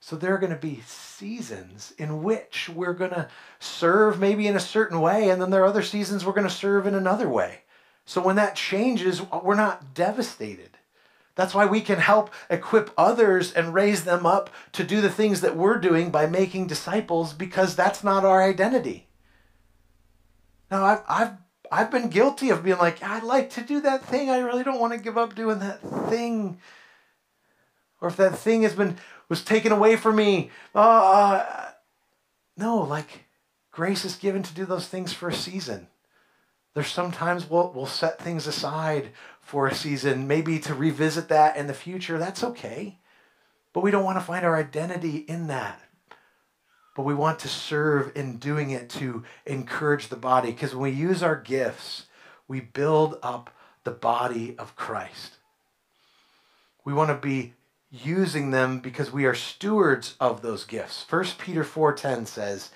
So 0.00 0.14
there 0.14 0.34
are 0.34 0.38
going 0.38 0.52
to 0.52 0.58
be 0.58 0.82
seasons 0.86 1.92
in 1.98 2.22
which 2.22 2.68
we're 2.68 2.92
going 2.92 3.10
to 3.10 3.28
serve 3.58 4.20
maybe 4.20 4.46
in 4.46 4.54
a 4.54 4.60
certain 4.60 5.00
way, 5.00 5.30
and 5.30 5.42
then 5.42 5.50
there 5.50 5.62
are 5.62 5.66
other 5.66 5.82
seasons 5.82 6.24
we're 6.24 6.32
going 6.32 6.46
to 6.46 6.50
serve 6.50 6.86
in 6.86 6.94
another 6.94 7.28
way. 7.28 7.62
So 8.04 8.22
when 8.22 8.36
that 8.36 8.54
changes, 8.54 9.20
we're 9.42 9.56
not 9.56 9.94
devastated. 9.94 10.78
That's 11.34 11.54
why 11.54 11.66
we 11.66 11.80
can 11.80 11.98
help 11.98 12.30
equip 12.48 12.90
others 12.96 13.52
and 13.52 13.74
raise 13.74 14.04
them 14.04 14.24
up 14.24 14.48
to 14.72 14.84
do 14.84 15.00
the 15.00 15.10
things 15.10 15.40
that 15.40 15.56
we're 15.56 15.78
doing 15.78 16.10
by 16.10 16.26
making 16.26 16.68
disciples 16.68 17.32
because 17.32 17.74
that's 17.74 18.04
not 18.04 18.24
our 18.24 18.42
identity. 18.42 19.08
Now, 20.70 20.84
I've, 20.84 21.02
I've, 21.08 21.32
I've 21.72 21.90
been 21.90 22.08
guilty 22.10 22.50
of 22.50 22.62
being 22.62 22.78
like, 22.78 23.02
I'd 23.02 23.24
like 23.24 23.50
to 23.50 23.60
do 23.60 23.80
that 23.80 24.04
thing. 24.04 24.30
I 24.30 24.38
really 24.38 24.62
don't 24.62 24.80
want 24.80 24.92
to 24.92 25.00
give 25.00 25.18
up 25.18 25.34
doing 25.34 25.58
that 25.58 25.80
thing 26.08 26.58
or 28.00 28.08
if 28.08 28.16
that 28.16 28.38
thing 28.38 28.62
has 28.62 28.74
been 28.74 28.96
was 29.28 29.42
taken 29.42 29.72
away 29.72 29.96
from 29.96 30.16
me. 30.16 30.50
Uh, 30.74 31.70
no, 32.56 32.78
like 32.78 33.24
grace 33.70 34.04
is 34.04 34.16
given 34.16 34.42
to 34.42 34.54
do 34.54 34.64
those 34.64 34.88
things 34.88 35.12
for 35.12 35.28
a 35.28 35.34
season. 35.34 35.88
There's 36.74 36.88
sometimes 36.88 37.48
we'll, 37.48 37.72
we'll 37.74 37.86
set 37.86 38.20
things 38.20 38.46
aside 38.46 39.10
for 39.40 39.66
a 39.66 39.74
season, 39.74 40.26
maybe 40.26 40.58
to 40.60 40.74
revisit 40.74 41.28
that 41.28 41.56
in 41.56 41.66
the 41.66 41.74
future. 41.74 42.18
That's 42.18 42.44
okay. 42.44 42.98
But 43.72 43.82
we 43.82 43.90
don't 43.90 44.04
want 44.04 44.18
to 44.18 44.24
find 44.24 44.44
our 44.44 44.56
identity 44.56 45.18
in 45.28 45.46
that. 45.46 45.80
But 46.94 47.04
we 47.04 47.14
want 47.14 47.38
to 47.40 47.48
serve 47.48 48.12
in 48.14 48.38
doing 48.38 48.70
it 48.70 48.88
to 48.90 49.22
encourage 49.44 50.08
the 50.08 50.16
body. 50.16 50.50
Because 50.50 50.74
when 50.74 50.90
we 50.90 50.98
use 50.98 51.22
our 51.22 51.36
gifts, 51.36 52.06
we 52.48 52.60
build 52.60 53.18
up 53.22 53.50
the 53.84 53.90
body 53.90 54.56
of 54.58 54.76
Christ. 54.76 55.36
We 56.84 56.92
want 56.92 57.10
to 57.10 57.16
be 57.16 57.54
using 57.90 58.50
them 58.50 58.80
because 58.80 59.12
we 59.12 59.24
are 59.24 59.34
stewards 59.34 60.16
of 60.20 60.42
those 60.42 60.64
gifts. 60.64 61.02
1 61.02 61.38
Peter 61.38 61.64
4:10 61.64 62.26
says, 62.26 62.70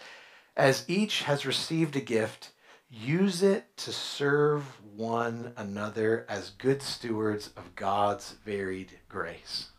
"As 0.57 0.85
each 0.89 1.23
has 1.23 1.47
received 1.47 1.97
a 1.97 2.01
gift, 2.01 2.53
use 2.89 3.43
it 3.43 3.77
to 3.79 3.93
serve 3.93 4.81
one 4.83 5.53
another 5.57 6.27
as 6.29 6.51
good 6.51 6.83
stewards 6.83 7.49
of 7.57 7.75
God's 7.75 8.33
varied 8.45 9.01
grace." 9.09 9.71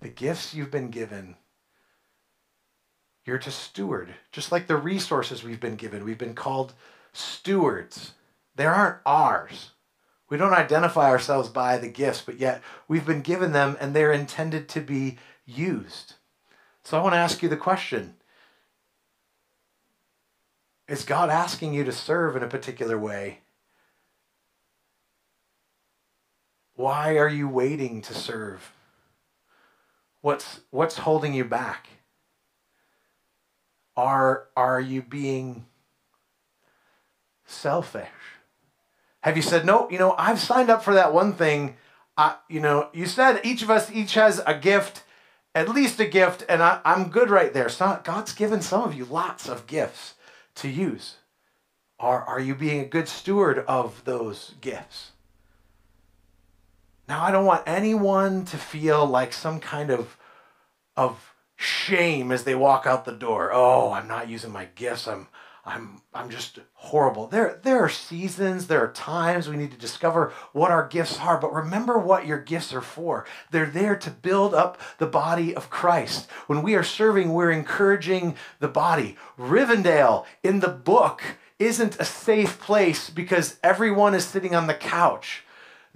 The 0.00 0.08
gifts 0.08 0.54
you've 0.54 0.70
been 0.70 0.90
given 0.90 1.36
you're 3.26 3.38
to 3.38 3.50
steward, 3.50 4.14
just 4.30 4.52
like 4.52 4.68
the 4.68 4.76
resources 4.76 5.42
we've 5.42 5.60
been 5.60 5.74
given. 5.74 6.04
We've 6.04 6.16
been 6.16 6.34
called 6.34 6.74
stewards. 7.12 8.12
They 8.54 8.66
aren't 8.66 9.00
ours. 9.04 9.72
We 10.28 10.36
don't 10.36 10.52
identify 10.52 11.08
ourselves 11.08 11.48
by 11.48 11.78
the 11.78 11.88
gifts, 11.88 12.20
but 12.20 12.38
yet 12.40 12.60
we've 12.88 13.06
been 13.06 13.22
given 13.22 13.52
them 13.52 13.76
and 13.80 13.94
they're 13.94 14.12
intended 14.12 14.68
to 14.70 14.80
be 14.80 15.18
used. 15.44 16.14
So 16.82 16.98
I 16.98 17.02
want 17.02 17.14
to 17.14 17.18
ask 17.18 17.42
you 17.42 17.48
the 17.48 17.56
question 17.56 18.14
Is 20.88 21.04
God 21.04 21.30
asking 21.30 21.74
you 21.74 21.84
to 21.84 21.92
serve 21.92 22.36
in 22.36 22.42
a 22.42 22.48
particular 22.48 22.98
way? 22.98 23.40
Why 26.74 27.16
are 27.16 27.28
you 27.28 27.48
waiting 27.48 28.02
to 28.02 28.14
serve? 28.14 28.72
What's 30.20 30.60
what's 30.70 30.98
holding 30.98 31.34
you 31.34 31.44
back? 31.44 31.88
Are 33.96 34.48
are 34.56 34.80
you 34.80 35.02
being 35.02 35.66
selfish? 37.46 38.35
Have 39.26 39.36
you 39.36 39.42
said 39.42 39.66
no? 39.66 39.90
You 39.90 39.98
know, 39.98 40.14
I've 40.16 40.38
signed 40.38 40.70
up 40.70 40.84
for 40.84 40.94
that 40.94 41.12
one 41.12 41.32
thing. 41.32 41.74
I, 42.16 42.36
you 42.48 42.60
know, 42.60 42.90
you 42.92 43.06
said 43.06 43.40
each 43.42 43.60
of 43.60 43.70
us 43.70 43.90
each 43.90 44.14
has 44.14 44.40
a 44.46 44.54
gift, 44.54 45.02
at 45.52 45.68
least 45.68 45.98
a 45.98 46.06
gift, 46.06 46.44
and 46.48 46.62
I, 46.62 46.80
I'm 46.84 47.08
good 47.08 47.28
right 47.28 47.52
there. 47.52 47.68
So 47.68 48.00
God's 48.04 48.32
given 48.32 48.62
some 48.62 48.84
of 48.84 48.94
you 48.94 49.04
lots 49.04 49.48
of 49.48 49.66
gifts 49.66 50.14
to 50.54 50.68
use. 50.68 51.16
Are, 51.98 52.22
are 52.22 52.38
you 52.38 52.54
being 52.54 52.82
a 52.82 52.88
good 52.88 53.08
steward 53.08 53.64
of 53.66 54.04
those 54.04 54.54
gifts? 54.60 55.10
Now, 57.08 57.24
I 57.24 57.32
don't 57.32 57.46
want 57.46 57.64
anyone 57.66 58.44
to 58.44 58.56
feel 58.56 59.04
like 59.06 59.32
some 59.32 59.58
kind 59.58 59.90
of, 59.90 60.16
of 60.96 61.34
shame 61.56 62.30
as 62.30 62.44
they 62.44 62.54
walk 62.54 62.86
out 62.86 63.04
the 63.04 63.10
door. 63.10 63.50
Oh, 63.52 63.92
I'm 63.92 64.06
not 64.06 64.28
using 64.28 64.52
my 64.52 64.68
gifts. 64.76 65.08
I'm, 65.08 65.26
I'm, 65.66 66.00
I'm 66.14 66.30
just 66.30 66.60
horrible. 66.74 67.26
There, 67.26 67.58
there 67.64 67.80
are 67.80 67.88
seasons, 67.88 68.68
there 68.68 68.84
are 68.84 68.92
times 68.92 69.48
we 69.48 69.56
need 69.56 69.72
to 69.72 69.76
discover 69.76 70.32
what 70.52 70.70
our 70.70 70.86
gifts 70.86 71.18
are, 71.18 71.38
but 71.38 71.52
remember 71.52 71.98
what 71.98 72.24
your 72.24 72.38
gifts 72.38 72.72
are 72.72 72.80
for. 72.80 73.26
They're 73.50 73.66
there 73.66 73.96
to 73.96 74.10
build 74.10 74.54
up 74.54 74.80
the 74.98 75.06
body 75.06 75.56
of 75.56 75.68
Christ. 75.68 76.30
When 76.46 76.62
we 76.62 76.76
are 76.76 76.84
serving, 76.84 77.32
we're 77.32 77.50
encouraging 77.50 78.36
the 78.60 78.68
body. 78.68 79.16
Rivendell 79.36 80.24
in 80.44 80.60
the 80.60 80.68
book 80.68 81.22
isn't 81.58 81.98
a 81.98 82.04
safe 82.04 82.60
place 82.60 83.10
because 83.10 83.58
everyone 83.64 84.14
is 84.14 84.24
sitting 84.24 84.54
on 84.54 84.68
the 84.68 84.74
couch. 84.74 85.42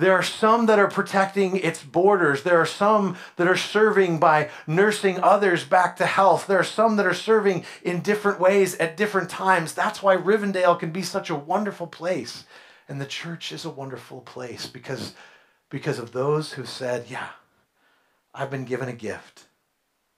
There 0.00 0.14
are 0.14 0.22
some 0.22 0.64
that 0.64 0.78
are 0.78 0.88
protecting 0.88 1.58
its 1.58 1.84
borders. 1.84 2.42
There 2.42 2.58
are 2.58 2.64
some 2.64 3.18
that 3.36 3.46
are 3.46 3.56
serving 3.56 4.18
by 4.18 4.48
nursing 4.66 5.20
others 5.20 5.62
back 5.62 5.96
to 5.98 6.06
health. 6.06 6.46
There 6.46 6.58
are 6.58 6.64
some 6.64 6.96
that 6.96 7.04
are 7.04 7.12
serving 7.12 7.66
in 7.82 8.00
different 8.00 8.40
ways 8.40 8.74
at 8.76 8.96
different 8.96 9.28
times. 9.28 9.74
That's 9.74 10.02
why 10.02 10.16
Rivendell 10.16 10.80
can 10.80 10.90
be 10.90 11.02
such 11.02 11.28
a 11.28 11.34
wonderful 11.34 11.86
place. 11.86 12.44
And 12.88 12.98
the 12.98 13.04
church 13.04 13.52
is 13.52 13.66
a 13.66 13.70
wonderful 13.70 14.22
place 14.22 14.66
because, 14.66 15.12
because 15.68 15.98
of 15.98 16.12
those 16.12 16.54
who 16.54 16.64
said, 16.64 17.04
Yeah, 17.10 17.28
I've 18.34 18.50
been 18.50 18.64
given 18.64 18.88
a 18.88 18.94
gift. 18.94 19.44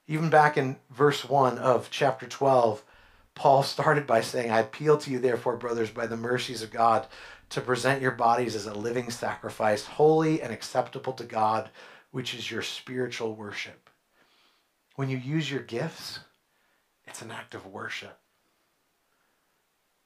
Even 0.07 0.29
back 0.29 0.57
in 0.57 0.77
verse 0.91 1.27
1 1.27 1.57
of 1.57 1.89
chapter 1.91 2.25
12, 2.25 2.85
Paul 3.35 3.63
started 3.63 4.05
by 4.05 4.21
saying, 4.21 4.51
I 4.51 4.59
appeal 4.59 4.97
to 4.99 5.11
you, 5.11 5.19
therefore, 5.19 5.57
brothers, 5.57 5.89
by 5.89 6.07
the 6.07 6.15
mercies 6.15 6.61
of 6.61 6.71
God, 6.71 7.07
to 7.53 7.61
present 7.61 8.01
your 8.01 8.11
bodies 8.11 8.55
as 8.55 8.65
a 8.65 8.73
living 8.73 9.11
sacrifice, 9.11 9.85
holy 9.85 10.41
and 10.41 10.51
acceptable 10.51 11.13
to 11.13 11.23
God, 11.23 11.69
which 12.09 12.33
is 12.33 12.49
your 12.49 12.63
spiritual 12.63 13.35
worship. 13.35 13.91
When 14.95 15.07
you 15.07 15.17
use 15.17 15.51
your 15.51 15.61
gifts, 15.61 16.19
it's 17.05 17.21
an 17.21 17.29
act 17.29 17.53
of 17.53 17.67
worship. 17.67 18.17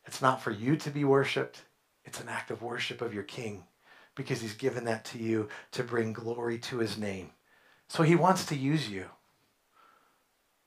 It's 0.06 0.22
not 0.22 0.41
for 0.41 0.52
you 0.52 0.76
to 0.76 0.89
be 0.89 1.06
worshiped, 1.06 1.62
it's 2.04 2.20
an 2.20 2.28
act 2.28 2.52
of 2.52 2.62
worship 2.62 3.02
of 3.02 3.14
your 3.14 3.24
King 3.24 3.64
because 4.16 4.41
he's 4.41 4.54
given 4.54 4.84
that 4.84 5.06
to 5.06 5.18
you 5.18 5.48
to 5.72 5.84
bring 5.84 6.12
glory 6.12 6.58
to 6.58 6.80
his 6.80 6.98
name. 6.98 7.32
So 7.88 8.04
he 8.04 8.16
wants 8.16 8.45
to 8.48 8.56
use 8.56 8.89
you. 8.89 9.06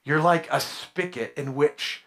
You're 0.03 0.21
like 0.21 0.51
a 0.51 0.59
spigot 0.59 1.33
in 1.37 1.53
which 1.53 2.03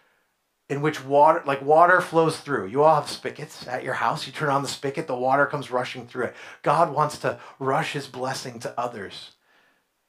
in 0.67 0.81
which 0.81 1.03
water, 1.03 1.43
like 1.45 1.61
water 1.61 2.01
flows 2.01 2.39
through. 2.39 2.67
You 2.67 2.83
all 2.83 2.95
have 2.95 3.09
spigots 3.09 3.67
at 3.67 3.83
your 3.83 3.93
house. 3.93 4.25
You 4.25 4.33
turn 4.33 4.49
on 4.49 4.63
the 4.63 4.67
spigot, 4.67 5.07
the 5.07 5.15
water 5.15 5.45
comes 5.45 5.69
rushing 5.69 6.07
through 6.07 6.25
it. 6.25 6.35
God 6.63 6.93
wants 6.93 7.19
to 7.19 7.39
rush 7.59 7.93
his 7.93 8.07
blessing 8.07 8.59
to 8.59 8.79
others, 8.79 9.31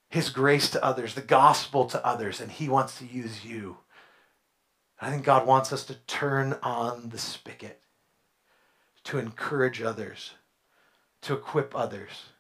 his 0.09 0.31
grace 0.31 0.71
to 0.71 0.85
others, 0.85 1.15
the 1.15 1.21
gospel 1.21 1.85
to 1.87 2.05
others, 2.07 2.41
and 2.41 2.51
he 2.51 2.69
wants 2.69 2.99
to 2.99 3.07
use 3.07 3.45
you. 3.45 3.79
I 4.99 5.11
think 5.11 5.25
God 5.25 5.47
wants 5.47 5.73
us 5.75 5.85
to 5.85 5.95
turn 6.07 6.57
on 6.63 7.11
the 7.11 7.19
spigot, 7.19 7.83
to 9.05 9.19
encourage 9.19 9.83
others, 9.83 10.33
to 11.23 11.35
equip 11.35 11.77
others, 11.77 12.31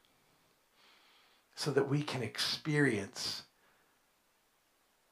so 1.54 1.70
that 1.70 1.88
we 1.88 2.02
can 2.02 2.22
experience 2.22 3.42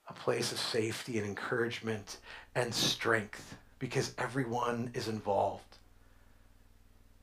a 0.09 0.13
place 0.15 0.53
of 0.53 0.59
safety 0.59 1.19
and 1.19 1.27
encouragement 1.27 2.19
and 2.55 2.75
strength 2.75 3.57
because 3.79 4.15
everyone 4.19 4.91
is 4.95 5.09
involved. 5.09 5.79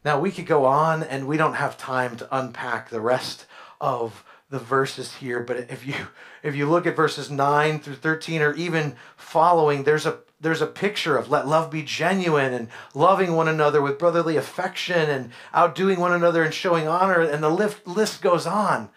Now, 0.03 0.19
we 0.19 0.31
could 0.31 0.47
go 0.47 0.65
on 0.65 1.03
and 1.03 1.27
we 1.27 1.37
don't 1.37 1.53
have 1.53 1.77
time 1.77 2.17
to 2.17 2.37
unpack 2.37 2.89
the 2.89 3.01
rest 3.01 3.45
of 3.79 4.23
the 4.49 4.59
verses 4.59 5.15
here, 5.15 5.39
but 5.39 5.57
if 5.57 5.87
you 5.87 5.95
if 6.43 6.55
you 6.55 6.69
look 6.69 6.85
at 6.85 6.95
verses 6.95 7.31
9 7.31 7.79
through 7.79 7.95
13 7.95 8.41
or 8.41 8.53
even 8.55 8.95
following, 9.15 9.83
there's 9.83 10.05
a 10.05 10.19
there's 10.41 10.61
a 10.61 10.67
picture 10.67 11.17
of 11.17 11.29
let 11.29 11.47
love 11.47 11.71
be 11.71 11.83
genuine 11.83 12.53
and 12.53 12.67
loving 12.93 13.33
one 13.33 13.47
another 13.47 13.81
with 13.81 13.99
brotherly 13.99 14.35
affection 14.35 15.09
and 15.09 15.31
outdoing 15.53 15.99
one 15.99 16.11
another 16.11 16.43
and 16.43 16.53
showing 16.53 16.87
honor 16.87 17.21
and 17.21 17.43
the 17.43 17.49
list, 17.49 17.85
list 17.87 18.21
goes 18.21 18.47
on. 18.47 18.89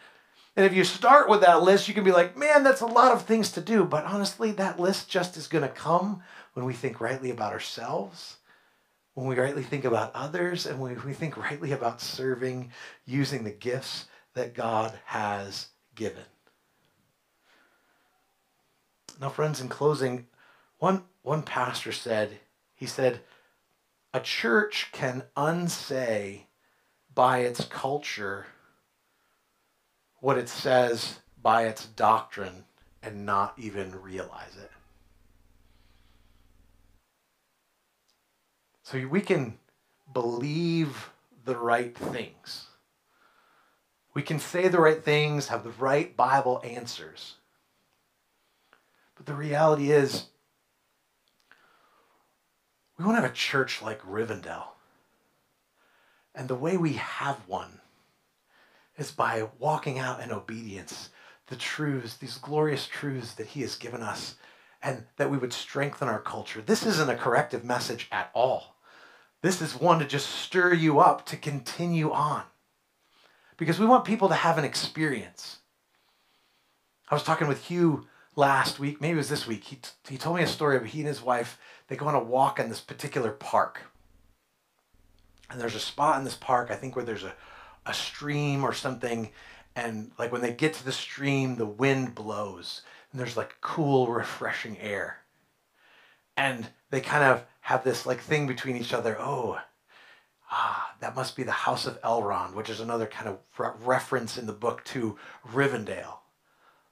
And 0.57 0.65
if 0.65 0.73
you 0.73 0.85
start 0.85 1.29
with 1.29 1.41
that 1.41 1.63
list, 1.63 1.89
you 1.89 1.95
can 1.95 2.05
be 2.05 2.13
like, 2.13 2.37
man, 2.37 2.63
that's 2.63 2.81
a 2.81 2.87
lot 2.87 3.13
of 3.13 3.23
things 3.23 3.51
to 3.53 3.61
do. 3.61 3.85
But 3.85 4.05
honestly, 4.05 4.53
that 4.53 4.79
list 4.79 5.09
just 5.09 5.37
is 5.37 5.49
going 5.49 5.63
to 5.63 5.69
come 5.69 6.23
when 6.53 6.65
we 6.65 6.73
think 6.73 7.01
rightly 7.01 7.31
about 7.31 7.53
ourselves, 7.53 8.37
when 9.15 9.27
we 9.27 9.35
rightly 9.35 9.65
think 9.65 9.85
about 9.85 10.15
others, 10.15 10.67
and 10.67 10.81
when 10.81 11.01
we 11.05 11.13
think 11.13 11.37
rightly 11.37 11.73
about 11.73 12.01
serving 12.01 12.71
using 13.05 13.43
the 13.43 13.51
gifts 13.51 14.07
that 14.35 14.55
God 14.55 14.97
has 15.07 15.69
given. 15.97 16.23
Now, 19.21 19.29
friends, 19.29 19.61
in 19.61 19.69
closing, 19.69 20.27
one, 20.79 21.03
one 21.23 21.43
pastor 21.43 21.93
said, 21.93 22.39
he 22.75 22.87
said, 22.87 23.21
a 24.13 24.21
church 24.21 24.91
can 24.93 25.25
unsay 25.37 26.47
by 27.13 27.39
its 27.39 27.65
culture 27.65 28.47
what 30.25 30.39
it 30.39 30.49
says 30.49 31.19
by 31.43 31.65
its 31.65 31.85
doctrine 31.85 32.65
and 33.03 33.27
not 33.27 33.53
even 33.59 34.01
realize 34.01 34.57
it. 34.57 34.71
So 38.83 39.07
we 39.07 39.21
can 39.21 39.59
believe 40.15 41.11
the 41.45 41.59
right 41.59 41.95
things. 41.95 42.69
We 44.15 44.23
can 44.23 44.39
say 44.39 44.69
the 44.69 44.81
right 44.81 45.05
things, 45.05 45.49
have 45.49 45.63
the 45.63 45.73
right 45.73 46.17
Bible 46.17 46.63
answers. 46.65 47.35
But 49.17 49.27
the 49.27 49.35
reality 49.35 49.91
is, 49.91 50.29
we 52.97 53.05
want 53.05 53.19
to 53.19 53.21
have 53.21 53.31
a 53.31 53.35
church 53.35 53.83
like 53.83 54.01
Rivendell. 54.01 54.69
And 56.35 56.49
the 56.49 56.55
way 56.55 56.79
we 56.79 56.95
have 56.95 57.47
one 57.47 57.81
is 58.97 59.11
by 59.11 59.49
walking 59.59 59.99
out 59.99 60.21
in 60.21 60.33
obedience 60.33 61.11
the 61.49 61.57
truths, 61.57 62.17
these 62.17 62.39
glorious 62.39 62.87
truths 62.87 63.35
that 63.35 63.49
He 63.49 63.61
has 63.61 63.77
given 63.77 64.03
us, 64.03 64.37
and 64.83 65.05
that 65.17 65.31
we 65.31 65.39
would 65.39 65.53
strengthen 65.53 66.09
our 66.09 66.21
culture. 66.21 66.63
This 66.63 66.87
isn't 66.87 67.11
a 67.11 67.17
corrective 67.17 67.65
message 67.65 68.09
at 68.11 68.31
all. 68.35 68.77
This 69.43 69.61
is 69.61 69.79
one 69.79 69.99
to 69.99 70.07
just 70.07 70.29
stir 70.31 70.73
you 70.73 71.01
up 71.01 71.27
to 71.27 71.37
continue 71.37 72.11
on. 72.11 72.45
Because 73.57 73.79
we 73.79 73.87
want 73.87 74.05
people 74.05 74.29
to 74.29 74.35
have 74.35 74.59
an 74.59 74.65
experience. 74.65 75.59
I 77.11 77.15
was 77.15 77.23
talking 77.23 77.47
with 77.47 77.65
Hugh 77.67 78.07
last 78.37 78.81
week, 78.81 79.01
maybe 79.01 79.15
it 79.15 79.17
was 79.17 79.29
this 79.29 79.47
week. 79.47 79.65
He, 79.65 79.79
he 80.09 80.17
told 80.17 80.37
me 80.37 80.43
a 80.43 80.47
story 80.47 80.77
of 80.77 80.87
he 80.87 81.01
and 81.01 81.09
his 81.09 81.23
wife, 81.23 81.59
they 81.89 81.97
go 81.97 82.07
on 82.07 82.15
a 82.15 82.23
walk 82.23 82.59
in 82.59 82.69
this 82.69 82.81
particular 82.81 83.31
park. 83.31 83.83
And 85.51 85.61
there's 85.61 85.75
a 85.75 85.81
spot 85.81 86.19
in 86.19 86.25
this 86.25 86.37
park, 86.37 86.71
I 86.71 86.75
think, 86.75 86.97
where 86.97 87.05
there's 87.05 87.23
a 87.23 87.35
a 87.87 87.95
stream 87.95 88.65
or 88.65 88.73
something 88.73 89.31
and 89.77 90.13
like 90.19 90.33
when 90.33 90.41
they 90.41 90.53
get 90.53 90.75
to 90.75 90.85
the 90.85 90.93
stream 90.93 91.57
the 91.57 91.67
wind 91.67 92.15
blows 92.15 92.83
and 93.11 93.21
there's 93.21 93.37
like 93.37 93.57
cool 93.61 94.07
refreshing 94.13 94.79
air. 94.79 95.19
And 96.37 96.69
they 96.91 97.01
kind 97.01 97.25
of 97.25 97.45
have 97.61 97.85
this 97.85 98.07
like 98.07 98.21
thing 98.21 98.47
between 98.47 98.77
each 98.77 98.93
other 98.93 99.17
oh 99.19 99.59
ah 100.51 100.95
that 101.01 101.17
must 101.17 101.37
be 101.37 101.43
the 101.43 101.53
house 101.53 101.87
of 101.87 102.01
elrond 102.03 102.55
which 102.55 102.69
is 102.69 102.81
another 102.81 103.07
kind 103.07 103.29
of 103.29 103.39
re- 103.59 103.71
reference 103.83 104.37
in 104.37 104.47
the 104.47 104.53
book 104.53 104.85
to 104.85 105.19
rivendell. 105.53 106.19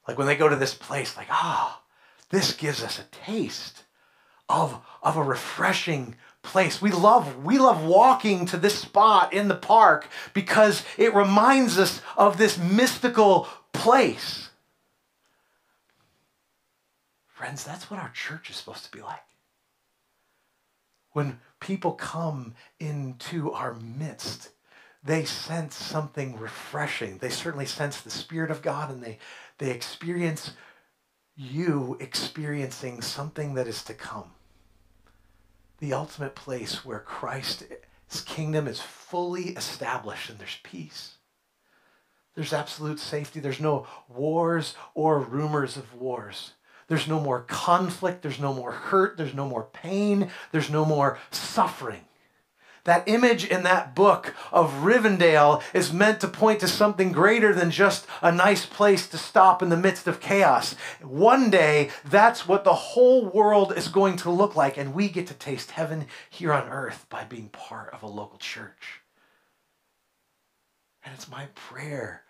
Like 0.07 0.19
when 0.19 0.27
they 0.27 0.37
go 0.37 0.49
to 0.49 0.57
this 0.57 0.75
place 0.75 1.17
like 1.17 1.29
ah 1.31 1.83
this 2.31 2.55
gives 2.55 2.83
us 2.83 2.99
a 2.99 3.05
taste 3.05 3.85
of 4.49 4.79
of 5.03 5.17
a 5.17 5.23
refreshing 5.23 6.17
place. 6.43 6.83
We 6.83 6.91
love 6.91 7.45
we 7.45 7.59
love 7.59 7.85
walking 7.85 8.47
to 8.47 8.57
this 8.57 8.79
spot 8.79 9.33
in 9.33 9.49
the 9.49 9.55
park 9.55 10.09
because 10.35 10.85
it 10.99 11.15
reminds 11.15 11.79
us 11.79 12.01
of 12.17 12.37
this 12.37 12.59
mystical 12.59 13.49
place. 13.73 14.51
Friends, 17.27 17.65
that's 17.65 17.91
what 17.91 17.99
our 17.99 18.11
church 18.11 18.51
is 18.51 18.57
supposed 18.57 18.85
to 18.85 18.91
be 18.91 19.03
like. 19.03 19.23
When 21.13 21.41
people 21.61 21.93
come 21.93 22.55
into 22.79 23.53
our 23.53 23.75
midst, 23.75 24.51
they 25.05 25.25
sense 25.25 25.75
something 25.75 26.39
refreshing. 26.39 27.19
They 27.19 27.29
certainly 27.29 27.67
sense 27.67 28.01
the 28.01 28.11
Spirit 28.11 28.51
of 28.51 28.63
God 28.63 28.91
and 28.91 29.03
they, 29.03 29.19
they 29.59 29.71
experience 29.71 30.53
you 31.35 31.97
experiencing 31.99 33.03
something 33.03 33.55
that 33.55 33.67
is 33.67 33.83
to 33.85 33.95
come. 33.95 34.31
The 35.83 35.95
ultimate 35.95 36.37
place 36.37 36.85
where 36.85 37.01
Christ's 37.01 38.21
kingdom 38.25 38.69
is 38.69 38.81
fully 38.81 39.49
established 39.49 40.31
and 40.31 40.39
there's 40.39 40.61
peace. 40.63 41.15
There's 42.37 42.53
absolute 42.53 43.01
safety. 43.01 43.41
There's 43.41 43.59
no 43.59 43.89
wars 44.09 44.77
or 44.95 45.19
rumors 45.19 45.77
of 45.77 45.93
wars. 45.93 46.53
There's 46.87 47.09
no 47.09 47.19
more 47.19 47.41
conflict. 47.41 48.23
There's 48.23 48.39
no 48.39 48.55
more 48.55 48.71
hurt. 48.71 49.17
There's 49.17 49.35
no 49.35 49.49
more 49.49 49.65
pain. 49.73 50.31
There's 50.53 50.71
no 50.71 50.85
more 50.85 51.19
suffering. 51.33 52.05
That 52.85 53.07
image 53.07 53.45
in 53.45 53.63
that 53.63 53.95
book 53.95 54.35
of 54.51 54.73
Rivendell 54.83 55.63
is 55.73 55.93
meant 55.93 56.21
to 56.21 56.29
point 56.29 56.59
to 56.61 56.69
something 56.69 57.13
greater 57.13 57.55
than 57.55 57.71
just 57.71 58.07
a 58.21 58.33
nice 58.33 58.67
place 58.67 59.07
to 59.09 59.19
stop 59.19 59.63
in 59.63 59.69
the 59.69 59.77
midst 59.77 60.09
of 60.09 60.21
chaos. 60.21 60.75
One 61.01 61.49
day, 61.49 61.91
that's 62.05 62.49
what 62.49 62.65
the 62.65 62.75
whole 62.75 63.27
world 63.27 63.73
is 63.77 63.87
going 63.87 64.17
to 64.19 64.31
look 64.31 64.57
like, 64.57 64.77
and 64.77 64.95
we 64.95 65.09
get 65.09 65.29
to 65.29 65.35
taste 65.35 65.71
heaven 65.73 66.07
here 66.29 66.53
on 66.53 66.69
earth 66.69 67.07
by 67.09 67.23
being 67.23 67.51
part 67.51 67.95
of 67.95 68.03
a 68.03 68.09
local 68.09 68.39
church. 68.39 69.01
And 71.05 71.15
it's 71.15 71.31
my 71.31 71.47
prayer 71.55 72.23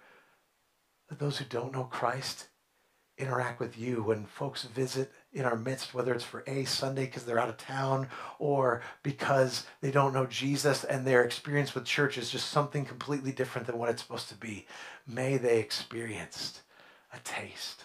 that 1.08 1.18
those 1.18 1.38
who 1.38 1.46
don't 1.46 1.72
know 1.72 1.84
Christ 1.84 2.48
interact 3.16 3.58
with 3.58 3.78
you 3.78 4.02
when 4.02 4.26
folks 4.26 4.64
visit 4.64 5.12
in 5.32 5.44
our 5.44 5.56
midst, 5.56 5.94
whether 5.94 6.12
it's 6.12 6.24
for 6.24 6.44
a 6.46 6.64
Sunday 6.64 7.06
because 7.06 7.24
they're 7.24 7.38
out 7.38 7.48
of 7.48 7.56
town 7.56 8.08
or 8.38 8.82
because 9.02 9.64
they 9.80 9.90
don't 9.90 10.12
know 10.12 10.26
Jesus 10.26 10.84
and 10.84 11.06
their 11.06 11.24
experience 11.24 11.74
with 11.74 11.84
church 11.84 12.18
is 12.18 12.30
just 12.30 12.50
something 12.50 12.84
completely 12.84 13.32
different 13.32 13.66
than 13.66 13.78
what 13.78 13.88
it's 13.88 14.02
supposed 14.02 14.28
to 14.28 14.34
be. 14.34 14.66
May 15.06 15.38
they 15.38 15.58
experience 15.58 16.60
a 17.14 17.18
taste 17.20 17.84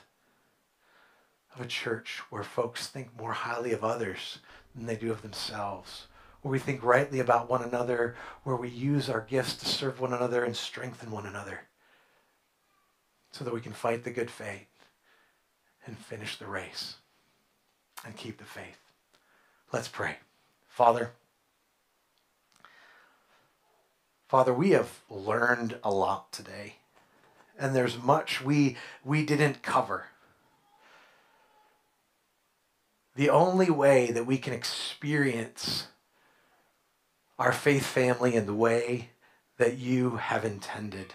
of 1.56 1.62
a 1.62 1.68
church 1.68 2.22
where 2.30 2.44
folks 2.44 2.88
think 2.88 3.18
more 3.18 3.34
highly 3.34 3.72
of 3.72 3.84
others 3.84 4.40
than 4.76 4.86
they 4.86 4.98
do 4.98 5.12
of 5.12 5.22
themselves, 5.22 6.08
where 6.42 6.52
we 6.52 6.60
think 6.60 6.84
rightly 6.84 7.20
about 7.22 7.50
one 7.50 7.64
another, 7.64 8.16
where 8.44 8.58
we 8.58 8.70
use 8.70 9.10
our 9.10 9.22
gifts 9.22 9.56
to 9.56 9.66
serve 9.66 10.02
one 10.02 10.14
another 10.14 10.44
and 10.44 10.56
strengthen 10.56 11.12
one 11.12 11.26
another 11.26 11.62
so 13.32 13.46
that 13.46 13.54
we 13.54 13.62
can 13.62 13.74
fight 13.74 14.04
the 14.04 14.12
good 14.12 14.30
fight 14.30 14.68
and 15.86 15.98
finish 15.98 16.38
the 16.38 16.46
race 16.46 16.96
and 18.06 18.16
keep 18.16 18.38
the 18.38 18.46
faith. 18.46 18.80
Let's 19.72 19.88
pray. 19.88 20.18
Father, 20.68 21.12
Father, 24.28 24.54
we 24.54 24.72
have 24.72 25.00
learned 25.10 25.78
a 25.84 25.92
lot 25.92 26.34
today, 26.34 26.76
and 27.58 27.74
there's 27.74 27.98
much 27.98 28.42
we, 28.42 28.76
we 29.06 29.26
didn't 29.26 29.62
cover. 29.62 30.08
The 33.16 33.30
only 33.30 33.70
way 33.70 34.12
that 34.12 34.26
we 34.26 34.38
can 34.38 34.54
experience 34.54 35.88
our 37.40 37.54
faith 37.54 37.86
family 37.86 38.36
in 38.36 38.46
the 38.46 38.54
way 38.54 39.12
that 39.58 39.78
you 39.78 40.18
have 40.18 40.44
intended, 40.44 41.14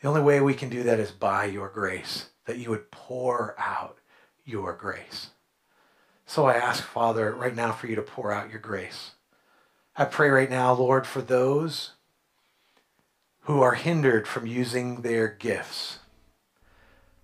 the 0.00 0.08
only 0.08 0.22
way 0.22 0.40
we 0.40 0.54
can 0.54 0.68
do 0.68 0.84
that 0.84 1.00
is 1.00 1.10
by 1.10 1.46
your 1.46 1.68
grace, 1.68 2.28
that 2.46 2.58
you 2.58 2.70
would 2.70 2.92
pour 2.92 3.56
out 3.58 3.98
your 4.44 4.72
grace. 4.72 5.30
So 6.28 6.44
I 6.44 6.56
ask, 6.56 6.84
Father, 6.84 7.32
right 7.32 7.56
now 7.56 7.72
for 7.72 7.86
you 7.86 7.96
to 7.96 8.02
pour 8.02 8.30
out 8.30 8.50
your 8.50 8.60
grace. 8.60 9.12
I 9.96 10.04
pray 10.04 10.28
right 10.28 10.50
now, 10.50 10.74
Lord, 10.74 11.06
for 11.06 11.22
those 11.22 11.92
who 13.44 13.62
are 13.62 13.72
hindered 13.72 14.28
from 14.28 14.46
using 14.46 15.00
their 15.00 15.26
gifts. 15.28 16.00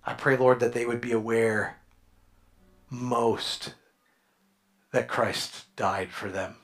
I 0.03 0.15
pray, 0.15 0.35
Lord, 0.35 0.59
that 0.59 0.73
they 0.73 0.87
would 0.87 1.01
be 1.01 1.11
aware 1.11 1.77
most 2.89 3.75
that 4.91 5.07
Christ 5.07 5.75
died 5.75 6.09
for 6.09 6.29
them 6.29 6.55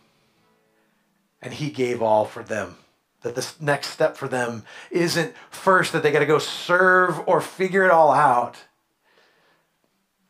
and 1.43 1.53
he 1.53 1.69
gave 1.69 2.01
all 2.01 2.25
for 2.25 2.41
them. 2.41 2.77
That 3.21 3.35
the 3.35 3.47
next 3.59 3.89
step 3.89 4.17
for 4.17 4.27
them 4.27 4.63
isn't 4.89 5.35
first 5.51 5.93
that 5.93 6.01
they 6.01 6.11
got 6.11 6.19
to 6.19 6.25
go 6.25 6.39
serve 6.39 7.21
or 7.27 7.39
figure 7.39 7.85
it 7.85 7.91
all 7.91 8.11
out. 8.11 8.57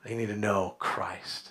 They 0.04 0.14
need 0.14 0.28
to 0.28 0.36
know 0.36 0.76
Christ. 0.78 1.51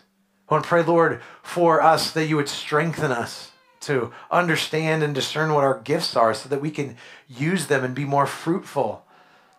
I 0.50 0.54
want 0.54 0.64
to 0.64 0.68
pray, 0.68 0.82
Lord, 0.82 1.20
for 1.42 1.80
us 1.80 2.10
that 2.10 2.26
you 2.26 2.34
would 2.34 2.48
strengthen 2.48 3.12
us 3.12 3.52
to 3.82 4.12
understand 4.32 5.04
and 5.04 5.14
discern 5.14 5.54
what 5.54 5.62
our 5.62 5.78
gifts 5.78 6.16
are 6.16 6.34
so 6.34 6.48
that 6.48 6.60
we 6.60 6.72
can 6.72 6.96
use 7.28 7.68
them 7.68 7.84
and 7.84 7.94
be 7.94 8.04
more 8.04 8.26
fruitful. 8.26 9.06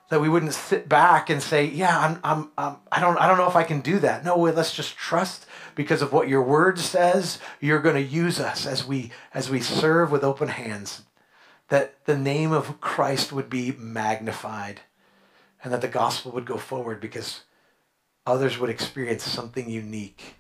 That 0.10 0.20
we 0.20 0.28
wouldn't 0.28 0.54
sit 0.54 0.90
back 0.90 1.30
and 1.30 1.42
say, 1.42 1.64
"Yeah, 1.64 1.98
I'm, 1.98 2.20
I'm, 2.26 2.52
I'm 2.58 2.76
I 2.92 3.00
don't, 3.00 3.18
I 3.18 3.26
don't 3.26 3.38
know 3.38 3.48
if 3.48 3.56
I 3.56 3.64
can 3.64 3.80
do 3.80 4.00
that." 4.00 4.26
No, 4.26 4.36
let's 4.36 4.76
just 4.76 4.98
trust 4.98 5.46
because 5.74 6.02
of 6.02 6.12
what 6.12 6.28
your 6.28 6.44
word 6.44 6.78
says. 6.78 7.40
You're 7.62 7.80
going 7.80 7.96
to 7.96 8.02
use 8.02 8.38
us 8.38 8.66
as 8.66 8.86
we 8.86 9.12
as 9.34 9.50
we 9.50 9.62
serve 9.62 10.12
with 10.12 10.26
open 10.26 10.50
hands. 10.50 11.04
That 11.70 12.04
the 12.04 12.18
name 12.18 12.52
of 12.52 12.82
Christ 12.82 13.32
would 13.32 13.50
be 13.50 13.72
magnified, 13.72 14.82
and 15.64 15.72
that 15.72 15.80
the 15.80 15.88
gospel 15.88 16.34
would 16.34 16.46
go 16.46 16.58
forward 16.58 17.00
because 17.00 17.44
others 18.28 18.60
would 18.60 18.70
experience 18.70 19.24
something 19.24 19.70
unique 19.70 20.36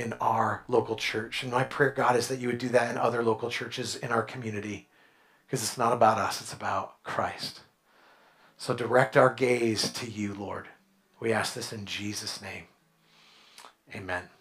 in 0.00 0.14
our 0.14 0.64
local 0.66 0.96
church. 0.96 1.42
And 1.42 1.52
my 1.52 1.64
prayer, 1.64 1.90
God, 1.90 2.16
is 2.16 2.28
that 2.28 2.40
you 2.40 2.48
would 2.48 2.58
do 2.58 2.70
that 2.70 2.90
in 2.90 2.96
other 2.96 3.22
local 3.22 3.50
churches 3.50 3.96
in 3.96 4.10
our 4.10 4.22
community 4.22 4.88
because 5.46 5.62
it's 5.62 5.78
not 5.78 5.92
about 5.92 6.18
us, 6.18 6.40
it's 6.40 6.52
about 6.52 7.02
Christ. 7.02 7.60
So 8.56 8.74
direct 8.74 9.16
our 9.16 9.32
gaze 9.32 9.90
to 9.92 10.10
you, 10.10 10.34
Lord. 10.34 10.68
We 11.18 11.32
ask 11.32 11.54
this 11.54 11.72
in 11.72 11.86
Jesus' 11.86 12.40
name. 12.40 12.64
Amen. 13.94 14.39